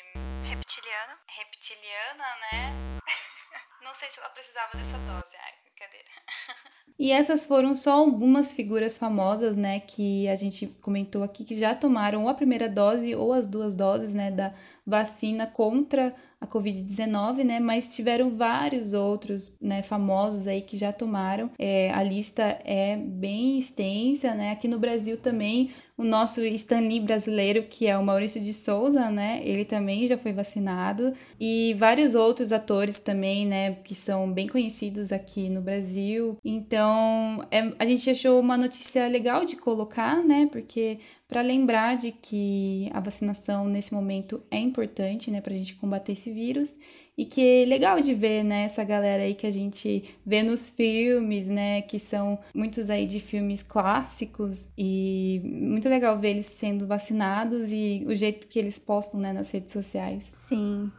Reptiliana. 0.70 1.18
Reptiliana, 1.26 2.24
né? 2.42 3.00
Não 3.84 3.92
sei 3.92 4.08
se 4.08 4.20
ela 4.20 4.28
precisava 4.28 4.76
dessa 4.76 4.96
dose. 4.98 5.34
Ai, 5.36 5.52
brincadeira. 5.64 6.06
e 6.96 7.10
essas 7.10 7.44
foram 7.44 7.74
só 7.74 7.94
algumas 7.94 8.52
figuras 8.52 8.96
famosas, 8.96 9.56
né, 9.56 9.80
que 9.80 10.28
a 10.28 10.36
gente 10.36 10.68
comentou 10.80 11.24
aqui 11.24 11.44
que 11.44 11.56
já 11.56 11.74
tomaram 11.74 12.22
ou 12.22 12.28
a 12.28 12.34
primeira 12.34 12.68
dose 12.68 13.16
ou 13.16 13.32
as 13.32 13.48
duas 13.48 13.74
doses, 13.74 14.14
né, 14.14 14.30
da 14.30 14.54
vacina 14.86 15.44
contra 15.44 16.14
a 16.40 16.46
Covid-19, 16.46 17.44
né? 17.44 17.60
Mas 17.60 17.94
tiveram 17.94 18.30
vários 18.30 18.94
outros, 18.94 19.58
né, 19.60 19.82
famosos 19.82 20.46
aí 20.46 20.62
que 20.62 20.78
já 20.78 20.92
tomaram. 20.92 21.50
É, 21.58 21.90
a 21.90 22.02
lista 22.02 22.42
é 22.64 22.96
bem 22.96 23.58
extensa, 23.58 24.34
né? 24.34 24.52
Aqui 24.52 24.66
no 24.66 24.78
Brasil 24.78 25.18
também, 25.18 25.74
o 26.00 26.04
nosso 26.04 26.42
Stanley 26.42 26.98
brasileiro, 26.98 27.64
que 27.64 27.86
é 27.86 27.96
o 27.96 28.02
Maurício 28.02 28.40
de 28.40 28.54
Souza, 28.54 29.10
né? 29.10 29.42
Ele 29.44 29.66
também 29.66 30.06
já 30.06 30.16
foi 30.16 30.32
vacinado. 30.32 31.12
E 31.38 31.74
vários 31.74 32.14
outros 32.14 32.54
atores 32.54 33.00
também, 33.00 33.46
né? 33.46 33.74
Que 33.84 33.94
são 33.94 34.32
bem 34.32 34.48
conhecidos 34.48 35.12
aqui 35.12 35.50
no 35.50 35.60
Brasil. 35.60 36.38
Então, 36.42 37.46
é, 37.50 37.74
a 37.78 37.84
gente 37.84 38.08
achou 38.08 38.40
uma 38.40 38.56
notícia 38.56 39.06
legal 39.08 39.44
de 39.44 39.56
colocar, 39.56 40.24
né? 40.24 40.48
Porque 40.50 41.00
para 41.28 41.42
lembrar 41.42 41.98
de 41.98 42.12
que 42.12 42.88
a 42.94 43.00
vacinação 43.00 43.66
nesse 43.66 43.92
momento 43.92 44.42
é 44.50 44.58
importante, 44.58 45.30
né, 45.30 45.42
para 45.42 45.52
a 45.52 45.56
gente 45.56 45.74
combater 45.74 46.12
esse 46.12 46.32
vírus 46.32 46.78
e 47.20 47.26
que 47.26 47.64
é 47.64 47.66
legal 47.66 48.00
de 48.00 48.14
ver, 48.14 48.42
né, 48.42 48.62
essa 48.62 48.82
galera 48.82 49.24
aí 49.24 49.34
que 49.34 49.46
a 49.46 49.50
gente 49.50 50.04
vê 50.24 50.42
nos 50.42 50.70
filmes, 50.70 51.50
né, 51.50 51.82
que 51.82 51.98
são 51.98 52.38
muitos 52.54 52.88
aí 52.88 53.06
de 53.06 53.20
filmes 53.20 53.62
clássicos 53.62 54.70
e 54.76 55.38
muito 55.44 55.86
legal 55.86 56.18
ver 56.18 56.30
eles 56.30 56.46
sendo 56.46 56.86
vacinados 56.86 57.70
e 57.70 58.04
o 58.06 58.16
jeito 58.16 58.46
que 58.46 58.58
eles 58.58 58.78
postam, 58.78 59.20
né, 59.20 59.34
nas 59.34 59.50
redes 59.50 59.70
sociais. 59.70 60.32
Sim, 60.48 60.90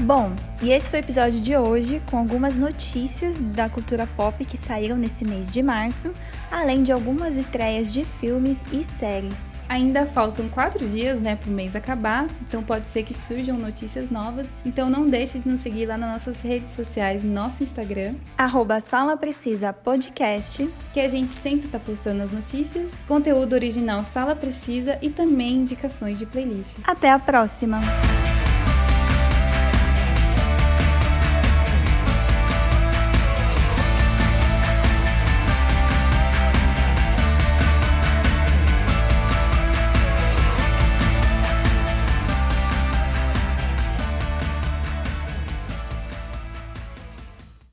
Bom, 0.00 0.34
e 0.60 0.72
esse 0.72 0.90
foi 0.90 1.00
o 1.00 1.02
episódio 1.02 1.40
de 1.40 1.56
hoje 1.56 2.02
com 2.10 2.18
algumas 2.18 2.56
notícias 2.56 3.38
da 3.38 3.68
cultura 3.68 4.08
pop 4.16 4.44
que 4.44 4.56
saíram 4.56 4.96
nesse 4.96 5.24
mês 5.24 5.52
de 5.52 5.62
março, 5.62 6.12
além 6.50 6.82
de 6.82 6.90
algumas 6.90 7.36
estreias 7.36 7.92
de 7.92 8.04
filmes 8.04 8.58
e 8.72 8.82
séries. 8.84 9.48
Ainda 9.68 10.06
faltam 10.06 10.48
quatro 10.48 10.88
dias, 10.88 11.20
né, 11.20 11.36
para 11.36 11.50
o 11.50 11.52
mês 11.52 11.76
acabar, 11.76 12.26
então 12.40 12.62
pode 12.62 12.86
ser 12.86 13.02
que 13.02 13.12
surjam 13.12 13.58
notícias 13.58 14.10
novas. 14.10 14.48
Então 14.64 14.88
não 14.88 15.08
deixe 15.08 15.38
de 15.38 15.48
nos 15.48 15.60
seguir 15.60 15.86
lá 15.86 15.98
nas 15.98 16.10
nossas 16.10 16.42
redes 16.42 16.72
sociais, 16.72 17.22
nosso 17.22 17.62
Instagram, 17.62 18.14
arroba 18.36 18.80
Sala 18.80 19.16
Precisa 19.16 19.72
Podcast, 19.72 20.68
que 20.94 21.00
a 21.00 21.08
gente 21.08 21.32
sempre 21.32 21.66
está 21.66 21.78
postando 21.78 22.22
as 22.22 22.32
notícias, 22.32 22.92
conteúdo 23.06 23.52
original 23.52 24.02
Sala 24.04 24.34
Precisa 24.34 24.98
e 25.02 25.10
também 25.10 25.56
indicações 25.56 26.18
de 26.18 26.24
playlist. 26.24 26.78
Até 26.84 27.10
a 27.10 27.18
próxima! 27.18 27.78